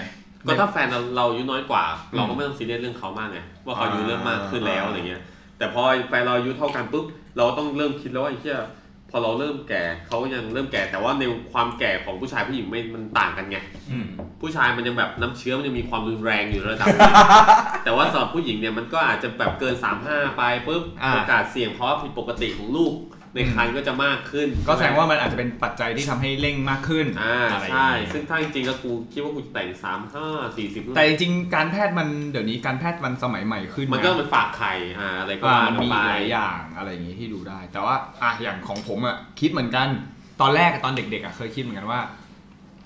[0.47, 5.21] ก็ถ้าแฟนเราเราอายุน้อยกว่าอืมเราก็ไม่ต้องซีเรียสเรื่องเขามากไงว่าเขาอายุเริ่มมากขึ้นแล้วอ่าอะไรเงี้ย
[5.57, 7.05] แต่พอแฟนเราอายุเท่ากันปุ๊บ
[7.37, 8.59] เราต้องเริ่มคิดแล้วว่าไอ้เหี้ย
[9.11, 13.57] พอเราเริ่มแก่เขายังเริ่มแก่แต่ว่าในความแก่ของผู้ชายผู้หญิงไม่มันต่างกันไง
[13.91, 14.05] อืม
[14.41, 17.13] ผู้ชายมันยังแบบน้ำเชื้อมันยังมีความรุนแรงอยู่ระดับหนึง
[17.83, 22.93] แต่ว่าสำหรับผู้หญิงเนี่ยมันก็อาจจะแบบเกิน 35 ไปปุ๊บอ่าโอกาสเสี่ยงเพราะว่าผิดปกติของลูก
[23.37, 29.69] ในครรภ์ก็จะมากขึ้น ก็แสดงว่ามันอาจจะเป็นปัจจัยที่ทำให้เร่งมากขึ้นอ่าอะไรอย่างใช่เงี้ยซึ่งถ้าจริงๆแล้วกูคิดว่ากูจะแต่ง
[30.13, 39.87] 35 40แต่จริงๆการแพทย์มันเดี๋ยวนี้การแพทย์มันสมัยใหม่ขึ้น มันก็นะมันฝากไข่อ่าอะไรก็อ่าว่ามันมีไปหลายอย่างอะไรอย่างงี้ที่ดูได้ แต่ว่าอะอย่างของผมอะคิดเหมือนกัน
[40.41, 42.01] ตอนแรกอะตอนเด็กๆอะเคยคิดเหมือนกันว่า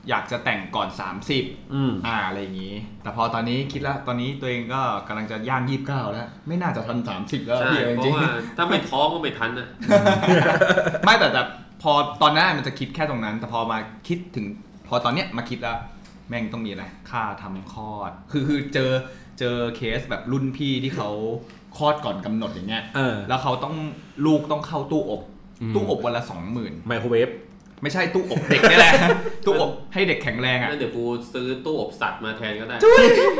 [0.09, 0.87] อยากจะแต่งก่อน
[1.31, 11.43] 30อืมอ่าอะไรอย่างงี้ แต่พอตอนนี้คิดแล้วตอนนี้ตัวเองก็กำลังจะย่างยี่สิบเก้าแล้ว ไม่น่าจะทันสามสิบแล้วใช่พี่จเพริงราะว่าถ้าไม่ท้องก็ไม่ทันนะๆ ไม่แต่แต่
[11.81, 11.91] พอ
[12.21, 13.77] ตอนนั้นมันจะคิดแค่ตรงนั้น แต่พอมา
[14.07, 14.45] คิดถึง
[14.87, 15.77] พอตอนเนี้ยมาคิดแล้ว
[16.29, 18.91] แม่งต้องมีอะไรค่าทำคลอด คือคือเจอ
[19.39, 21.09] เจอเคสแบบรุ่นพี่ที่เขา
[21.77, 23.75] คลอดก่อนกำหนดอย่างเงี้ย เออแล้วเขาต้อง
[24.25, 25.21] ลูกต้องเข้าตู้อบ
[25.61, 27.29] อืมตู้อบวันละสองหมื่นไมโครเวฟ
[27.81, 28.93] ไม่ใช่ตู้อบเด็กนี่แหละ
[29.45, 31.03] ตู้อบให้เด็กแข็งแรงอะงั้นเดี๋ยวกู
[31.33, 32.77] ซื้อตู้อบสัตว์มาแทนก็ได้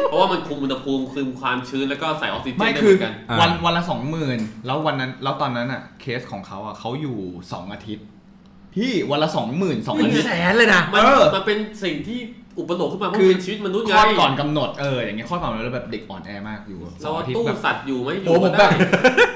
[0.06, 7.18] เพราะว่ามันคุมอุณหภูมิคุมความชื้นแล้วก็ใส่ออกซิเจนไม่ได้คืเหอมือนกันอ่าวันวันละสองหมื่นแล้ววันนั้นแล้วตอนนั้นอะเคสของเขาอะเขาอยู่
[7.52, 8.06] สองอาทิตย์
[8.76, 12.20] พี่วันละสองหมื่นสองอาทิตย์แสนเลยนะมันเออมันเป็นสิ่งที่
[12.60, 18.72] อุปโลกขึ้นมาเพราะคือเป็นชีวิตมนุษย์คไงลอดก่อนกำหนดเอออย่างเงี้ยคลอดก่อนกำหนดแล้วแบบเด็กอ่อนแอมากอยู่สเราองอาทิตย์ตู้แบบสัตว์อยู่ไหมอโอ้ยู่ผก็มแบได้ บ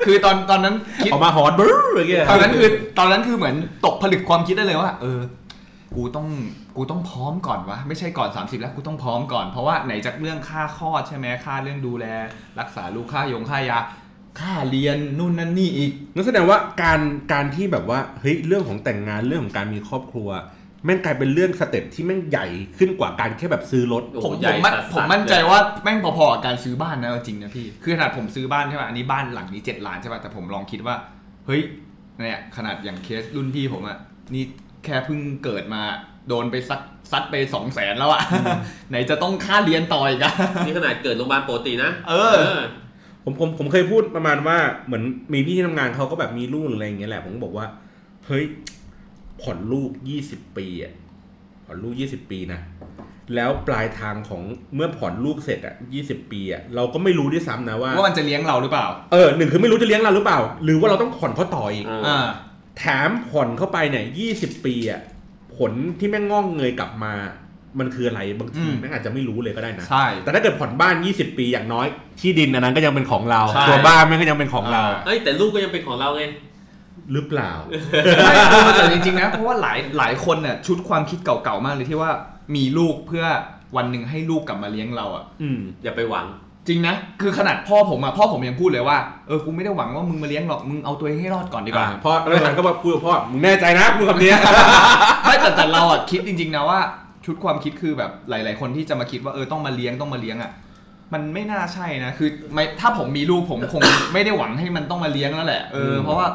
[0.06, 3.56] คือตอนตอนนั้นคิด ออกมาหอนบร์อะไรเงี้ยตอนนั้นคือตอนนั้นคือเหมือน
[3.86, 5.20] ตกผลึกความคิดได้เลยว่า เออ
[5.96, 6.28] กูต้อง
[6.78, 12.06] กูต้องพร้อมก่อนวะไม่ใช่ก่อน 30 แล้วกูต้องพร้อมก่อนเพราะว่าไหนจากเรื่องค่าคลอดใช่ไหมค่าเรื่องดูแล
[12.60, 13.80] รักษาลูกค่ายงค่ายา
[14.40, 17.00] ค่าเรียนนู่นนั่นนี่อีก นั่นแสดงว่าการ
[17.34, 20.30] การที่แบบว่าเฮ้ยเรื่องของแต่งงานเรื่องของการมีครอบครัว
[20.86, 22.46] แม่งกลายเป็นเรื่อง step ที่แม่งใหญ่
[22.78, 30.96] ขึ้นกว่าการแค่แบบซื้อรถโอ้โหผมใหญ่ผมมั่นสัสๆผมมั่นใจเลยว่าแม่งพอๆกับการซื้อบ้านนะเอาจริงนะพี่คือขนาดผมซื้อบ้านใช่ป่ะอันนี้บ้านหลังนี้เจ็ดล้านใช่ป่ะแต่ผมลองคิดว่า
[31.46, 31.62] เฮ้ย
[32.18, 33.98] เนี่ยขนาดอย่างเคสรุ่นพี่ผมอะ
[34.34, 34.44] นี่
[34.86, 35.82] แค่เพิ่งเกิดมา
[36.28, 36.82] โดนไปซัก
[37.12, 38.22] ซัดไปสองแสนแล้วอะ
[38.90, 40.34] ไหนจะต้องค่าเรียนต่ออีกอะ
[40.66, 42.36] นี่ขนาดเกิดโรงพยาบาลปกตินะ เออ
[43.24, 47.66] ผมผมผมเคยพูดประมาณว่าเหมือนมีพี่ที่ทำงานเขาก็แบบมีลูกหรืออะไรอย่างเงี้ยแหละ ผมก็บอกว่า
[48.28, 48.44] เฮ้ย
[49.42, 50.94] ผ่อนลูกยี่สิบปีอะ
[51.66, 52.60] ผ่อนลูกยี่สิบปีนะ
[53.36, 54.42] แล้วปลายทางของ
[54.76, 62.26] เมื่อผ่อนลูกเสร็จอะยี่สิบปีอะเราก็ไม่รู้ด้วยซ้ำนะว่าว่ามันจะเลี้ยงเราหรือเปล่า เออหนึ่งคือไม่รู้จะเลี้ยงเราหรือเปล่า หรือว่าเราต้องผ่อนเขาต่ออีกอ่าอ่า
[62.78, 65.02] แถมผ่อนเข้าไปเนี่ยยี่สิบปีอะ
[65.58, 67.14] ผลที่แม่งงอกเงยกลับมา
[67.80, 71.88] มันคืออะไรบางทีอืมแม่งอาจจะไม่รู้เลยก็ได้นะใช่แต่ถ้าเกิดผ่อนบ้าน 20 ปีอย่างน้อย
[72.20, 76.24] ที่ดินอันนั้นก็ยังเป็นของเราใช่ตัวบ้านมันก็ยังเป็นของเราอ่าเอ้ยแต่ลูกก็ยังเป็นของเราไง
[77.14, 77.52] หรือเปล่า
[78.24, 82.12] ไม่เออแต่จริงๆนะเพราะว่าหลายหลายคนน่ะชุดความคิดเก่าๆมากเลยที่ว่า
[82.56, 83.26] มีลูกเพื่อ
[83.76, 86.26] วันหนึ่งให้ลูกกลับมาเลี้ยงเราอะอืมอย่าไปหวัง
[86.68, 88.98] จริงนะ คือขนาดพ่อผมอะพ่อผมยังพูดเลยว่า
[89.28, 94.34] เออกูไม่ได้หวังว่ามึงมาเลี้ยงหรอกมึงเอาตัวเองให้รอดก่อนดีกว่าพ่อแล้วหลังก็มาพูดกับพ่อมึงแน่ใจนะพูดคำนี้
[95.26, 96.80] ไม่แต่แต่เราอะคิดจริง ๆ นะว่า
[97.26, 100.52] ชุดความคิดคือแบบหลาย ๆ คนที่จะมาคิดว่าเออต้องมาเลี้ยงต้องมาเลี้ยงอะ
[101.14, 103.82] มันไม่น่าใช่นะ คือไม่ถ้าผมมีลูกผมคง
[104.14, 106.28] ไม่ได้หวังให้มันต้องมาเลี้ยงแล้วแหละ เอออืมเพราะว่า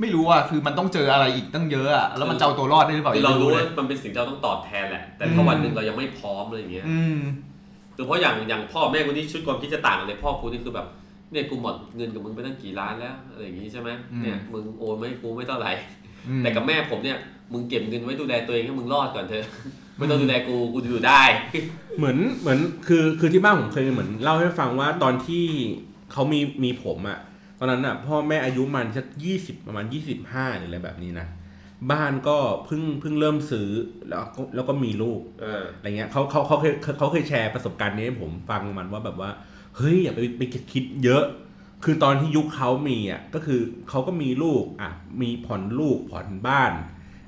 [0.00, 7.18] ไม่รู้อะคือมันต้องเจออะไรอีกตั้งเยอะอะแล้วมันจะเอาตัวรอดได้หรือเปล่าคือเรายังไม่รู้เลว่ายมันเป็นสิ่งที่เราต้องตอบแทนแหละ แต่ถ้าอืมวันหนึ่งเรายังไม่พร้อมอะไรอย่างเงี้ยอืม
[7.96, 10.86] คือเพราะอย่างอย่างพ่อแม่คนนี้ชุดความคิดจะต่างกันเลยพ่อกูนี่คือแบบ
[11.32, 15.72] เนี่ยกูหมดเงินกับมึงไปตั้งกี่ล้านแล้วอะไรอย่างงี้ใช่ไหมอืมเนี่ยมึงโอนไม่กูไม่เท่าไหร่
[16.28, 17.18] อืมแต่กับแม่ผมเนี่ย
[17.52, 19.46] มึงเก็บเงินไว้ดูแลตัวเองให้มึงรอดก่อนเถอะ
[19.96, 21.22] ไม่ต้องดูแลกูกูอยู่ได้
[21.98, 25.44] เหมือนเหมือนคือคือที่บ้านผมเคยเหมือนเล่าให้ฟังว่าตอนที่
[26.12, 27.18] เขามีมีผมอะ
[27.58, 31.26] ตอนนั้นอะพ่อแม่อายุมันสักยี่สิบประมาณยี่สิบห้าหรืออะไรแบบนี้นะ
[31.92, 33.68] บ้านก็เพิ่งเพิ่งเริ่มซื้อ
[34.08, 39.30] แล้วก็แล้วก็มีลูกเอออะไรเงี้ยเขาเขาเขาเคยเขาเคยแชร์ประสบการณ์นี้ให้ผมฟังมันว่าแบบว่า
[39.76, 40.42] เฮ้ยอย่าไปไป
[40.72, 41.24] คิดเยอะ
[41.84, 44.90] คือตอนที่ยุคเขามีอะก็คือเขาก็มีลูกอะ
[45.22, 46.72] มีผ่อนลูกผ่อนบ้าน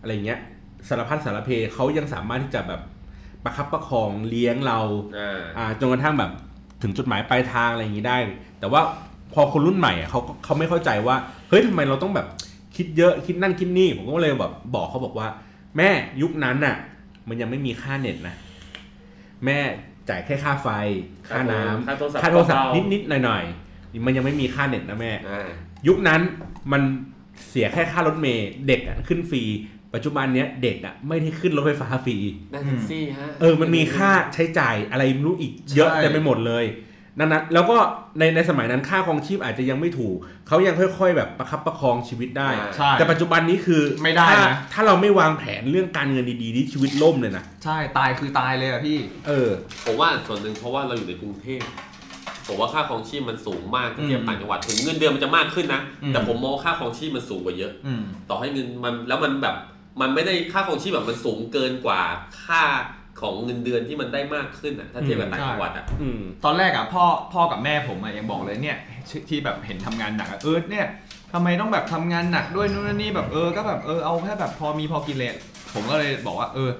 [0.01, 0.41] อะไรเงี้ย
[0.89, 2.81] สารพัดสารเพเขายังสามารถที่จะแบบ
[3.45, 4.81] ประคับประคองเลี้ยงเรา
[5.19, 6.31] อ่าอ่าจนกระทั่งแบบ
[6.83, 8.17] ถึงจุดหมายปลายทางอะไรอย่างนี้ได้
[8.61, 8.81] แต่ว่า
[9.37, 11.17] พอคนรุ่นใหม่อะเขาเขาไม่เข้าใจว่า
[11.49, 12.27] เฮ้ยทำไมเราต้องแบบ
[12.77, 15.29] คิดเยอะคิดนั่นคิดนี่ผมก็เลยแบบบอกเขาบอกว่า
[15.77, 15.89] แม่
[16.23, 16.77] ยุคนั้นน่ะ
[17.29, 18.35] มันยังไม่มีค่าเน็ตนะ
[19.45, 19.59] แม่
[20.09, 20.69] จ่ายแค่ค่าไฟ
[21.29, 25.49] ค่าน้ำค่าโทรศัพท์ค่าโทรศัพท์เบาๆนิดๆหน่อยๆมันยังไม่มีค่าเน็ตนะแม่อ่า
[25.89, 26.21] ยุคนั้น
[26.73, 26.83] มัน
[27.49, 29.43] เสียแค่ค่ารถเมล์เด็กอะขึ้นฟรี
[29.95, 32.17] ปัจจุบันเนี้ยเด็กอะไม่ได้ขึ้นรถไฟฟ้าฟรี
[32.53, 36.65] นั่งแท็กซี่ฮะเออมันมีค่าใช้จ่ายอะไรไม่รู้อีกเยอะใช่เต็มไปหมดเลย
[37.19, 37.77] นั่นนะแล้วก็
[38.19, 40.17] ในในสมัยนั้นค่าครองชีพอาจจะยังไม่ถูก
[40.49, 49.51] เขายังค่อย ๆ แบบประคับประคองชีวิตได้ ใช่แต่ปัจจุบันนี้คือไม่ได้ถ้านะถ้าเราไม่วางแผนเรื่องการเงินดีๆนี่ชีวิตล่มเลยนะ ใช่ตายคือตายเลยอะพี่ เออ
[49.85, 51.63] ผมว่าส่วนหนึ่งเพราะว่าเราอยู่ในกรุงเทพ
[52.47, 59.57] ผมว่าค่าครองชีพมันสูงมากเทียบอืมต่างจังหวัดถึงเงินเดือนมันจะมากขึ้นนะอืม แต่ผมมองว่าค่าครองชีพมันสูงกว่าเยอะ อืม ต่อให้เงินมันแล้วมันแบบ
[60.01, 62.01] มันไม่ได้ค่าครองชีพแบบมันสูงเกินกว่า
[62.45, 62.63] ค่า
[63.21, 70.87] ของเงินเดือนที่มันได้มากขึ้นอะถ้าเทียบกับต่างจังหวัดอะอืมตอนแรกอะพ่อพ่อกับแม่ผมอะยังบอกเลยเนี่ยที่ที่แบบเห็นทำงานหนักอะเออเนี่ย
[71.33, 75.31] ทำไมต้องแบบทำงานหนักด้วยนู่นนนนี่แบบเออก็แบบเออเอาแค่แบบพอมีพอกินเลย
[75.75, 76.71] ผมก็เลยบอกว่าเออ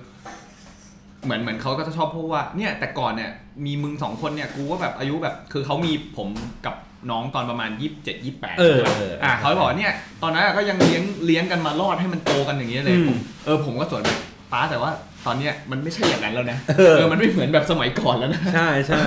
[1.25, 3.31] เหมือนเหมือนเขาก็จะชอบพูดว่าเนี่ยแต่ก่อนเนี่ย
[3.65, 6.29] มีมึงสองคนเนี่ยกูก็แบบอายุแบบคือเขามีผม
[6.67, 6.75] กับ
[7.11, 14.11] น้องตอนประมาณยี่สิบเจ็ดยี่แปดเออเอออะเขาบอกว่าเนี่ยตอนนั้นอะก็ยังเลี้ยงเลี้ยงกันมารอดให้มันโตกันอย่างเงี้ยเลยอืมผมเออผมก็สวนไป
[14.53, 14.91] ป้าแต่ว่า
[15.27, 19.01] ตอนเนี้ยมันไม่ใช่อย่างนั้นแล้วนะเออเออมันไม่เหมือนแบบสมัยก่อนแล้วนะใช่ใช่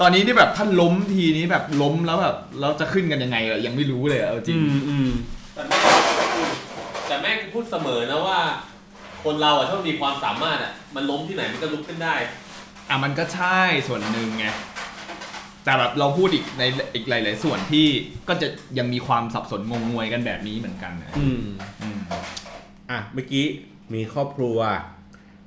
[0.00, 5.08] ตอนนี้ที่แบบท่านล้มทีนี้แบบล้มแล้วแบบเราจะขึ้นกันยังไงอะยังไม่รู้เลยอะเอาจริอืงมอืม
[5.54, 5.78] แต่แม่
[7.06, 8.38] แต่แม่กูพูดเสมอนะว่า
[9.24, 12.14] คนเราอะถ้ามันมีความสามารถอะมันล้มที่ไหนมันก็ลุกขึ้นได้
[12.88, 14.46] อะมันก็ใช่ส่วนหนึ่งไง
[15.64, 16.62] แต่แบบเราพูดอีกใน
[16.94, 17.86] อีกหลาย ๆ ส่วนที่
[18.28, 18.48] ก็จะ
[18.78, 21.42] ยังมีความสับสนงงงวยกันแบบนี้เหมือนกันนะอืม
[21.82, 21.98] อืม
[22.90, 23.44] อะเมื่อกี้
[23.94, 24.58] มีครอบครัว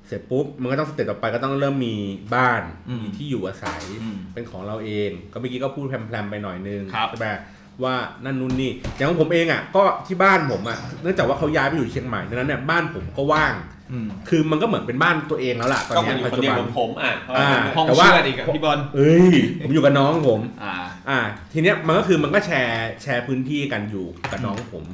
[0.08, 1.94] เสร็จปุ๊บมันก็ต้องสเต็ปต่อไปก็ต้องเริ่มมี
[2.34, 7.26] บ้านอืมมีที่อยู่อาศัยอืมเป็นของเราเอง ก็เมื่อกี้ก็พูดแพรมๆไปหน่อยนึงครับใช่ไหม
[7.84, 7.94] ว่า
[8.24, 13.54] นั่นนู่นนี่อย่างของผมเองอะก็ที่บ้านผมอะเนื่องจากว่าเขาย้ายไปอยู่เชียงใหม่ดังนั้นเนี่ยบ้านผมก็ว่าง
[13.92, 20.74] อืมคือมันก็เหมือนเป็นบ้านตัวเองแล้วล่ะตอนก็เนี้มันยอยู่ปัจคนจุเดียวบันเหมือนผมอะอ่าห้องแต่ว่าเชื่อดอีกอะพี่บอลเอ้ยผมอยู่กับน้องผมอ่า
[21.08, 21.18] อ่า
[21.52, 24.84] ทีเนี้ยมันก็คือมันก็แชร์แชร์พื้นที่กันอยู่กับน้องผม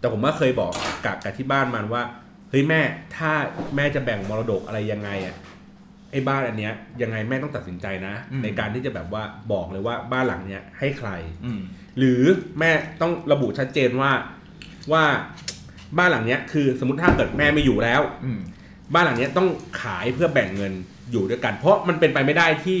[0.00, 0.72] แต่ผมก็เคยบอก
[1.04, 2.82] กับกับที่บ้านมันว่าเฮ้ยแม่
[3.16, 3.30] ถ้า
[3.76, 5.36] แม่จะแบ่งมรดกอะไรยังไงอะ
[6.12, 11.10] ไอ้บ้านอันเนี้ยยังไงแม่ต้องตัดสินใจนะอืมในการที่จะแบบว่าบอกเลยว่าบ้านหลังเนี้ยให้ใคร
[11.44, 11.60] อืม
[11.98, 12.22] หรือ
[12.58, 14.10] แม่ต้องระบุชัดเจนว่า
[14.92, 15.04] ว่า
[15.98, 18.40] บ้านหลังเนี้ยคือสมมติถ้าเกิดแม่ไม่อยู่แล้วอืม
[18.94, 19.48] บ้านหลังเนี้ยต้อง
[19.82, 20.72] ขายเพื่อแบ่งเงิน
[21.12, 22.80] อยู่ด้วยกัน เพราะมันเป็นไปไม่ได้ที่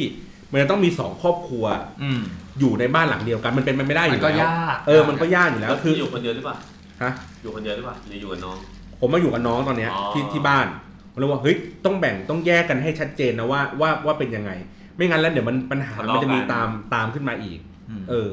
[0.50, 1.64] มันจะต้องมีสองครอบครัว
[2.02, 2.20] อืม
[2.60, 6.56] อยู่ในบ้านหลังเดียวกันมันเป็นไปไม่ได้อมันยู่ก็แล้วยากเออมันก็ยากอยู่แล้แล้ววคืคือออยู่คนเดียวหรือเปล่า
[7.02, 7.10] ฮะ
[7.42, 8.56] อยู่คนเดียวหรือเปล่าหรืออยู่กับน้อง
[9.04, 10.66] ผมมาอยู่กับน้องตอนเนี้ยอ๋อ ที่ที่บ้าน
[11.12, 14.50] ผมเลยว่าเฮ้ยต้องแบ่งต้องแยกกันให้ชัดเจนนะว่าว่าว่าเป็นยังไง
[14.96, 17.58] ไม่งั้นแล้วเดี๋ยวมันปัญหามันจะมีตามตามขึ้นมาอีก
[17.90, 18.32] อืม เออ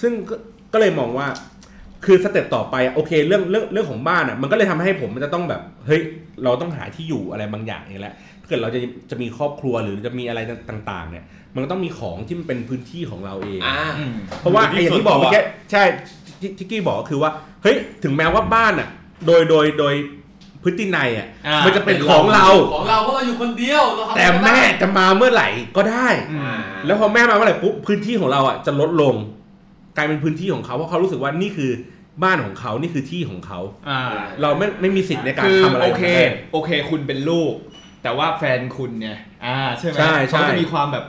[0.00, 0.36] ซึ่งก็
[0.72, 1.26] ก็เลยมองว่า
[2.04, 6.00] คือสเต็ปต่อไปอะโอเคเรื่องเรื่องเรื่องของบ้านอะ มันก็เลยทำให้ผมมันจะต้องแบบ เฮ้ย
[6.44, 8.80] เราต้องหาที่อยู่อะไรบางอย่างเองแหละถ้าเกิดเราจะ
[9.10, 10.40] จะมีครอบครัวหรือจะมีอะไร
[10.70, 11.24] ต่าง ๆ เนี่ย
[11.54, 15.42] มันก็ต้องมีของที่มันเป็นพื้นที่ของเราเอง อ่าอืมเพราะว่าพื้นที่ไอ้อย่างที่บอกส่วนตัวเมื่อกี้
[15.72, 15.84] ใช่
[16.40, 17.30] ที่ที่กี้บอกก็คือว่า
[17.62, 18.88] เฮ้ย ถึงแม้ว่าบ้านอะ
[19.26, 19.94] โดยโดยโดย
[20.62, 26.56] พื้นที่ในอะอ่ามั มันจะเป็นของเรา ของเราเพราะเราอยู่คนเดียวเราทำแต่อะไรแม่ได้จะมาเมื่อไหร่ก็ได้ อืมอ่า
[26.86, 29.14] แล้วพอแม่มาเมื่อไหร่ปุ๊บพื้นที่ของเราอะจะลดลง
[29.96, 31.70] กลายเป็นพื้นที่ของเขาเพราะเขารู้สึกว่านี่คือ
[32.22, 34.00] บ้านของเขานี่คือที่ของเขา อ่า
[34.40, 37.52] เราไม่ไม่มีสิทธิ์ในการคือทำอะไรโอเค ของราได้โอเคคุณเป็นลูก
[38.02, 41.04] แต่ว่าแฟนคุณเนี่ย อ่า ใช่ไหมใช่ใช่ เขาจะมีความแบบ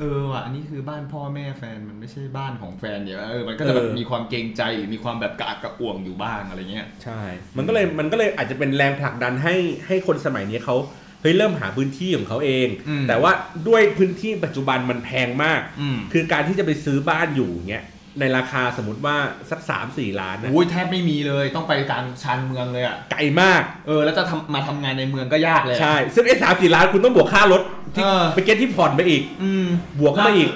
[0.00, 7.20] เออว่ะอันนี้คือบ้านพ่อแม่แฟนมันไม่ใช่บ้านของแฟนเดี๋ยวเออมันก็จะแบบเออมีความเกรงใจหรือมีความแบบกระอักกระอ่วงอยู่บ้างอะไรเงี้ยใช่
[7.56, 9.54] มันก็เลยมันก็เลยอาจจะเป็นแรงผลักดันให้
[9.86, 10.76] ให้คนสมัยนี้เขา
[11.22, 13.32] เฮ้ยเริ่มหาพื้นที่ของเขาเองอืมแต่ว่า
[13.68, 17.84] ด้วยพื้นที่ปัจจุบันมันแพงมากอืมคือการที่จะไปซื้อบ้านอยู่เงี้ย
[18.20, 19.16] ในราคาสมมติว่า
[19.50, 27.62] สักสามสี่ล้านนะอุ้ยแทบไม่มีเลยต้องไปกลางชานเมืองเลยอะไกลมาก เออแล้วจะทำมาทำงานในเมืองก็ยากเลยอะใช่ ซึ่งไอ้สามสี่ล้านคุณต้องบวกค่ารถ
[27.94, 29.66] ที่เออไปเก็ตที่ผ่อนไปอีก อืม
[30.00, 30.50] บวกเข้ามาอีก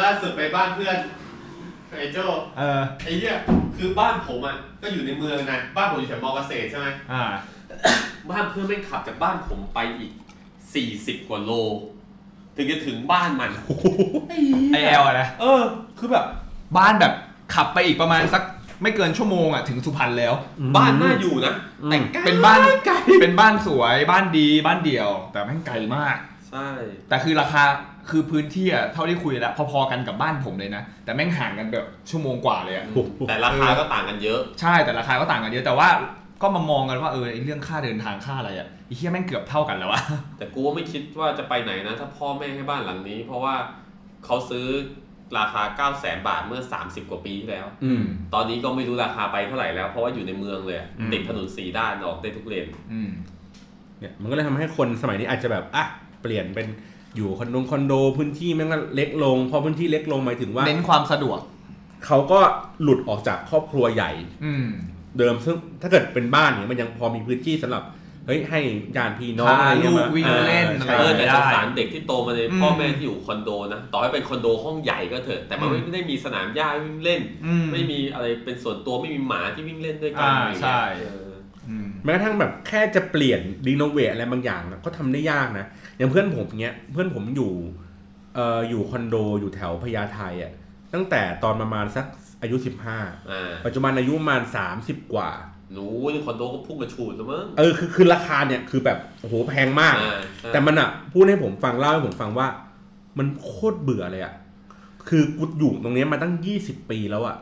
[0.00, 0.96] ล่าสุดไปบ้านเพื่อน
[1.98, 2.18] ไอ้โจ
[2.58, 3.36] เออไอ้เหี้ย
[3.76, 7.24] คือบ้านผมอะก็อยู่ในเมืองนะบ้านผมอยู่แถวมอเกษตรใช่ไหมอ่า
[8.30, 10.12] บ้านเพื่อนแม่งขับจากบ้านผมไปอีก
[10.70, 11.52] 40กว่าโล
[12.56, 13.50] ถึงจะถึงบ้านมัน
[14.72, 15.62] ไอแอลอะนะเออ
[15.98, 16.24] คือแบบ
[16.78, 17.12] บ้านแบบ
[17.54, 18.42] ขับไปอีกประมาณสัก
[18.82, 20.34] ไม่เกินชั่วโมงอะถึงสุพรรณแล้ว
[20.76, 21.54] บ้านน่าอยู่นะ
[21.90, 22.58] แต่เป็นบ้าน
[23.20, 26.16] เป็นบ้านสวยบ้านดีบ้านเดี่ยว แต่แม่งไกลมาก
[26.50, 26.68] ใช่
[27.08, 27.62] แต่คือราคา
[28.10, 35.88] คือพื้นที่อะเท่าที่คุยแล้วพอๆกันกับบ้านผมเลยนะ แต่แม่งห่างกันแบบชั่วโมงกว่าเลยอะโอ้โหแต่ราคาก็ต่างกันเยอะ ใช่แต่ราคาก็ต่างกันเยอะแต่ว่า
[36.42, 40.02] ก็มามองกันว่าเออไอ้เรื่องค่าเดินทางค่าอะไรอะไอ้เหี้ยแม่งเกือบเท่ากันแล้วอะ
[40.38, 43.54] แต่กูว่าไม่คิดว่าจะไปไหนนะ ถ้าพ่อแม่ให้บ้านหลังนี้ เพราะว่า
[44.24, 44.66] เขาซื้อ
[45.38, 48.02] ราคา9 0 0 0 0 0บาทเมื่อ 30 กว่าปีที่แล้วอืม
[48.34, 53.10] ตอนนี้ก็ไม่รู้ราคาไปเท่าไหร่แล้ว เพราะว่าอยู่ในเมืองเลยอะอืมติดถนนสีด้านออกได้ทุกเลนอืม
[54.00, 55.84] เนี่ยมันก็เลยทำให้คนสมัยนี้อาจจะแบบอะ
[56.22, 56.66] เปลี่ยนเป็น
[57.16, 61.38] อยู่คอนโดคอนโดพื้นที่แม่งก็เล็กลง พอพื้นที่เล็กลงหมายถึงว่าเน้นความสะดวก
[62.06, 62.40] เขาก็
[62.82, 64.10] หลุดออกจากครอบครัวใหญ่
[64.44, 64.68] อืม
[65.18, 67.82] เดิมซึ่งถ้าเกิดเป็นบ้านเนี่ยมันยังพอมีพื้นที่สำหรับ
[68.26, 68.60] เฮ้ยให้
[68.96, 81.32] ญาติพี่น้องพาอะไรเงี้ยลูกมาวิ่งเล่นอ่าอะไรใช่เออแต่ได้สงสารเด็กที่โตมาในอืมพ่อแม่ที่อยู่คอนโดนะต่อให้เป็นคอนโดห้องใหญ่ก็เถอะแต่มันอืมไม่ได้มีสนามหญ้าให้วิ่งเล่นอืมไม่มีอะไรเป็นส่วนตัวไม่มีหมาที่วิ่งเล่นด้วยกัอ่าอะไรเงี้ยใช่เออ
[81.68, 85.66] อืมแม้กระทั่งแบบแค่จะเปลี่ยนรีโนเวทอะไรบางอย่างอะก็ทำได้ยากนะ
[85.98, 87.52] อย่างเพื่อนผมเนี้ยเพื่อนผมอยู่
[88.34, 90.52] เอ่ออยู่คอนโดอยู่แถวพญาไทอะ
[90.94, 92.06] ตั้งแต่ตอนประมาณสัก
[92.42, 94.42] อายุอ่า15ปัจจุบันอายุประมาณ
[94.76, 95.30] 30กว่า
[95.72, 102.48] หนูนี่คอนโดก็พุ่งกระฉูดแล้วมั้งเออคือคือราคาเนี่ยคือแบบโอ้โหแพงมากอ่าใช่แต่มันอะพูดให้ผมฟังเล่าให้ผมฟังว่า
[103.18, 104.34] มันโคตรเบื่อเลยอะ
[105.08, 107.36] คือกูอยู่ตรงเนี้ยมาตั้ง20ปีแล้วอะ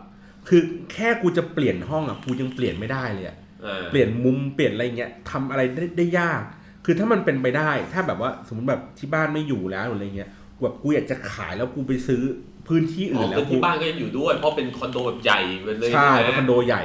[0.48, 0.60] คือ
[0.92, 6.42] แค่กูจะเปลี่ยนห้องอะกูยังเปลี่ยนไม่ได้เลยอะอ่าเปลี่ยนมุมเปลี่ยนอะไรเงี้ยทำอะไรได้ได้ยาก
[6.84, 10.30] คือถ้ามันเป็นไปได้ ถ้าแบบว่าสมมติแบบที่บ้านไม่อยู่แล้วหรืออะไรเงี้ย
[10.62, 12.22] แบบกูอยากจะขายแล้วกูไปซื้อ
[12.68, 16.82] พื้นที่อ๋อื่อนแล้วคือกูที่บ้านก็ยังอยู่ด้วย เพราะเป็นคอนโดแบบใหญ่ไปเลยใช่ไหมเป็นคอนโดใหญ่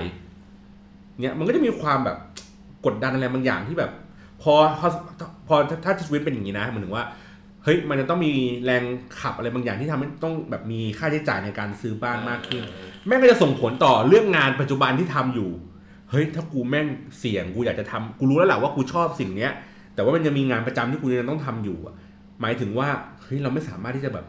[1.20, 2.18] เนี่ยมันก็จะมีความแบบ
[2.86, 3.92] กดดันอะไรบางอย่างที่แบบ
[4.42, 4.88] พอพอ
[5.48, 7.06] พอถ้าถ้าชีวิตเป็นอย่างนี้นะหมันถึงว่า
[7.64, 8.32] เฮ้ยมันจะต้องมี
[8.66, 8.84] แรง
[9.20, 12.62] ขับอะไรบางอย่างที่ทำให้ต้องแบบมีค่าใช้จ่ายในการซื้อบ้านมากขึ้น
[13.08, 15.50] แม่งก็จะส่งผลต่อเรื่องงานปัจจุบันที่ทำอยู่
[16.12, 16.88] เฮ้ยถ้ากูแม่ง
[17.20, 19.52] เสี่ยงกูอยากจะทำกูรู้แล้วแหละว่ากูชอบสิ่งเนี้ย
[19.96, 21.96] แต่ว่ามันยังมีงานประจำที่กูยังต้องทำอยู่อะ
[22.42, 22.88] หมายถึงว่า
[23.24, 24.26] เฮ้ยเราไม่สามารถที่จะแบบ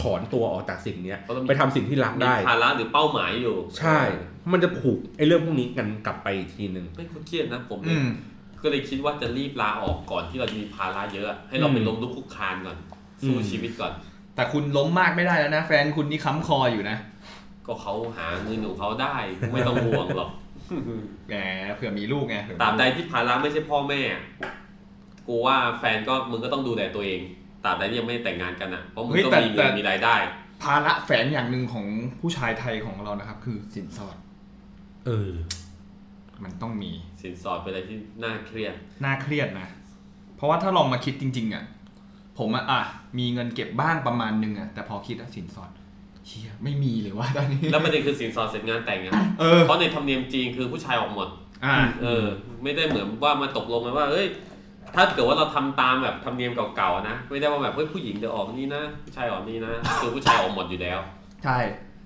[0.00, 3.98] ถอนตัวออกจากสิ่งเนี้ยเพราะเรามีไปทำสิ่งที่รักมีได้ภาระหรือเป้าหมายอยู่ ใช่
[4.52, 8.08] มันจะผูกไอ้เรื่องพวกนี้กันกลับไปอีกทีหนึ่งไม่คุ้เครียดนะผมเลอืยม
[8.62, 12.76] ก็เลยคิดว่าจะรีบลาออกก่อนที่เราจะมีภาระเยอะ ให้เราไปอืมล้มลุกคลุกคลานก่อน
[13.26, 13.92] สู้อืมชีวิตก่อน
[14.34, 16.96] แต่คุณล้มมากไม่ได้แล้วนะ แฟนคุณนี่ค้ำคออยู่นะ
[17.66, 19.16] ก็เขาหาเงินของเขาได้
[19.52, 20.30] ไม่ต้องห่วงหรอก
[21.28, 21.34] แหม
[21.74, 24.00] เผื่อมีลูกไงตราบใดที่ภาระไม่ใช่พ่อแม่
[25.28, 27.20] กูว่าแฟนก็มึงก็ต้องดูแลตัวเอง
[27.64, 30.16] ตราบใดที่ยังไม่ได้แต่งงานกันอะเพราะมึงต้องมีเงินมีรายได้
[30.62, 31.86] ภาระแฝงอย่างหนึ่งของ
[32.20, 34.16] ผู้ชายไทยของเรานะครับ คือสินสอด
[35.06, 35.30] เออ
[36.44, 36.92] มันต้องมี
[37.22, 38.74] สินสอดเป็นอะไรที่น่าเครียด
[39.04, 39.68] น่าเครียดนะ
[40.36, 41.64] เพราะว่าถ้าลองมาคิดจริง ๆ อะ
[42.38, 42.80] ผมอะอะ
[43.18, 45.70] มีเงินเก็บบ้างประมาณนึงอะ แต่พอคิดว่าสินสอด
[46.26, 51.28] เฮียไม่มีเลยว่าตอนนี้ แล้วประเด็นคือสินสอดเสร็จงานแต่งอะเออ เพราะในธรรมเนียมจีนคือผู้ชายออกหมด
[51.64, 52.24] อ่า เออ
[52.62, 54.26] ไม่ได้เหมือนว่ามาตกลงกันว่า เอ้ย
[54.94, 60.98] ถ้าเกิดว่าเราทำตามแบบธรรมเนียมเก่าๆนะ ไม่ได้ว่าแบบเฮ้ยผู้หญิงจะออกนี่นะ ผู้ชายออกนี่นะ คือผู้ชายออกหมดอยู่แล้ว
[61.44, 61.58] ใช่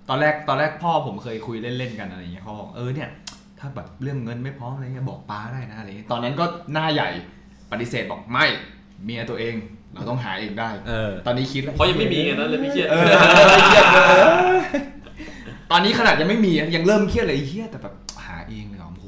[0.08, 3.10] ตอนแรกตอนแรกพ่อผมเคยคุยเล่นๆกันอะไรอย่างเงี้ยเขาบอกเออเนี่ย
[3.58, 7.10] ถ้าแบบเรื่องเงินไม่พร้อมอะไรเงี้ยบอกป้าได้นะอะไรเงี้ยตอนนั้นก็หน้าใหญ่
[7.70, 8.44] ปฏิเสธบอกไม่
[9.04, 9.54] เมียตัวเอง
[9.94, 13.04] เราต้องหาเองได้เออตอนนี้คิดแล้วเพราะยังไม่มีไงนั้นเลยไม่เครียดเออ
[13.66, 13.98] เครียดเล
[14.58, 14.62] ย
[15.70, 17.94] ตอนนี้ขนาดยังไม่มียังเริ่มเครียดเลยเฮียแต่แบบ
[18.24, 19.06] หาเองเลยเหรอโอ้โห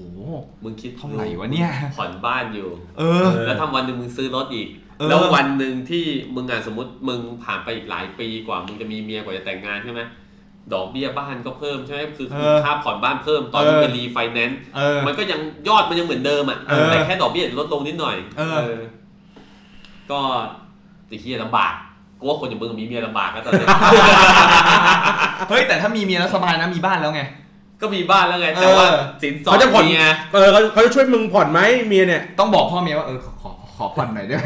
[0.63, 2.69] มึงคิดเท่าไหร่วะเนี่ยผ่อนบ้านอยู่
[2.99, 4.69] เออเออแล้วทำวันหนึ่งมึงซื้อรถอีก
[4.99, 10.01] เออแล้ววันหนึ่งที่มึงอะสมมติมึงผ่านไปอีกหลายปีกว่ามึงจะมีเมียกว่าจะแต่งงานใช่ไหม
[10.73, 18.43] ดอกเบี้ยบ้านก็เพิ่มใช่ไหมคือเออค่าผ่อนบ้านเพิ่มตอนเออมึงเป็นรีไฟแนนซ์เออมันก็ยังยอดมันยังเหมือนเดิมอะเออแต่แค่ดอกเบี้ยลดลงนิดหน่อยเอ
[18.73, 18.75] อ
[20.11, 20.21] ก็
[21.11, 21.75] ติเฮียลำบาก
[22.19, 23.67] กูว่าคนอย่างมึงมีเมียลำบากแล้วตอนนี้
[25.49, 27.23] เฮ้ยแต่ถ้ามีเมียแล้วสบายนะมีบ้านแล้วไง
[27.81, 34.45] ก็มีบ้านแล้วไงแต่ว่าเออสินสอดเขาจะผ่อนมีไงเออเขาเขาจะช่วยมึงผ่อนไหมเมียเนี่ยต้องบอกพ่อเมียว่าเออขอขอขอผ่อนหน่อยได้ไหม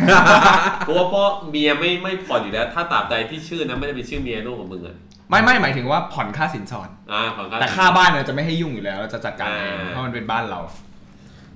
[0.87, 4.97] กูว่าพ่อเมียไม่ไม่ผ่อนอยู่แล้ว ถ้าตราบใดที่ชื่อนั้นไม่ได้เป็นชื่อเมียลูกของมึงอะ
[5.31, 10.61] ไม่ไม่หมายถึงว่าผ่อนค่าสินสอดอ่าผ่อนก็แต่ค่าบ้านเนี่ยจะไม่ให้ยุ่งอยู่แล้วเราจะจัดการเองอ่าเพราะมันเป็นบ้านเรา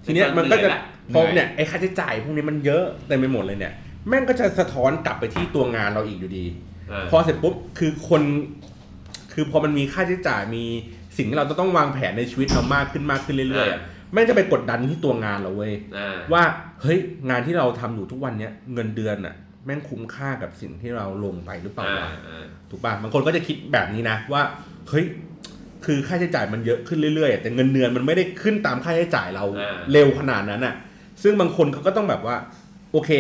[0.04, 0.80] ทีเนี้ยมันก็จะเหนื่อยละ
[1.14, 3.72] พอเนี่ยไอ้ค่าใช้จ่ายพวกนี้มันเยอะเต็มไปหมดเลยเนี่ย
[4.08, 6.46] แม่งก็จะสะท้อนกลับไปที่ตัวงานเราอีกอยู่ดี
[6.90, 8.22] อ่าพอเสร็จปุ๊บคือคน
[9.32, 10.64] คือพอมันมีค่าใช้จ่ายมี
[11.16, 13.80] สิ่งที่เราจะต้องวางแผนในชีวิตเรามากขึ้นมากขึ้นเรื่อยๆอะ
[14.12, 16.42] แม่งจะไปกดดันที่ตัวงานเราเว้ยอ่าว่า
[16.82, 16.98] เฮ้ย
[17.30, 19.34] งานที่เราทำอยู่ทุกวันเนี้ยเงินเดือนอะ
[19.64, 24.42] แม่งคุ้มค่ากับสิ่งที่เราลงไปหรือเปล่าอ่าวะอ่าถูกป่ะบางคนก็จะคิดแบบนี้นะว่า
[24.88, 25.04] เฮ้ย
[25.84, 30.74] คือค่าใช้จ่ายมันเยอะขึ้นเรื่อยๆ แต่เงินเดือนมันไม่ได้ขึ้นตามค่าใช้จ่ายเราอ่าเร็วขนาดนั้นอะ
[31.22, 32.36] ซึ่งบางคนเขาก็ต้องแบบว่า
[32.92, 33.10] โอเค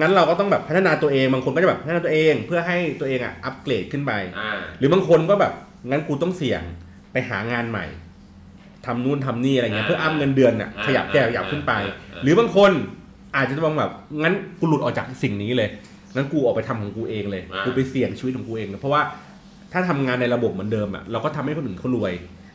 [0.00, 5.52] งั้นเราก็ต้องแบบพัฒนาตัวเอง บางคนก็จะแบบพัฒนาตัวเอง เพื่อให้ตัวเองอะอัปเกรดขึ้นไปอ่าหรือบางคนก็แบบ
[5.90, 6.62] งั้นกูต้องเสี่ยง
[7.12, 7.86] ไปหางานใหม่
[8.86, 12.72] ทำนู่นทำนี่อะไรเงี้ยอ่าเพื่อ up เงินเดือนอะอ่าขยับแก้ขยับขึ้นไปอ่าอ่าหรือบางคน
[13.36, 13.90] อาจจะต้องแบบ
[14.22, 15.68] งั้นกูหลุดออกจากสิ่งนี้เลย
[16.14, 19.02] งั้นกูออกไปทำของกูเองเลย อ่ากู กูไปเสี่ยงชีวิตของกูเองเลยเพราะว่า
[19.72, 22.12] ถ้าทำงานในระบบเหมือนเดิมอะเราก็ทำให้คนอื่นเขารวย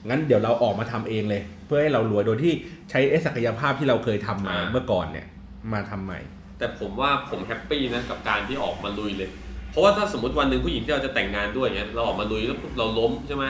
[0.10, 2.54] งั้นเดี๋ยวเราออกมาทำเองเลย เพื่อให้เรารวยโดยที่
[2.90, 5.26] ใช้ไอ้ศักยภาพที่เราเคยทำมาเมื่อก่อนเนี่ย
[5.74, 6.20] มาทำใหม่
[6.58, 9.30] แต่ผมว่าผม happy นะกับการที่ออกมาลุยเลย
[9.72, 13.46] เพราะว่าถ้าสมมติวันหนึ่งผู้หญิงที่เราจะแต่งงานด้วยเนี่ยเราออกมาลุยแล้วเราล้มใช่ไหม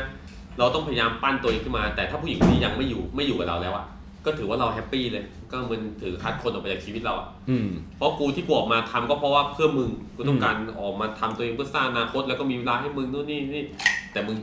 [0.60, 3.86] เราต้องพยายามปั้นตัวเองขึ้นมา แต่ถ้าผู้หญิงคนนี้ยังไม่อยู่ไม่อยู่กับเราแล้วอะ
[4.26, 7.68] ก็ถือว่าเราแฮปปี้เลย ก็มันถือคัดคนออกไปจากชีวิตเราอะอืม
[7.98, 13.64] เพราะกูที่กูออกมาทำก็เพราะว่าเพื่อมึงกูต้องการออกมาทำตัวเองเพื่อสร้างอนาคตแล้วก็มีเวลาให้มึงนู่นนี่นี่
[14.14, 14.38] แต่มึง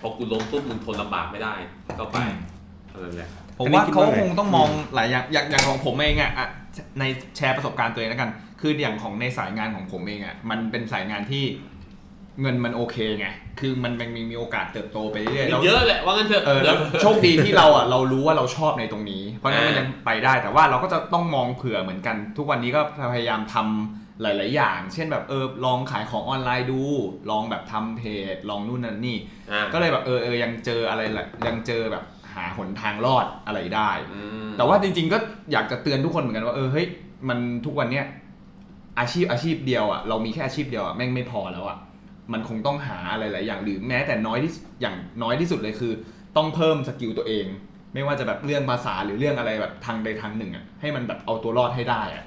[0.00, 1.54] พอกูล้มปุ๊บมึงทนลำบากไม่ได้
[1.98, 2.16] ก็ไป
[2.88, 6.48] เท่านั้นแหละ ผมอันนี้ว่าคิดเขาว่าไง คงต้องมองหลายอย่างอย่างอย่างของผมเองอะอะ
[6.98, 7.04] ใน
[7.36, 11.44] แชร์ประสบการณ์ตัวเองแล้วกัน คืออย่างของในสายงานของผมเองอะมันเป็นสายงานที่
[12.40, 13.26] เงินมันโอเคไง
[13.60, 22.80] คือมันมันมีมีโอกาสเติบโตไปเรื่อยๆแล้วเยอะแหละว่างั้นเถอะเออแล้วโชคดีที่เราอะเรารู้ว่าเราชอบในตรงนี้ เพราะฉะนั้นมันยังไปได้แต่ว่าเราก็จะต้องมองเผื่อเหมือนกัน ทุกวันนี้ก็
[23.12, 26.82] พยายามทำหลาย ๆ อย่าง เช่นแบบเออลองขายของออนไลน์ดู
[27.30, 28.02] ลองแบบทำเพ
[28.34, 29.18] จ ลองนู่นนั่นนี่
[29.50, 32.04] อ่าก็เลยแบบเออเออยังเจออะไรแหละยังเจอแบบ
[32.34, 35.18] หาหนทางรอดอะไรได้อืมแต่ว่าจริง ๆ ก็
[35.52, 36.86] อยากจะเตือนทุกคนเหมือนกันว่าเออเฮ้ย
[37.28, 38.06] มันทุกวันเนี้ย
[38.98, 41.78] อาชีพอาชีพเดียวอะเรามีแค่อาชีพเดียวอะแม่งไม่พอแล้วอะ
[42.32, 45.92] มันคงต้องหาอะไรหลายอย่างหรือแม้แต่น้อยที่สุดอย่างน้อยที่สุดเลยคือ
[46.36, 47.46] ต้องเพิ่ม skill ตัวเอง
[47.94, 52.24] ไม่ว่าจะแบบเรื่องภาษาหรือเรื่องอะไรแบบทางใดทางหนึ่งอะให้มันแบบเอาตัวรอดให้ได้อะ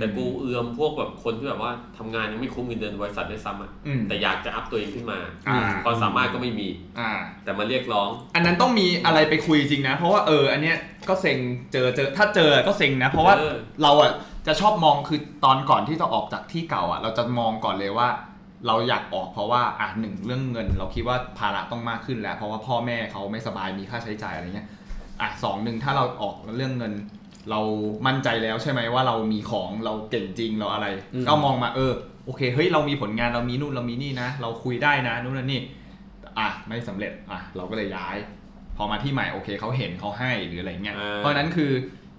[0.00, 5.18] แต่กูเอือมพวกแบบคนที่แบบว่าทำงานยังไม่คุ้มเงินเดือนบริษัทด้วยซ้ำอะอืมแต่อยากจะ up ตัวเองขึ้นมา
[5.48, 6.68] อ่าความสามารถก็ไม่มี
[6.98, 7.10] อ่า
[7.44, 10.76] แต่มาเรียกร้อง อันนั้นต้องมีอะไรไปคุยจริงนะ เพราะว่าเอออันเนี้ย
[11.08, 11.38] ก็เซ็ง
[11.72, 14.12] เจอเจอถ้าเจอก็เซ็งนะ เพราะว่าเออเราอะ
[14.46, 18.08] จะชอบมองคือตอนก่อนที่จะออกจากที่เก่าอะ เราจะมองก่อนเลยว่า
[18.66, 24.68] เราอยากออกเพราะว่าอะหนึ่งเรื่องเงิน เราคิดว่าภาระต้องมากขึ้นแล้ว เพราะว่าพ่อแม่เขาไม่สบายมีค่าใช้จ่ายอะไรเงี้ย
[25.20, 26.92] อะสองหนึ่งถ้าเราออกเรื่องเงิน
[27.50, 27.60] เรา
[28.06, 31.92] มั่นใจแล้วใช่ไหมว่าเรามีของเราเก่งจริงเราอะไรอืมก็มองมาเออ
[32.26, 35.60] โอเคเฮ้ยเรามีผลงานเรามีนู่นเรามีนี่นะ เราคุยได้นะนู่นนั่นนี่
[36.38, 38.16] อะไม่สำเร็จอะเราก็เลยย้าย
[38.76, 41.72] พอมาที่ใหม่โอเคเขาเห็นเขาให้หรืออะไรเงี้ยอ่าเพราะฉะนั้นคือ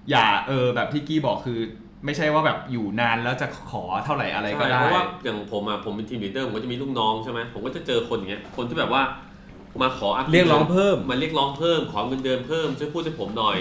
[0.10, 1.60] อย่าเออแบบที่กี้บอกคือ
[2.06, 9.02] ไม่ใช่ว่าแบบอยู่นานแล้วจะขอเท่าไหร่อะไรก็ใช่ได้เพราะว่าอย่างผมอะผมเป็นทีมลีดเดอร์ผมก็จะมีลูกน้องใช่ไหมผมก็จะเจอคนอย่างเงี้ยคนที่แบบว่า
[9.82, 13.58] มาขออัพเรียกร้องเพิ่มมาเรียกร้องเพิ่มขอเงินเดือนเพิ่มช่วยพูดให้ผมหน่อย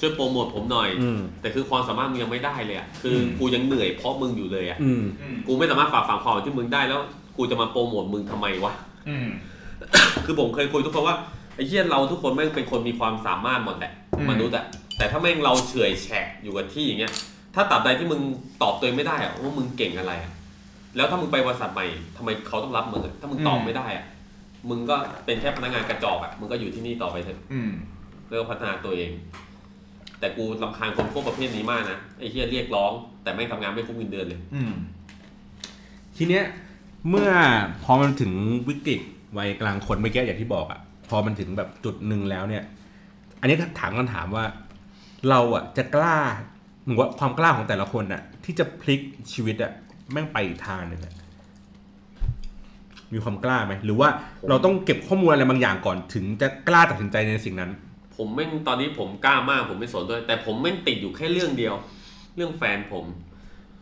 [0.00, 7.00] ช่วยโปรโมทผมหน่อยอืมแต่คือความสามารถมึงยังไม่ได้เลยอะคืออมกูยังเหนื่อยเพราะมึงอยู่เลยอะอืมอืมกูไม่สามารถฝ่าฟังความที่มึงได้แล้ว
[7.36, 8.72] กูจะมาโปรโมทมึงทำไมวะ
[9.08, 9.28] อืม
[10.24, 11.16] คือผมเคยคุยทุกคนว่า
[11.54, 14.64] ไอ้เหี้ยเราทุกคนแม่งเป็นคนมีความสามารถหมดแหละอืมมนุษย์อะ
[14.96, 17.12] แต่ถ้าแม่งเราเฉื่อยแฉะอยู่กับที่อย่างเงี้ย
[17.54, 18.20] ถ้าตับใดที่มึง
[18.62, 20.32] ตอบตัวเองไม่ได้อะว่ามึงเก่งอะไรอะ
[20.96, 21.86] แล้วถ้ามึงไปบริษัทใหม่
[22.16, 24.04] ทำไมเขาต้องรับมึงอะถ้ามึงตอบไม่ได้อะ
[24.68, 27.70] มึงก็เป็นแค่พนักงานกระจอกอะมึงก็อยู่ที่นี่ต่อไปเถอะอืม
[28.28, 29.10] เลิกพัฒนาตัวเอง
[30.20, 32.92] แต่กูลำคาญคนพวกประเภทนี้มากนะไอ้เหี้ยเรียกร้อง
[33.22, 34.74] แต่ไม่งทำงานไม่คุ้มเงินเดือนเลย อืม
[36.16, 36.44] ทีเนี้ย
[37.10, 37.30] เมื่อ
[37.84, 38.32] พอมันถึง
[38.68, 39.00] วิกฤต
[39.38, 40.80] วัยกลางคนเมื่อกี้อย่างที่บอกอะ
[41.10, 42.64] พอมันถึงแบบจุดหนึ่งแล้วเนี่ย
[43.40, 44.44] อันนี้ถามคำถามว่า
[45.28, 46.16] เราอะจะกล้า
[46.86, 49.00] หรือว่าความกล้าของแต่ละคนอะที่จะพลิก
[49.32, 49.72] ชีวิตอะ
[50.12, 51.14] แม่งไปอีกทางหนึ่งอะ
[53.12, 54.08] มีความกล้าไหมหรือว่า
[54.48, 57.70] เราต้องเก็บข้อมูลอะไรบางอย่างก่อนถึงจะกล้าตัดสินใจในสิ่งนั้น
[58.16, 61.74] ผมไม่งตอนนี้ผมกล้ามาก ผมไม่สนด้วย แต่ผมไม่งติดอยู่แค่เรื่องเดียว
[62.36, 63.04] เรื่องแฟนผม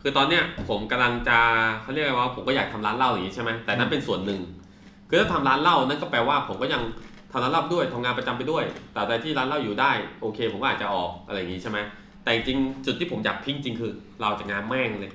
[0.01, 1.37] คือตอนเนี้ยผมกำลังจะ
[1.81, 4.39] เขาเรียกว่าผมก็อยากทำร้านเหล้าอย่างนี้ใช่ไหมแต่นั่นเป็นส่วนหนึ่ง
[5.09, 6.81] คือถ้าทำร้านเหล้านั่นก็แปลว่าผมก็ยัง
[7.31, 9.91] ทำร้านเหล้าด้วยทำงานประจำไปด้วย แต่ใดที่ร้านเหล้าอยู่ได้
[10.21, 11.79] โอเค ผมก็อาจจะออกอะไรอย่างนี้ใช่ไหม
[12.23, 15.11] แต่จริงๆจุดที่ผมอยากทิ้งจริงคือ เราจะงานแม่งเลย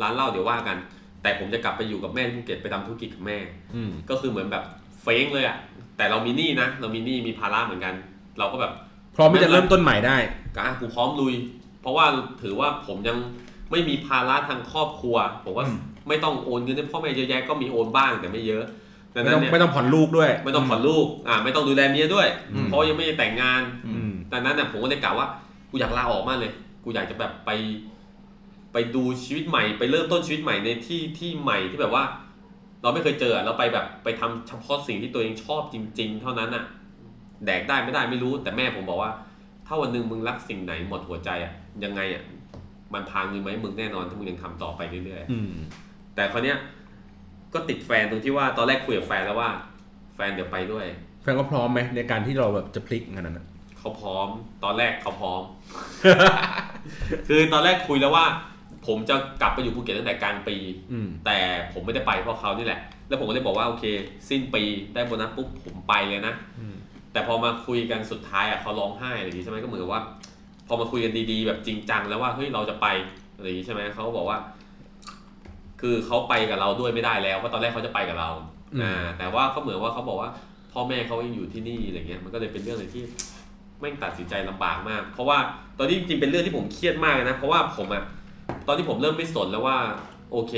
[0.00, 0.76] ร้านเหล้าเดี๋ยวว่ากัน
[1.22, 3.38] แต่ผมจะกลับไปอยู่กับแม่ที่ภูเก็ตไปทำธุรกิจกับแม่
[3.74, 4.64] อืมก็คือเหมือนแบบ
[5.02, 5.56] เฟ้งเลยอะ
[5.96, 7.94] แต่เรามีหนี้นะเรามีหนี้มีภาระเหมือนกัน
[8.38, 8.72] เราก็แบบ
[9.16, 10.16] พร้อมที่จะเริ่มต้นใหม่ได้
[10.54, 11.34] ก็อะกูพร้อมลุย
[11.82, 12.06] เพราะว่า
[12.42, 13.16] ถือว่าผมยัง
[13.70, 15.78] ไม่มีภาระทางครอบครัว ผมว่าอืม
[16.08, 18.64] ไม่ต้องโอนเงินให้พ่อแม่เยอะแยะก็มีโอนบ้างแต่ไม่เยอะ
[19.14, 25.28] ดังไม่นั้ต้อนงเนี่ยไม่ต้องผ่อนลูกด้วย ไม่ต้องผ่อนลูกอ่าไม่ต้องดูแลเมียด้วย อืม เพราะยังไม่ได้แต่งงานอืม ดังนั้นน่ะผมก็เลยกล่าวว่า
[25.74, 26.52] กูอยากลาออกมากเลย
[26.84, 27.50] กูอยากจะแบบไป
[28.72, 32.04] ไปดูชีวิตใหม่ ไปเริ่มต้นชีวิตใหม่ในที่ที่ใหม่ที่แบบว่า
[32.82, 36.64] เราไม่เคยเจออะเราไปแบบไปทำเฉพาะสิ่งที่ตัวเองชอบจริง ๆ เท่านั้นอะ
[37.44, 39.12] แดกได้ไม่ได้ไม่รู้ แต่แม่ผมบอกว่า
[39.66, 41.52] ถ้าวันหนึ่งมึงรักสิ่งไหนหมดหัวใจอะ
[41.84, 42.22] ยังไงอะ
[42.94, 46.58] มันพาเงินมาให้มึงแน่นอนถ้ามึงยังทำต่อไปเรื่อยอืมๆแต่คราวเนี้ย
[47.54, 49.50] ก็ติดแฟนตรงที่ว่าตอนแรกคุยกับแฟนแล้วว่า
[50.14, 50.86] แฟนเดี๋ยวไปด้วย
[51.22, 53.46] แฟนก็พร้อมไหมในการที่เราแบบจะพลิกงานนั้นอะ
[53.84, 54.28] เขาพร้อม
[54.64, 55.42] ตอนแรกเขาพร้อม
[57.28, 58.26] คือตอนแรกคุยแล้วว่า
[58.86, 60.56] ผมจะกลับไปอยู่ภูเก็ตตั้งแต่กลางปี
[60.92, 61.38] อืม แต่
[61.72, 63.84] ผมไม่ได้ไปเพราะเขานี่แหละ แล้วผมก็เลยบอกว่าโอเค
[64.28, 64.62] สิ้นปี
[64.94, 66.76] ได้โบนัสปุ๊บผมไปเลยนะ อืม
[67.12, 70.02] แต่พอมาคุยกันสุดท้ายอะเขาร้องไห้อะไรอย่างงี้ใช่ไหมก็เหมือนกับว่า
[70.68, 72.86] พอมาคุยกันดีๆ แบบจริงจังแล้วว่าเฮ้ยเราจะไป
[73.36, 74.38] อะไรอย่างงี้ใช่ไหมเขาก็บอกว่า
[75.80, 78.30] คือเขาไปกับเราด้วยไม่ได้แล้วเพราะตอนแรกเขาจะไปกับเรา
[78.74, 80.30] อืม อ่าแต่ว่าเขาเหมือนว่าเขาบอกว่า
[80.72, 83.02] พ่อแม่เขายังอยู่ที่นี่อะไรเงี้ยมันก็เลยเป็นเรื่องอะไรที่
[83.80, 85.38] แม่งตัดสินใจลำบากมาก เพราะว่า
[85.78, 88.02] ตอนนี้จริงๆเป็นเรื่องที่ผมเครียดมากเลยนะ เพราะว่าผมอะ
[88.66, 89.76] ตอนที่ผมเริ่มไม่สนแล้วว่า
[90.32, 90.54] โอเค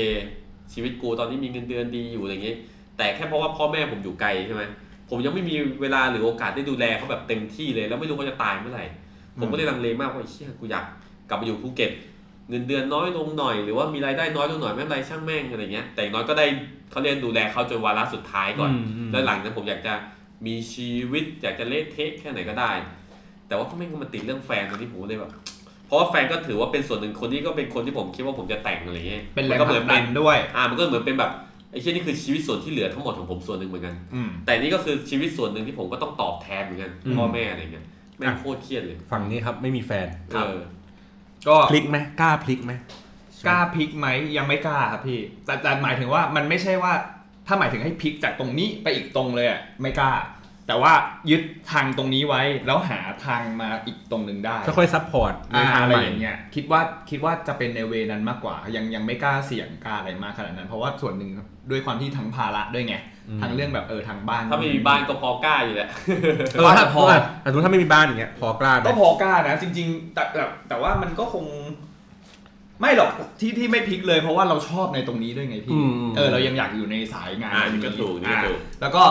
[0.73, 2.57] ชีวิตกูตอนนี้มีเงินเดือนดีอยู่อะไรเงี้ย
[2.97, 4.63] แต่แค่เพราะว่าพ่อแม่ผมอยู่ไกลใช่ไหม
[5.09, 8.85] ผมยังไม่มีเวลาหรือโอกาสได้ดูแลเขาแบบเต็มที่เลย แล้วไม่รู้เขาจะตายเมื่อไหร่
[9.39, 10.85] ผมก็เลยลังเลมากว่าไอ้เชี่ยกูอยาก
[11.29, 11.91] กลับมาอยู่ภูเก็ต
[12.49, 16.45] เงินเดือนน้อยลงหน่อยหรือว่ามีรายได้น้อยลงหน่อยไม่เป็นไรช่างแม่งอะไรเงี้ยแต่อย่างน้อยก็ได้
[16.91, 19.93] เขาเรียนดูแลเขาจนวาระสุดท้ายก่อนอืมอืมแล้วหลังนั้นผมอยากจะ
[20.45, 22.71] มีชีวิตอยากจะเละเทะแค่ไหนก็ได้
[23.47, 25.31] แต่ว่าก็ไม่ก็มาติดเรื่องแฟนตอนนี้ผมเลยแบบ
[25.87, 31.31] เพราะว่าแฟนก็ถือว่าเป็นส่วนหนึ่งคนที่ก็เป็นคนที่ผมคิดว่าผมจะแต่งอะไรเงี้ยเป็นแรมังก็ผเหมืลัอนกดัเป็นนด้วย อ่ามันก็เหมือนเป็นแบบ
[31.71, 37.85] ไอ้เช่นนี่คือชีวิตส่วนที่เหลือทั้งหมดของผมส่วนหนึ่งเหมือนกันอืมแต่นี่ก็คือชีวิตส่วนหนึ่งที่ผมก็ต้องตอบแทนเหมือนกันอืมพ่อแม่อะไรเงี้ย
[38.17, 40.57] แม่งโคตรเครียดเลยฝั่งนี้ครับไม่มีแฟนเออ
[41.47, 42.73] ก็พลิกไหมกล้าพลิกไหม
[43.47, 46.93] กล้าพลิกไหมยังไม่กล้าครับพี่ แต่แต่หมายถึงว่ามันไม่ใช่ว่า
[47.47, 50.11] ถ้าหมายถึงให้พลิกจากตรงนี้ไปอีกตรงเลยอะไม่กล้า
[50.67, 50.93] แต่ว่า
[51.29, 51.41] ยึด
[51.71, 61.31] ทางตรงนี้ไว้แล้วหาทางมาอีกตรงหนึ่งได้ค่อยๆ support ในอ่าทางอะไรใหม่อย่างเงี้ยคิดว่าคิดว่าจะเป็นใน way นั้นมากกว่า ยังยังไม่กล้าเสี่ยงกล้าอะไรมากขนาดนั้น เพราะว่าส่วนหนึ่ง
[61.71, 62.95] ด้วยความที่ทั้งภาระด้วยไง
[63.29, 65.89] อืมทั้งเรื่องแบบเออทางบ้าน ถ้าไม่มีบ้านก็พอกล้าอยู่แหละ
[66.53, 71.45] เออถ้าพอเออแต่สมมติถ้าไม่มีบ้านอย่างเงี้ยพอกล้าไหมก็พอกล้านะจริงๆแต่แต่แต่ว่ามันก็คง
[72.81, 79.03] ไม่หรอกที่ที่ไม่พลิกเลยเพราะว่าเราชอบในตรงนี้ด้วยไงพี่อืมเออเรายังอยากอยู่ในสายงานอ่าตรงนี่ก็ถูกนี่ก็อ่าถูกแล้วก็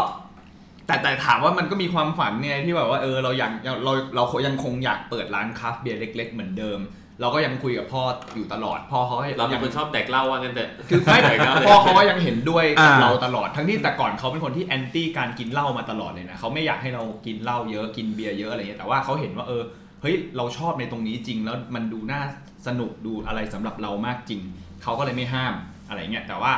[0.87, 3.53] แต่แต่ถามว่ามันก็มีความฝันเนี่ยที่แบบว่าเออเราอยาก
[3.85, 6.81] เราเรายังคงอยากเปิดร้านคราฟต์เบียร์เล็ก ๆ เหมือนเดิม
[7.21, 8.03] เราก็ยังคุยกับพ่อ
[8.35, 19.63] อยู่ตลอดพ่อเขาให้เราเป็นยังคนชอบแดกเหล้าว่างั้นเถอะคือไม่แดกเหล้าเลยพ่อเขาก็ยังเห็นด้วยกับอ่าเราตลอดทั้งที่แต่ก่อนเขาเป็นคนที่แอนตี้การกินเหล้ามาตลอดเลยนะเขาไม่อยากให้เรากินเหล้าเยอะกินเบียร์เยอะอะไรเงี้ยแต่ว่าเขาเห็นว่าเออ
[20.03, 22.23] เฮ้ยเราชอบในตรงนี้จริงแล้วมันดูน่า
[22.67, 24.41] สนุกดูอะไรสำหรับเรามากจริง
[24.83, 25.55] เขาก็เลยไม่ห้าม
[25.89, 26.53] อะไรเงี้ยแต่ว่า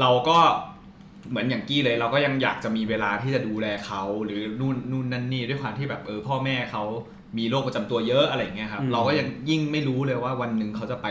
[0.00, 0.38] เราก็
[1.30, 6.84] เหมือนอย่างกี้เลยเราก็ยังอยากจะมีเวลาที่จะดูแลเขาหรือนู่นนู่นนั่นนี่ด้วยความที่แบบเออพ่อแม่เขา
[7.38, 11.06] มีโรคประจำตัวเยอะอะไรเงี้ยครับอืมเราก็ยังยิ่งไม่รู้เลยว่าวันหนึ่งเขาจะไป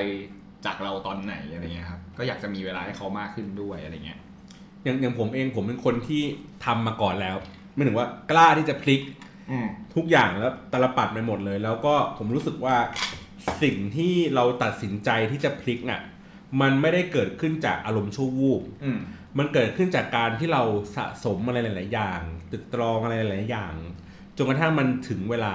[0.65, 4.20] จากเราตอนไหนอะไรเงี้ยครับก็อยากจะมีเวลาให้เขามากขึ้นด้วยอะไรเงี้ย
[4.84, 6.24] อย่างอย่างผมเองผมเป็นคนที่
[6.65, 7.36] ทำมาก่อนแล้ว
[7.74, 9.01] ไม่ถึงว่ากล้าที่จะพลิก
[9.51, 12.76] อืมทุกอย่างแล้วตลปัดไปหมดเลย แล้วก็ผมรู้สึกว่า
[13.61, 16.01] สิ่งที่เราตัดสินใจที่จะพลิกน่ะ
[16.61, 18.91] มันไม่ได้เกิดขึ้นจากอารมณ์ชั่ววูบอื
[19.38, 20.64] มมันเกิดขึ้นจากการที่เรา
[20.96, 22.22] สะสมอะไรหลาย ๆ อย่าง
[22.52, 23.74] ตึกตรองอะไรหลาย ๆ อย่าง
[24.38, 25.54] จนกระทั่งมันถึงเวลา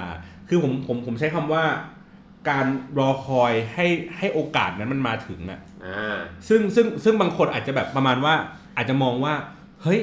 [0.48, 1.64] คือผมผมผมใช้คำว่า
[2.50, 2.66] การ
[2.98, 3.86] รอคอยให้
[4.18, 6.18] ให้โอกาสนั้นมันมาถึงอะอ่า
[6.48, 8.34] ซึ่งซึ่งซึ่งบางคนอาจจะแบบประมาณว่า
[8.76, 9.34] อาจจะมองว่า
[9.82, 10.00] เฮ้ย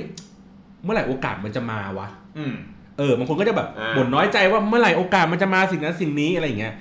[0.84, 2.08] เมื่อไหร่โอกาสมันจะมาวะ
[2.38, 2.54] อืม
[2.98, 6.74] เออบางคนก็จะแบบอ่าบ่นน้อยใจว่าเมื่อไหร่โอกาสมันจะมาสิ่งนั้นสิ่งนี้อะไรอย่างเงี้ย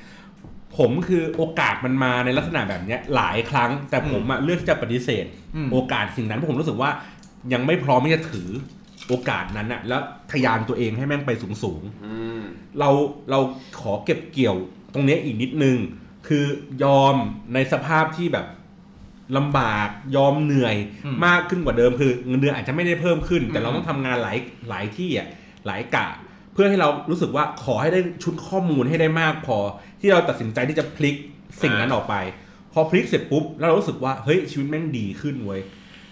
[0.79, 5.25] ผมคือโอกาสมันมาในลักษณะแบบเนี้ยหลายครั้ง แต่ผมอะเลือกที่จะปฏิเสธ
[5.57, 6.91] อืมโอกาสสิ่งนั้นเพราะผมรู้สึกว่า
[7.53, 8.49] ยังไม่พร้อมที่จะถือ
[9.09, 10.03] โอกาสนั้นอะแล้ว
[10.33, 12.41] ทะยานตัวเองให้แม่งไปสูงสูงๆอืม
[12.79, 12.91] เรา
[13.31, 13.39] เรา
[13.81, 14.57] ขอเก็บเกี่ยว
[14.95, 15.77] ตรงเนี้ยอีกนิดนึง
[16.29, 16.45] คือ
[16.85, 17.15] ยอม
[17.55, 18.47] ในสภาพที่แบบ
[19.37, 25.29] ลำบากยอมเหนื่อยอืมมากขึ้นกว่าเดิมคือเงินเดือนอาจจะไม่ได้เพิ่มขึ้น แต่อืมเราต้องทำงานหลายหลายที่อะ
[25.67, 29.59] หลายกะเพื่อให้เรารู้สึกว่าขอให้ได้ชุดข้อมูลให้ได้มากพอ
[30.01, 31.17] ที่เราตัดสินใจที่จะพลิก
[31.63, 32.15] สิ่งนั้นออกไป
[32.73, 35.61] พอพลิกเสร็จปุ๊บแล้วเรารู้สึกว่าเฮ้ยชีวิตแม่งดีขึ้นเว้ย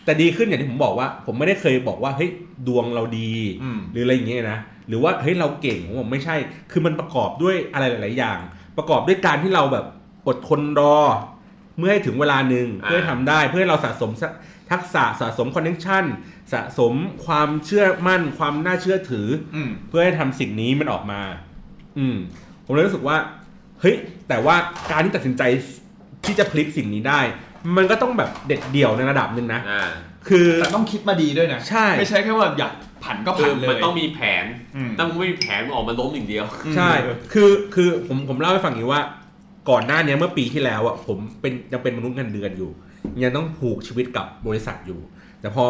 [0.04, 2.30] แต่ดีขึ้นอย่างที่ผมบอกว่า ผมไม่ได้เคยบอกว่าเฮ้ย
[2.66, 3.30] ดวงเราดี
[3.62, 4.58] อืมหรืออะไรอย่างเงี้ยนะ
[4.88, 6.36] หรือว่าเฮ้ยเราเก่งผมบอกไม่ใช่
[6.72, 8.38] คือมันประกอบด้วยอะไรหลาย ๆ อย่าง
[8.76, 9.86] ประกอบด้วยการที่เราแบบ
[10.28, 10.96] อดทนรอ
[11.78, 14.32] เมื่อให้ถึงเวลาหนึ่งอ่าเพื่อให้ทำได้เพื่อให้เราสะสมสัก
[14.70, 16.04] ทักษะสะสมคอนเนคชั่น
[16.52, 16.94] สะสม
[17.26, 21.20] ความเชื่อมั่นความน่าเชื่อถืออืมเพื่อให้ทำสิ่งนี้มันออกมา
[21.98, 22.16] อืม
[22.66, 23.16] ผมเลยรู้สึกว่า
[23.80, 23.96] เฮ้ย
[24.28, 24.56] แต่ว่า
[24.90, 25.42] การที่ตัดสินใจ
[26.24, 27.20] ที่จะพลิกสิ่งนี้ได้
[27.76, 29.90] มันก็ต้องแบบเด็ดเดี่ยวในระดับหนึ่งนะอ่า
[30.28, 32.72] คือแต่ต้องคิดมาดีด้วยนะใช่ไม่ใช่แค่ว่าอยาก
[33.04, 34.44] ผันก็คือผันเลยมันต้องมีแผน
[34.76, 36.44] อืมถ้ามึงไม่มีแผนมึงออกมาล้มอย่างเดียว
[36.76, 36.90] ใช่
[37.32, 39.02] คือคือผมผมเล่าให้ฟังอย่างนี้ว่า
[39.70, 42.70] ก่อนหน้าเนี้ยเมื่อปีที่แล้วอะผมเป็นยังเป็นมนุษย์เงินเดือนอยู่
[43.24, 45.00] ยังต้องผูกชีวิตกับบริษัทอยู่
[45.40, 45.64] แต่พอ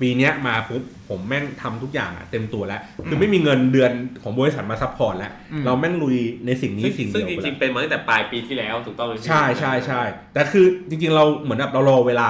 [0.00, 3.92] ปีเนี้ยมาปุ๊บผมแม่งทำทุกอย่างอะเต็มตัวแล้ว คือไม่มีเงินเดือน
[4.22, 6.16] ของบริษัทมา support แล้วอืมเราแม่งลุย
[6.46, 10.02] ในสิ่งนี้ซึ่งสิ่งซึ่เดีงยวจไปริแล้วงๆเป็นมาตั้งแต่ปลายปีที่แล้วถูกต้องไหมพี่ใช่ใช่ใช่
[10.34, 12.28] แต่คือจริงๆเราเหมือนแบบเรารอเวลา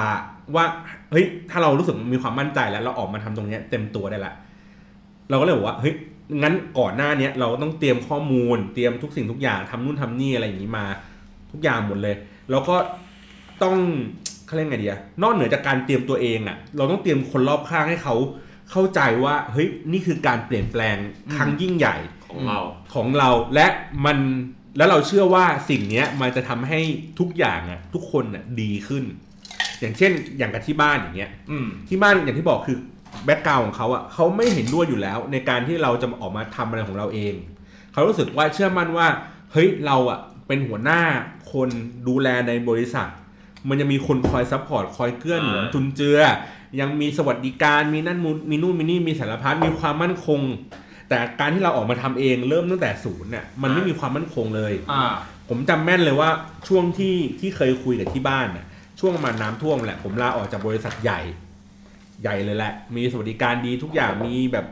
[0.55, 0.65] ว่า
[1.11, 4.33] เฮ้ยถ้าเรารู้สึกมีความมั่นใจแล้วเราออกมาทำตรงเนี้ยเต็มตัวได้ละ
[5.29, 5.95] เราก็เลยบอกว่าเฮ้ย
[6.41, 10.85] งั้นก่อนหน้าเนี้ยเราก็ต้องเตรียมข้อมูล เตรียมทุกสิ่งทุกอย่างทำนู่นทำนี่อะไรอย่างนี้มา
[11.51, 12.15] ทุกอย่างหมดเลย
[12.51, 12.75] แล้วก็
[13.63, 13.77] ต้อง
[14.51, 18.15] เขาเรียกไงดีอะนอกเหนือจากการเตรียมตัวเองอะเราต้องเตรียมคนรอบข้างให้เขา
[18.71, 20.97] เข้าใจว่าเฮ้ยนี่คือการเปลี่ยนแปลง
[21.35, 21.95] ครั้งยิ่งใหญ่
[22.27, 22.59] ของเรา
[22.95, 23.67] ของเราและ
[24.05, 24.17] มัน
[24.77, 26.79] แล้วเราเชื่อว่าสิ่งเนี้ยมันจะทำให้
[27.19, 29.03] ทุกอย่างอะทุกคนอะดีขึ้น
[29.79, 32.77] อย่างเช่น อย่างกับที่บ้านอย่างเงี้ยอืมที่บ้านอย่างที่บอกคือ
[33.25, 37.33] background ของเขาอะเขาไม่เห็นด้วยอยู่แล้ว ในการที่เราจะออกมาทำอะไรของเราเอง
[37.91, 39.07] เขารู้สึกว่าเชื่อมั่นว่า
[39.51, 41.01] เฮ้ยเราอะเป็นหัวหน้า
[41.53, 41.69] คน
[42.07, 43.07] ดูแลในบริษัท
[43.69, 46.19] มันจะมีคนคอย support คอยเกื้อหนุนอ่าจุนเจือ
[46.79, 50.41] ยังมีสวัสดิการมีนั่นมูมีนู่นมีนี่มีสารพัดมีความมั่นคง
[51.09, 55.03] แต่การที่เราออกมาทำเองเริ่มตั้งแต่ศูนย์เนี่ยมันไม่มีความมั่นคงเลยอ่า
[55.49, 56.29] ผมจำแม่นเลยว่า
[56.67, 58.65] ช่วงที่ที่เคยคุยกับที่บ้านน่ะ
[58.99, 61.21] ช่วงประมาณน้ำท่วมแหละ ผมลาออกจากบริษัทใหญ่
[62.21, 64.65] ใหญ่เลยแหละ มีสวัสดิการดีทุกอย่างมีแบบ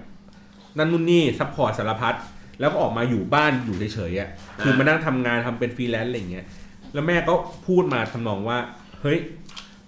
[0.78, 2.16] นั่นนู่นนี่ support สารพัด
[2.60, 4.30] แล้วก็ออกมาอยู่บ้านอยู่เฉยๆอะ
[4.62, 6.46] คือมานั่งทำงานทำเป็นฟรีแลนซ์อะไรอย่างเงี้ย
[6.94, 7.34] แล้วแม่ก็
[7.68, 8.58] พูดมาทำนองว่า
[9.02, 9.18] เฮ้ย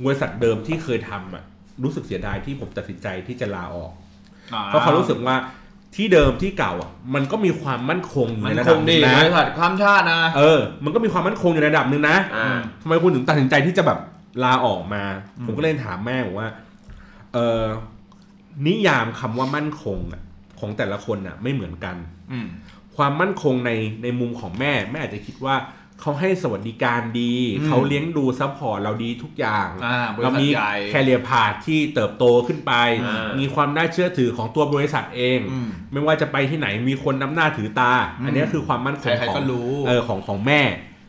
[0.05, 1.43] บริษัทเดิมที่เคยทำอะ
[1.83, 3.91] รู้สึกเสียดายที่ผมตัดสินใจที่จะลาออก
[4.65, 5.35] เพราะเขารู้สึกว่า
[5.95, 13.99] ที่เดิมที่เก่าอะมันก็มีความมั่นคงอยู่มัในนระคดับงหดีนึงบนะริษัทข้ามชาตินะเออ มันก็มีความมั่นคงอยู่ในระดับหนึ่งนะอ่าทำไมคุณถึงตัดสินใจที่จะแบบ
[14.43, 15.03] ลาออกมา
[15.37, 16.49] อืมผมก็เลยถามแม่บอกว่า
[17.33, 17.63] เออ
[18.67, 20.21] นิยามคำว่ามั่นคงอะ
[20.59, 21.95] ของแต่ละคนอะ ไม่เหมือนกัน
[22.31, 22.47] อืม
[22.97, 23.71] ความมั่นคงใน
[24.03, 25.55] ในมุมของแม่ แม่อาจจะคิดว่า
[26.01, 32.73] เขาให้สวัสดิการดีอืมเขาเลี้ยงดูซัพพอร์ตเราดีทุกอย่างอ่าบริเราษัทมีใหญ่แคเรียพาที่เติบโตขึ้นไป
[33.05, 40.61] อ่ามีมีความน่าเชื่อถือของตัวบริษัทเองอืมไม่ว่าจะไปที่ไหนมีคนนำหน้าถือตาอืมอันนี้คือความมั่นคงใครขอๆก็งรู้เออของของแม่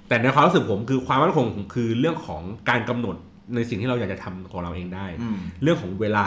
[0.08, 3.16] แต่ในความรู้สึกผมคือความมั่นคงของผมคือเรื่องของการกำหนด
[3.54, 6.26] ในสิ่งที่เราอยากจะทำของเราเองได้อืมเรื่องของเวลา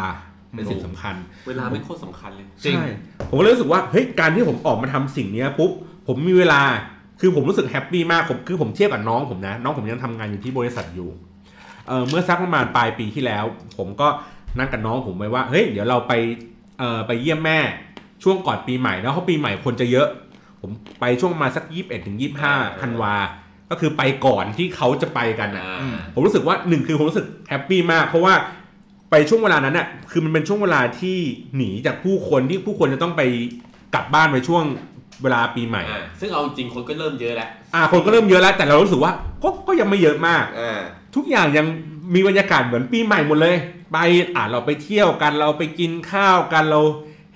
[0.55, 1.15] เป็นสิ่งสำคัญ
[1.47, 2.85] เวลาไม่โคตรสำคัญเลยจริงใช่
[3.29, 5.71] ผมก็เลยรู้สึกว่าเฮ้ยการที่ผมออกมาทำสิ่งเนี้ยปุ๊บ
[6.07, 6.61] ผมมีเวลา
[7.19, 11.09] คือผมรู้สึกแฮปปี้มากผมคือผมเทียบกับน้องผมนะ น้องผมยังทำงานอยู่ที่บริษัทอยู่
[11.87, 13.43] เออเมื่อสักประมาณปลายปีที่แล้ว
[13.77, 14.07] ผมก็
[14.57, 16.13] นั่งกับน้องผมไว้ว่าเฮ้ยเดี๋ยวเราไป
[16.79, 17.59] เอ่อไปเยี่ยมแม่
[18.23, 20.07] ช่วงก่อนปีใหม่แล้วเพราะปีใหม่คนจะเยอะ
[20.61, 23.15] ผมไปช่วงประมาณสักยี่สิบเอ็ดถึงยี่สิบห้าธันวา
[23.69, 28.33] ก็คือไปก่อนที่เขาจะไปกันอะอืมผมรู้สึกว่าหนึ่งคือผมรู้สึกแฮปปี้มากเพราะว่า
[29.11, 31.17] ไปช่วงเวลานั้นน่ะคือมันเป็นช่วงเวลาที่
[31.55, 33.21] หนีจากผู้คนที่ผู้คนจะต้องไป
[33.95, 34.63] กลับบ้านไปช่วง
[35.23, 39.11] เวลาปีใหม่ อ่าซึ่งเอาจริงคนก็เริ่มเยอะแล้วอ่าคนก็เริ่มเยอะแล้ว แต่เรารู้สึกว่า
[39.43, 40.81] ก็ก็ยังไม่เยอะมาก อ่า
[41.15, 41.65] ทุกอย่างยัง
[42.13, 43.55] มีบรรยากาศเหมือนปีใหม่หมดเลย
[43.93, 43.97] ไป
[44.35, 46.81] อ่าเราไปเที่ยวกันเราไปกินข้าวกันเรา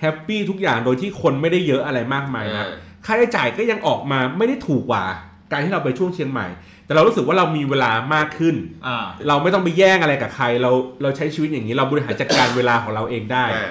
[0.00, 2.66] แฮปปี้ทุกอย่างโดยที่คนไม่ได้เยอะอะไรมากมายนะ
[3.06, 5.04] ค่าใช้จ่ายก็ยังออกมาไม่ได้ถูกกว่า
[5.50, 6.46] การที่เราไปช่วงเชียงใหม่
[6.86, 10.70] แต่เรารู้สึกว่าเรามีเวลามากขึ้น อ่า เราไม่ต้องไปแย่งอะไรกับใคร เรา
[11.02, 13.70] เราใช้ชีวิตอย่างนี้เราบริหารจัดการเวลาของเราเองได้ อ่า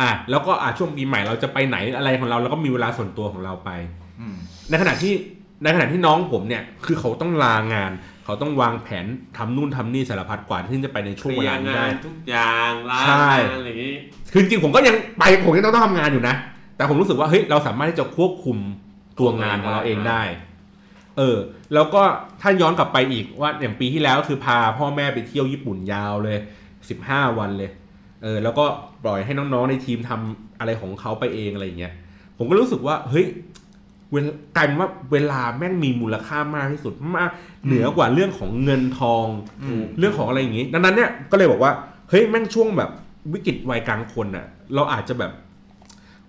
[0.00, 3.70] อะแล้วก็อะช่วงปีใหม่เราจะไปไหนอะไรของเราเราก็มีเวลาส่วนตัวของเราไป
[4.20, 4.36] อืม
[4.70, 5.12] ในขณะที่
[5.62, 7.92] ในขณะที่น้องผมเนี่ยคือเขาต้องลางาน
[8.24, 9.06] เขาต้องวางแผน
[9.36, 13.94] ทำนู่นทำนี่สารพัดกว่าที่จะไปในช่วงเวลานี้ได้เคลียร์งนทุกอย่างร้านใช่งานอะไรอย่างงี้
[14.32, 16.34] คือจริงๆผมก็ยังไปผมยังต้องทำงานอยู่นะ
[16.76, 18.56] แต่ผมรู้สึกว่าเฮ้ยเราสามารถที่จะควบคุม
[19.18, 20.22] ตัวงานของเราเองได้
[21.18, 21.38] เออ
[21.74, 22.02] แล้วก็
[22.40, 26.38] ถ้าย้อนกลับไปอีกว่าอย่างปีที่แล้วคือพาพ่อแม่ไปเที่ยวญี่ปุ่นยาวเลย
[26.90, 27.70] สิบห้าวันเลย
[28.22, 28.64] เออแล้วก็
[29.04, 31.92] ปล่อยให้น้องๆในทีมทำอะไรของเขาไปเองอะไรอย่างเงี้ย
[32.38, 33.26] ผมก็รู้สึกว่าเฮ้ย
[34.12, 37.30] เวลากลายเป็นว่าเวลาแม่งมีมูลค่ามากที่สุดมาก
[37.66, 39.26] เหนือกว่าเรื่องของเงินทอง
[39.62, 41.72] อืมเรื่องของอะไรอย่างงี้ ดังนั้นเนี่ยก็เลยบอกว่า
[42.10, 42.90] เฮ้ยแม่งช่วงแบบ
[43.32, 45.32] วิกฤตวัยกลางคนน่ะเราอาจจะแบบ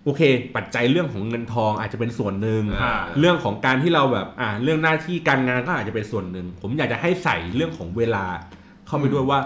[0.03, 0.21] โอเค
[0.55, 8.25] ปัจจัยเรื่องของเงินทองอาจจะเป็นส่วนหนึ่งอ่าเรื่องของการที่เราแบบอ่าเรื่องหน้าที่การงานก็อาจจะเป็นส่วนหนึ่ง ผมอยากจะให้ใส่เรื่องของเวลา
[8.87, 9.39] เข้าไปด้วยว่า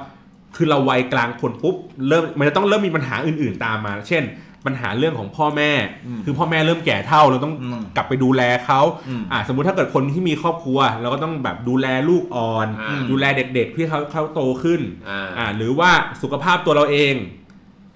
[0.56, 1.76] คือเราวัยกลางคนปุ๊บ
[2.07, 4.23] เริ่มมันจะต้องเริ่มมีปัญหาอื่น ๆ ตามมา เช่น
[4.65, 5.72] ปัญหาเรื่องของพ่อแม่
[6.07, 15.91] อืมคือพ่อแม่เริ่มแก่เท่าเราต้องอืมกลับไปดูแลเขาอืมอ่าสมมุติถ้าเกิดคนที่มีครอบครัว เราก็ต้องแบบดูแลลูกอ่อนอ่าดูแลเด็กๆที่เขาเขาโตขึ้นอ่าอ่าหรือว่า
[16.22, 17.15] สุขภาพตัวเราเอง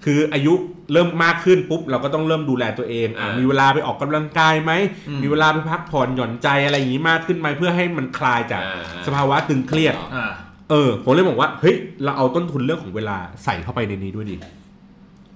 [0.04, 0.54] คืออายุ
[0.92, 4.72] เริ่มมากขึ้นปุ๊บเราก็ต้องเริ่มดูแลตัวเองอ่าอ่ามีมีเวลาไปออกกำลังกายไหม
[5.08, 10.32] อืมมีเวลาไปพักผ่อนหย่อนใจอะไรอย่างนี้มากขึ้นไหมเพื่อให้มันคลายจากอ่าสภาวะตึงเครียดอ่า
[10.70, 14.36] เออผมเลยบอกว่าเฮ้ยเราเอาต้นทุนเรื่องของเวลาใส่เข้าไปในนี้ด้วยดิ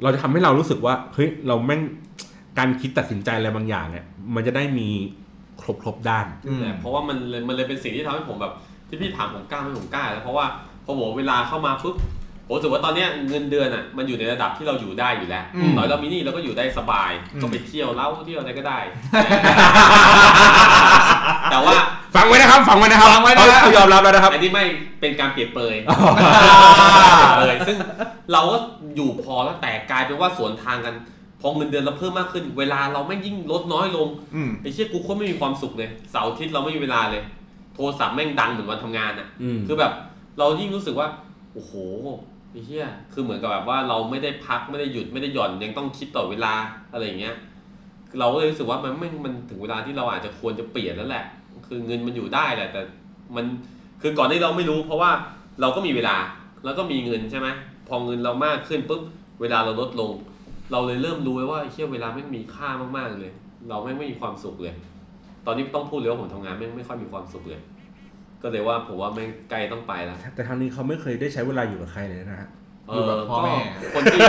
[0.02, 1.80] เราจะทำให้เรารู้สึกว่าเฮ้ยเราแม่ง
[2.58, 4.04] การคิดตัดสินใจอะไรบางอย่างเนี่ย
[4.34, 4.88] มันจะได้มี
[5.60, 8.52] ครบครบด้านอืมเพราะว่ามันเลยมันเลยเป็นสิ่งที่ทำให้ผมแบบ
[8.88, 10.46] ที่พี่ถามผมกล้าไหมผมกล้าแล้วเพราะว่า
[10.84, 11.96] พอผมเวลาเข้ามาปุ๊บ
[12.46, 18.78] ผมรู้สึกว่าตอนเนี้ยเงินเดือนอะมันอยู่ในระดับที่เราอยู่ได้อยู่แล้วอืมต่อยเรามีหนี่เราก็อยู่ได้สบายอืมก็ไปเที่ยวเล่าเที่ยวอะไรก็ได้
[21.50, 21.76] แต่ว่า
[22.14, 24.64] ฟังไว้นะครับ ฟังไว้นะครับฟังไว้นะเขายอมรับแล้วนะครับอันนี้ไม่
[25.00, 25.76] เป็นการเปรียบเปรย
[27.36, 27.76] เปรยซึ่ง
[28.32, 28.56] เราก็
[28.96, 30.94] อยู่พอแล้วแต่กลายเป็นว่าสวนทางกัน
[31.40, 37.22] พอเงินเดือนเราเพิ่มมากขึ้น เวลาเราไม่ยิ่งลดน้อยลงอืมไอ้เชี่ยกูโคตรไม่มีความสุขเลยเสาร์อาทิตย์เราไม่มีเวลาเลย
[37.74, 39.92] โทรศัพท์แม่งดังเหมือนวันทำงานอะอืมคือแบบ
[40.38, 41.08] เรายิ่งรู้สึกว่า
[41.52, 41.72] โอ้โห
[42.50, 46.54] ไอ้เหี้ยคือเหมือนกับแบบว่าเราไม่ได้พักไม่ได้หยุดไม่ได้หย่อนยังต้องคิดต่อเวลา
[46.92, 47.34] อะไรอย่างเงี้ย
[48.18, 51.24] เราก็เลยรู้สึกว่ามันไม่มันถึงเวลาที่เราอาจจะควรจะเปลี่ยนแล้วแหละ
[51.66, 52.82] คือเงินมันอยู่ได้แหละแต่
[53.36, 53.44] มัน
[54.02, 55.10] คือก่อนที่เราไม่รู้ เพราะว่า
[55.60, 56.16] เราก็มีเวลา
[56.64, 57.48] แล้วก็มีเงินใช่ไหม
[57.88, 59.02] พอเงินเรามากขึ้นปุ๊บ
[59.40, 60.10] เวลาเราลดลง
[60.72, 63.32] เราเลยเริ่มรู้เลยว่าเชี่ยเวลาไม่มีค่ามากๆเลย
[63.68, 64.74] เราไม่ไม่มีความสุขเลย
[65.46, 67.60] ตอนนี้ต้องพูดเลยว่าผมทำงานไม่ไม่ค่อยมีความสุขเลย
[68.42, 72.48] ก็เลยว่าผมว่าแม่งใกล้ต้องไปแล้วแต่ทางนี้เขาไม่เคยได้ใช้เวลาอยู่กับใครเลยนะฮะ
[72.92, 74.20] อยู่กับพ่อแม่ก็คนที่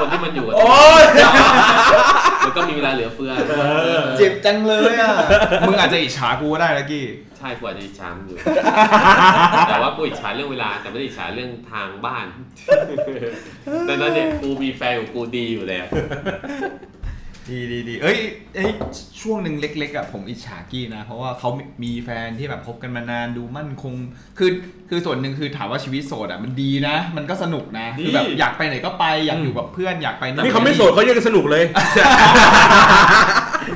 [0.00, 1.02] คนที่มันอยู่กับโอ๊ย
[2.44, 3.32] มันก็มีเวลาเหลือเฟือ
[4.18, 5.12] เจ็บจังเลยอะ
[5.66, 7.04] มึงอาจจะอิจฉากูก็ได้นะกี้
[7.38, 8.38] ใช่กว่าจะอิจฉามึงอยู่
[9.68, 12.26] แต่ว่ากูอิจฉาเรื่องเวลา แต่ไม่ได้อิจฉาเรื่องทางบ้าน
[13.88, 15.86] ดังนั้นเนี่ยกูมีแฟนของกูดีอยู่แล้ว
[17.50, 18.18] ดีดีดีเอ้ย
[18.54, 18.72] เอ้ย
[19.20, 21.50] ช่วงหนึ่งเล็กๆอะผมอิจฉากี้นะ เพราะว่าเขา
[21.84, 23.94] มีแฟนที่แบบคบกันมานานดูมั่นคง
[24.38, 24.50] คือ
[24.88, 31.64] คือส่วนหนึ่งคือถามว่าชีวิตโสดอะมันดีนะ มันก็สนุกนะดีคือแบบอยากไปไหนก็ไปอยากอยู่กับเพื่อนอยากไปนี่เขาไม่โสดเขายังสนุกเลย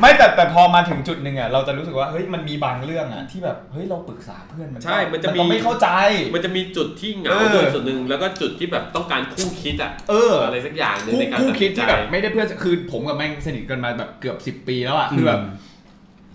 [0.01, 5.89] ไม่แต่แต่พอมาถึงจุดหนึ่งอะเราจะรู้สึกว่าเฮ้ยมันมีบางเรื่องอะที่แบบเฮ้ยเราปรึกษาเพื่อนมันก็ใช่มันจะมี ก็ไม่เข้าใจ
[6.35, 15.41] มันจะมีจุดที่เหงาเออ ด้วยส่วนหนึ่งแล้วก็จุดที่แบบต้องการคู่คิดอะเออ อะไรสักอย่างหนึงคู่ในการคู่ตัดคิสิดนใจที่แบบไม่ได้เพื่อนคือผมกับแม่งสนิทกันมาแบบเกือบสิบปีแล้วอะคือแบบ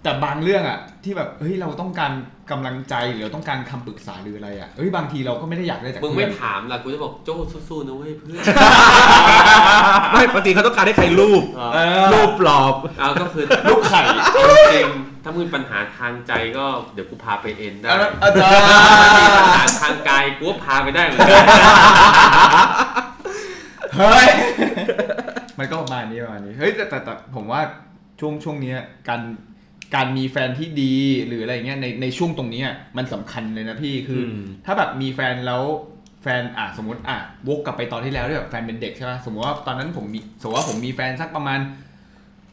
[0.07, 2.11] แต่บางเรื่องอะที่แบบเฮ้ยเราต้องการ
[2.51, 7.35] กำลังใจหรือเราต้องการคำปรึกษาหรืออะไรอะเฮ้ยบางทีเราก็ไม่ได้อยากได้จากมึงเพื่ไม่อนถามล่ะกูจะบอกโจ้
[7.69, 8.43] สู้ๆนะเว้ยเพื่อน
[10.13, 14.01] ไม่ปกติเขาต้องการให้ใครรูปอ๋อเออรูปปลอบเอาก็คือลูกไข่
[14.73, 18.51] จริงๆถ้ามึงมีปัญหาทางใจก็เดี๋ยวกูพาไปเอ็นได้อาอาจาร
[19.35, 21.45] ปัญย์หาทางกายกูก็พาไปได้เหมือนกัน
[23.95, 24.27] เฮ้ย
[25.59, 27.61] มันก็ประมาณนี้ประมาณนี้เฮ้ยแต่แต่แต่ผมว่า
[28.19, 28.77] ช่วงช่วงเนี้ย
[29.09, 29.21] การ
[29.95, 30.95] การมีแฟนที่ดี
[31.27, 35.63] หรืออะไรเงี้ยในในช่วงตรงเนี้ยมันสำคัญเลยนะพี่คืออมถ้าแบบมีแฟนแล้ว
[36.23, 41.59] แฟนอะสมมติอะวกกลับไปตอนที่แล้วที่แบบแฟนเป็นเด็กใช่ไหมสมมติว่าตอนนั้นผมมีสมมติว่าผมมีแฟนสักประมาณ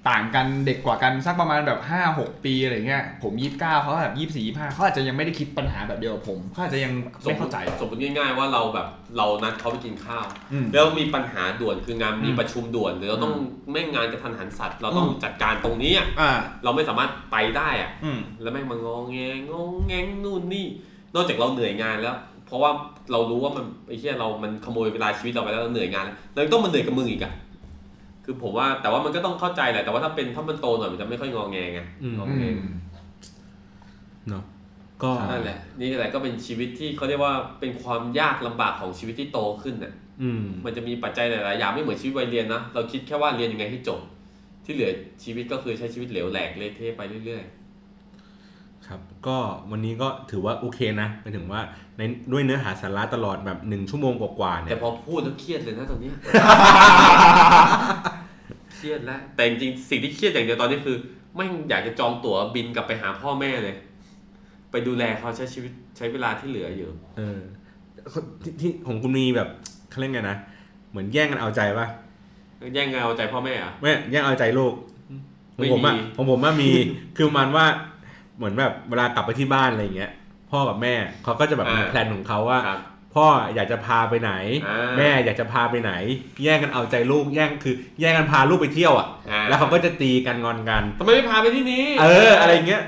[0.09, 6.93] ต่างกันเด็กกว่ากันสักประมาณแบบห้าหกปีอะไรเงี้ยผมยี่สิบเก้าเขาแบบยี่สิบสี่ยี่ห้าเขาอาจจะยังไม่ได้คิดปัญหาแบบเดียวกับผมเขาอาจจะยัง
[7.25, 8.87] ไม่เข้าใจ สมมติง่ายๆว่าเราแบบ
[9.17, 16.31] เรานัดเขาไปกินข้าว อืม แล้วมีปัญหาด่วนคืองานมีอืมประชุมด่วนหรือเราต้องอืมแม่งงานกระทันหันสัตว์ เราต้องอืม จัดการตรงนี้อะอ่า
[16.65, 19.19] เราไม่สามารถไปได้อะอืม แล้วแม่งมางองแง
[19.51, 20.67] งงแงงนู่นนี่
[21.15, 22.17] นอกจากเราเหนื่อยงานแล้ว
[22.47, 22.71] เพราะว่า
[23.13, 27.33] เรารู้ว่ามันไอ้เหี้ยเรามันขโมยเวลาชีวิตเราไปแล้วเราเหนื่อยงานแล้วเรายังต้องมาเหนื่อยกับมึงอีกอะ
[28.25, 32.59] คือผมว่าแต่ว่ามันก็ต้องเข้าใจแหละ แต่ว่าถ้าเป็นถ้ามันโตหน่อยมันจะไม่ค่อยงอแงไงอืมงออืแงม
[34.29, 34.45] เนาะ
[35.03, 39.93] ก็ใช่นั่นแหละนี่แหละก็เป็นชีวิตที่เขาเรียกว่าเป็นความยากลำบากของชีวิตที่โตขึ้นน่ะ
[40.23, 44.01] อืมมันจะมีปัจจัยหลายๆอย่างไม่เหมือนชีวิตวัยเรียนนะเราคิดแค่ว่าเรียนยังไงให้จบ
[44.65, 44.91] ที่เหลือ
[45.25, 47.45] ชีวิตก็คือใช้ชีวิตเหลวแหลกเละเทะไปเรื่อย
[48.89, 49.37] ครับก็
[49.71, 51.61] วันนี้ก็ถือว่าโอเคนะหมายถึงว่า
[51.97, 52.03] ใน
[52.33, 56.15] ด้วยเนื้อหาสาระตลอดแบบหนึ่งชั่วโมงกว่าๆๆเนี่แต่ยพอพูดแล้วเครียดเลยนะตอนเนี้ย
[58.77, 60.97] เครียดแล้วแต่จริงๆสิ่งที่เครียดอย่างเดียวตอนนี้คือ
[61.37, 63.75] ไม่งอยากจะจองตั๋วบินกลับไปหาพ่อแม่เลย
[64.71, 67.41] ไปดูแลเขาใช้ชีวิตใช้เวลาที่เหลืออยู่ เออ
[68.43, 69.49] ที่ที่ของคุณมีแบบ
[69.91, 70.37] เขาเรียกไงนะ
[70.91, 71.87] เหมือนแย่งกันเอาใจปะ
[72.75, 74.75] แย่งเงาใจพ่อแม่อะไม่แย่งเอาใจลูก
[75.57, 76.71] ขไม่องผมอะมีของผมว่ามี
[77.17, 77.67] คือประมันว่า
[78.37, 80.11] เหมือนแบบเวลากลับไปที่บ้านอะไรเงี้ย
[80.51, 80.95] พ่อกับแม่
[81.25, 82.81] เขาก็จะแบบมี plan ของเขาว่าครับ
[83.15, 84.33] พ่ออยากจะพาไปไหน
[84.69, 85.93] อ่าแม่อยากจะพาไปไหน
[86.43, 92.83] แย่งกันเอาใจลูกแย่งคือ แย่งกันพาลูกไปเที่ยวอะอ่าแล้วเขาก็จะตีกันงอนกันทำไมไม่พาไปที่นี้ เอออะไรเงี้ย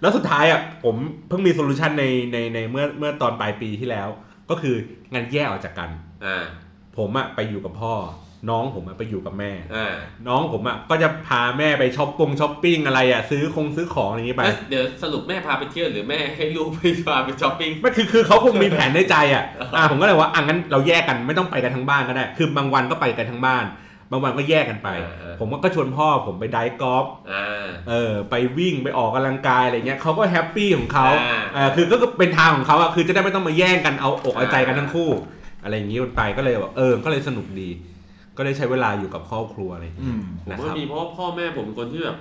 [0.00, 0.96] แล้วสุดท้ายอะผม
[1.28, 4.08] เพิ่งมี solution ในในในเมื่อเมื่อตอนปลายปีที่แล้ว
[4.50, 4.74] ก็คือ
[5.14, 5.90] งานแยกออกจากกัน
[6.24, 6.44] อ่า
[6.96, 7.94] ผมอะไปอยู่กับพ่อ
[8.50, 9.94] น้องผมอะไปอยู่กับแม่อ่า
[10.28, 19.44] น้องผมอะก็จะพาแม่ไปช้อปปงช้อปปิ้งอะไรอะซื้อคงซื้อของอะไรอย่างงี้ไปแล้วเดี๋ยวสรุปแม่พาไปเที่ยวหรือแม่ให้ลูกไปพาไปช้อปปิ้งไม่คือคือเขาคงมีแผนในใจอะ
[19.76, 23.64] อ่าผมก็เลยว่าอะงั้นเราแยกกันไม่ต้องไปกันทั้งบ้านก็ได้คือบางวันก็ไปกันทั้งบ้าน
[24.10, 35.10] บางวันก็แยกกันไปเออเออผมก็ชวนพ่อผมไป drive กอล์ฟอ่าเออ ไปวิ่งไปออกกำลังกายอะไรเงี้ยเขาก็ happy ของเขาอ่าเออคือก็เป็นทางของเขาอะคือจะได้ไม่ต้องมาแย่งกันเอาอกเอาใจกันอ่าทั้งคู่
[35.64, 37.68] อะไรอย่างงี้มันไปก็เลยแบบเออ ก็เลยสนุกดี
[38.36, 42.18] ก็ได้ใช้เวลาอยู่กับครอบครัวอะไรอย่างอืงี้มผมนะคว่ารับมีเพราะว่าพ่อแม่ผมเป็นคนที่แบบ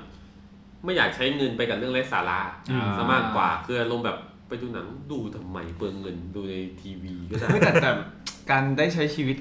[0.83, 2.39] ไม่อยากใช้เงินไปกับเรื่องไร้สาระ
[2.71, 4.17] อ่าซะมากกว่าคืออารมณ์แบบ
[4.47, 7.91] ไปดูหนังดูทำไมเปลืองเงินดูในทีวีก็ได้ไม่แต่แต่
[8.51, 9.37] การได้ใช้ชีวิต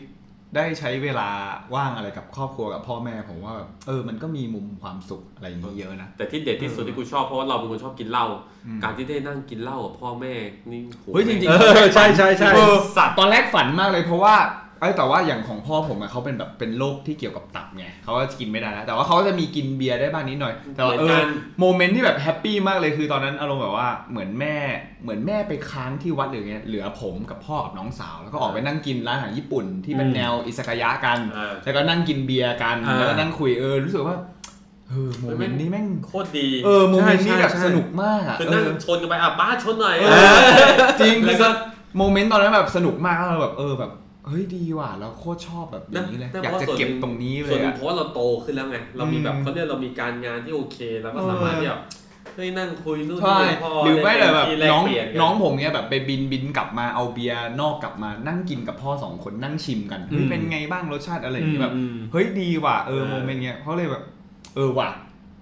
[0.57, 1.29] ได้ใช้เวลา
[1.75, 8.27] ว่างอะไรกับครอบครัวกับพ่อแม่ผมว่าแบบเออมันก็มีมุมความสุขอะไรอย่างนี้เยอะนะแต่ที่เด็ดที่สุดที่กูชอบเพราะว่าเราเป็นคนชอบกินเหล้า
[8.67, 10.33] อืมการที่ได้นั่งกินเหล้ากับพ่อแม่
[10.71, 14.35] นี่โหเฮ้ยจริงๆเออใช่ใช่ใช่เออสัตว์ตอนแรกฝันมากเลยเพราะว่า
[14.81, 21.27] เอ้ยแต่ว่าอย่างของพ่อผมอะเขาเป็นแบบเป็นโรคที่เกี่ยวกับตับไงเขาก็กินไม่ได้แล้วแต่ว่าเขาก็จะมีกินเบียร์ได้บ้างนิดหน่อย แต่ว่าเหเอมือนกัอน
[21.61, 24.57] โมเมนต์ที่แบบแฮปปี้มากเลยคือตอนนั้นอารมณ์แบบว่าเหมือนแม่
[25.03, 34.17] เหมือนแม่ไปค้างที่วัดหรือไงเหลือผมกับพ่อกับน้องสาว แล้วก็ออกไปนั่งกินร้านอาหารญี่ปุ่นที่เป็นอืมแนวอิสกายะกันอ่าแล้วก็นั่งกินเบียร์กันอ่า แล้วก็นั่งคุยเออรู้สึกว่า
[34.89, 40.29] เออโมเมนต์นี้แม่งโคตรดีเออโมเมนต์นี้แบบใช่ใช่ สนุกมากอะคือนั่งเออ ชนกันไปอะป้าชนหน่อย เออ
[41.01, 41.53] จริงแล้วคืก็อ
[41.99, 43.91] โมเมนต์ตอนนั้นแบบสนุกมากเราแบบเออแบบ
[44.27, 51.83] เฮ้ยดีว่ะแล้วโคตรชอบแบบอย่างนี้เลยนั่นอยากจะพราเก็บส่วนหตรงนี้เลส่วนยหนึ่งอะเพราะว่าเราโตขึ้นแล้วไงเรามีแบบอืมเขาเรียกเรามีการงานที่โอเคแล้วก็เออสามารถที่แบบ
[52.37, 64.05] เฮ้ยนั่งคุยนู่นใช่นี่พ่อหรือไม่แต่แบบที่แลกน้องเปลี่ยกัน้องผมเนี่ยแบบไปบินบินกลับมาเอาเบียร์นอกกลับมานั่งกินกับพ่อสองคนนั่งชิมกันเฮ้ยอืมเป็นไงบ้างรสชาติอะไรอย่างนี้แบบอืมเฮ้ยดีว่ะเออเออโมเมนต์เนี้ยเขาเลยแบบ
[64.55, 64.89] เออว่ะ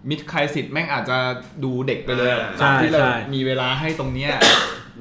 [0.08, 1.18] มิดคายสิทธิ์แม่งอาจจะ
[1.64, 4.30] ดูเด็กไปเลยอะใช่ที่เราใช่มีเวลาให้ตรงเนี้ย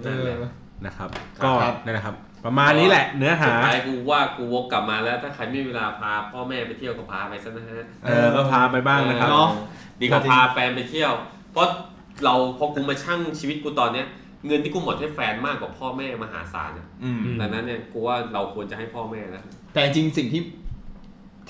[0.04, 0.52] เอนั่นอแหละ
[0.86, 9.50] นะครับครับก็ครับนั่นแหละครับ ประมาณนี้แหละเนื้อสุหาดท้ายกูว่ากูวกกลับมาแล้ว ถ้าใครไม่มีเวลาพาพ่อแม่ไปเที่ยวก็พาไปซะนะฮะเออก็พาไปบ้างนะครับ เนาะ
[10.02, 11.12] ดีกว่าพาแฟนไปเที่ยว
[11.52, 11.68] เพราะ
[12.24, 14.08] เราพอกูมาชั่งชีวิตกูตอนเนี้ย
[14.48, 19.44] เงินที่กูหมดให้แฟนมากกว่าพ่อแม่มหาศาลอะอืมอืมดังนั้นเนี่ยกูว่าเราควรจะให้พ่อแม่แล้ว
[19.74, 20.42] แต่จริงๆสิ่งที่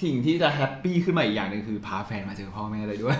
[0.03, 3.17] สิ่งที่จะ happy ขึ้นมาอีกอย่างหนึ่งคือพาแฟนมาเจอพ่อแม่เลยด้วย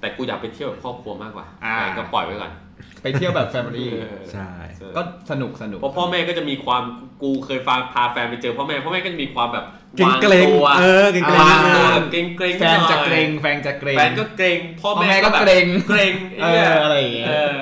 [0.00, 2.52] แต่กูอยากไปเที่ยวกับครอบครัวมากกว่าอ่าแฟนก็ปล่อยไว้ก่อน
[3.02, 3.90] ไปเที่ยวแบบ family
[4.32, 4.50] ใช่
[4.96, 6.82] ก็สนุกสนุกเพราะพ่อแม่ก็จะมีความ
[7.22, 9.64] กูเคยฟังพาแฟนไปเจอพ่อแม่พ่อแม่ก็จะมีความแบบ
[9.96, 17.52] เกรงเกรงวางตัวเออเกรงเกรงวางนิดนึตัวงเกรงเกรงแฟนจะเกรงแฟนจะเกรงแฟนก็เกรงพ่อพ่อแม่แม่ก็แบบเกรงเกรงเอออะไรอย่างเงี้ยเออ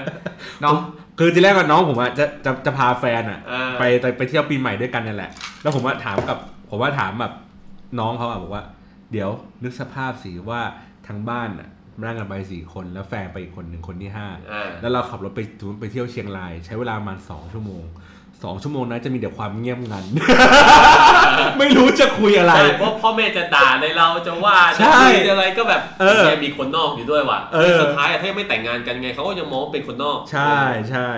[0.62, 0.76] เนาะ
[1.18, 5.30] คือทีแรกกับน้องผมอะจะจะจะพาแฟนอะอ่าไปไปไปเที่ยวปีใหม่ด้วยกันนั่นแหละ
[5.62, 6.38] แล้วผมว่าถามกับ
[6.70, 7.32] ผมว่าถามแบบ
[8.00, 8.64] น้องเขาอะบอกว่า
[9.12, 9.30] เดี๋ยว
[9.64, 10.60] นึกสภาพสิว่า
[11.06, 11.68] ทางบ้านอะ
[12.04, 17.84] นั่งกันไปสี่คนแล้วแฟนไปอีกคนหนึ่งคนที่ห้าอ่าแล้วเราขับรถไปถึงไปเที่ยวเชียงราย ใช้เวลาประมาณสองชั่วโมง
[18.44, 20.04] สองชั่วโมงนั้นจะมีแต่ความเงียบงัน
[21.58, 30.58] ไม่รู้จะคุยอะไรใช่เพราะพ่อแม่จะด่าในเราจะว่าใช่จะคุยอะไรก็แบบเออแกมีคนนอกอยู่ด้วยว่ะเออสุดท้ายอะถ้ายังไม่แต่งงานกันไงเขาก็ยังมองว่าเป็นคนนอก ใช่
[30.90, 31.10] ใช่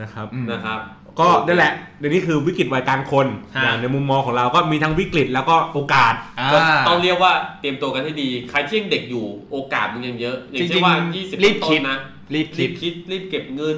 [0.00, 0.80] นะครับอืมนะครับ
[1.20, 3.26] ก็นั่นแหละเดี๋ยวนี้คือวิกฤตวัยกลางคน
[3.56, 6.58] ฮะอย่างในมุมมองของเราก็มีทั้งวิกฤตแล้วก็โอกาสอ่าก็
[6.88, 11.98] ต้องเรียกว่าเตรียมตัวกันให้ดี ใครที่ยังเด็กอยู่โอกาสมึงยังเยอะอย่างจริเช่นงๆว่า 20รีบคิดต้นๆนะ
[12.34, 13.76] รีบรีคิดบคิดรีบเก็บเงิน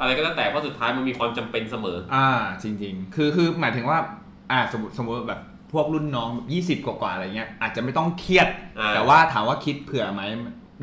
[0.00, 2.28] อะไรก็แล้วแต่เพราะสุดท้ายมันมีความจำเป็นเสมอ อ่า
[2.62, 3.98] จริง ๆ คือคือหมายถึงว่า
[4.50, 5.40] อ่าสมมติสมมติแบบ
[5.72, 8.48] พวกรุ่นน้องยี่สิบกว่าๆอะไรเงี้ยอาจจะไม่ต้องเครียด
[8.78, 10.22] อ่าแต่ว่าถามว่าคิดเผื่อไหม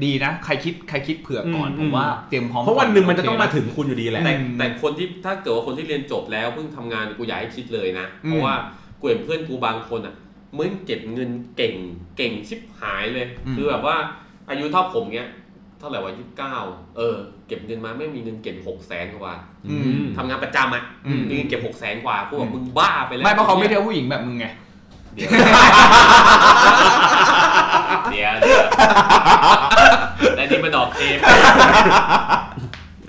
[0.03, 8.55] ดีนะ ใครคิดใครคิดเผื่อก่อนอืมผมว่าเตรียมพร้อมเพราะวันหนึ่งมันจะต้องมาโเคถึงคุณอยู่ดีแหละแต่อืมแต่คนที่ถ้าเกิดว่าคนที่เรียนจบแล้วเพิ่งทำงานกูอยากให้คิดเลยนะอืมเพราะว่า
[8.99, 10.15] กูเห็นเพื่อนกูบางคนอะ
[10.57, 11.75] มึงเก็บเงินเก่ง
[12.17, 13.95] เก่งชิบหายเลย คือแบบว่า
[14.49, 15.29] อายุเท่าผมเนี้ย
[15.79, 16.55] เท่าไหร่วะยี่สิบเก้า
[16.97, 17.15] เออ
[17.47, 24.45] เก็บเงินมาไม่มีเงินเก็บหกแสนกว่าอืมทำงานประจำอะอืมมีเงินเก็บหกแสนกว่ากูบออืกมมึงบ้าไปแล้วไม่เพราะเขาไม่เที่ยวผู้หญิงแบบมึงไง
[28.11, 31.17] เดี๋ยวเดี๋ยวเดี๋ยวแต่นี่มันดอกเทป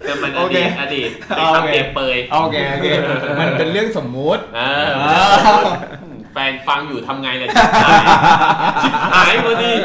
[0.05, 2.87] แต่มันอโอเค ดีตอดีตเป็นโอคำเคเปรียบเปยโอเคโอเค
[3.41, 5.25] มันเป็นเรื่องสมมุติ เอออ่า
[6.33, 8.05] แฟนฟังอยู่ทำไงล่ะชิบหาย
[8.83, 9.77] ชิบหายวันนี้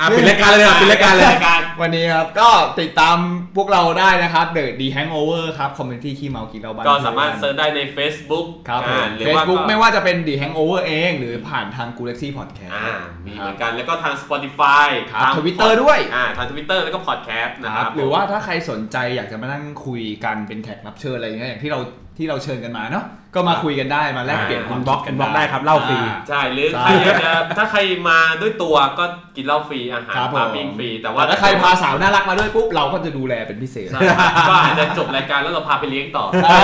[0.00, 2.48] อะปิดรายการเลยนะปิดรายการเลยรายการวันนี้ครับ ก็
[2.80, 3.16] ติดตาม
[3.56, 12.16] พวกเราได้นะครับ The The Hangover ครับคอมมูนิตี้ขี้เมากินเราบ้านก็สามารถเซิร์ชได้ใน Facebook ครับผมอ่าหรือเฟซว่าบุ๊กก็ไม่ว่าจะเป็น The Hangover เอง หรือผ่านทาง g a l a x
[12.26, 12.96] y Podcast อ่า
[13.26, 21.80] มีเหมือนกันแล้วก็ทาง Spotify ครับทาง Twitter ด้วยอ่าทาง Twitter แล้วก็ Podcast นะคครัรับบหรือว่าถ้าใครสนใจอยากจะมานั่งคุยกันเป็นแขกรับเชิญอะไรอย่างเงี้ยอย่างที่เรา
[22.20, 29.04] ที่เราเชิญกันมาเนาะก็มาคุยกันได้มาแลกเปลี่ยนความ inbox คิ inbox ได้ครับเล่าฟรีอ่ใช่หรือใช่ใครอยากจะถ้าใครมาด้วยตัวก็
[29.36, 34.00] กินเหล้าฟรีอาหารครับผมปาปิ้งฟรีแต่แต่ว่าว่าถ้าใครพาสาวน่ารักมาด้วยปุ๊บเราก็จะดูแลเป็นพิเศษใช่
[34.48, 36.58] ก็อาจจะจบรายการแล้วเราพาไปเลี้ยงต่ออ่า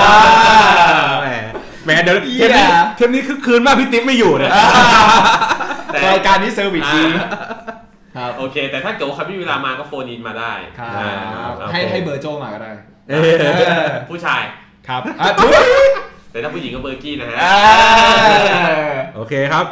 [1.22, 1.28] แหม
[1.84, 2.66] แหมเดี๋ยวเหี้เทยปนี้
[2.96, 4.52] เทปนี้คือคืนมากพี่ติ๊บไม่อยู่เนี่ย
[5.92, 7.02] แต่รายการนี้เซอร์วิสดี
[8.16, 12.70] ครับโอเค แต่ถ้าเกิดว่าใครไม่มีเวลามาก็โฟนอินมาได้ครับอ่าให้ให้เบอร์โจมาก็ได้
[13.08, 13.44] เออเอ
[13.86, 14.42] อผู้ชาย
[14.88, 15.50] ครับอะทุก
[16.30, 17.56] แต่ถ้าผู้หญิงก็เบอร์กี้นะฮะอ่า
[19.16, 19.66] โอเคครับ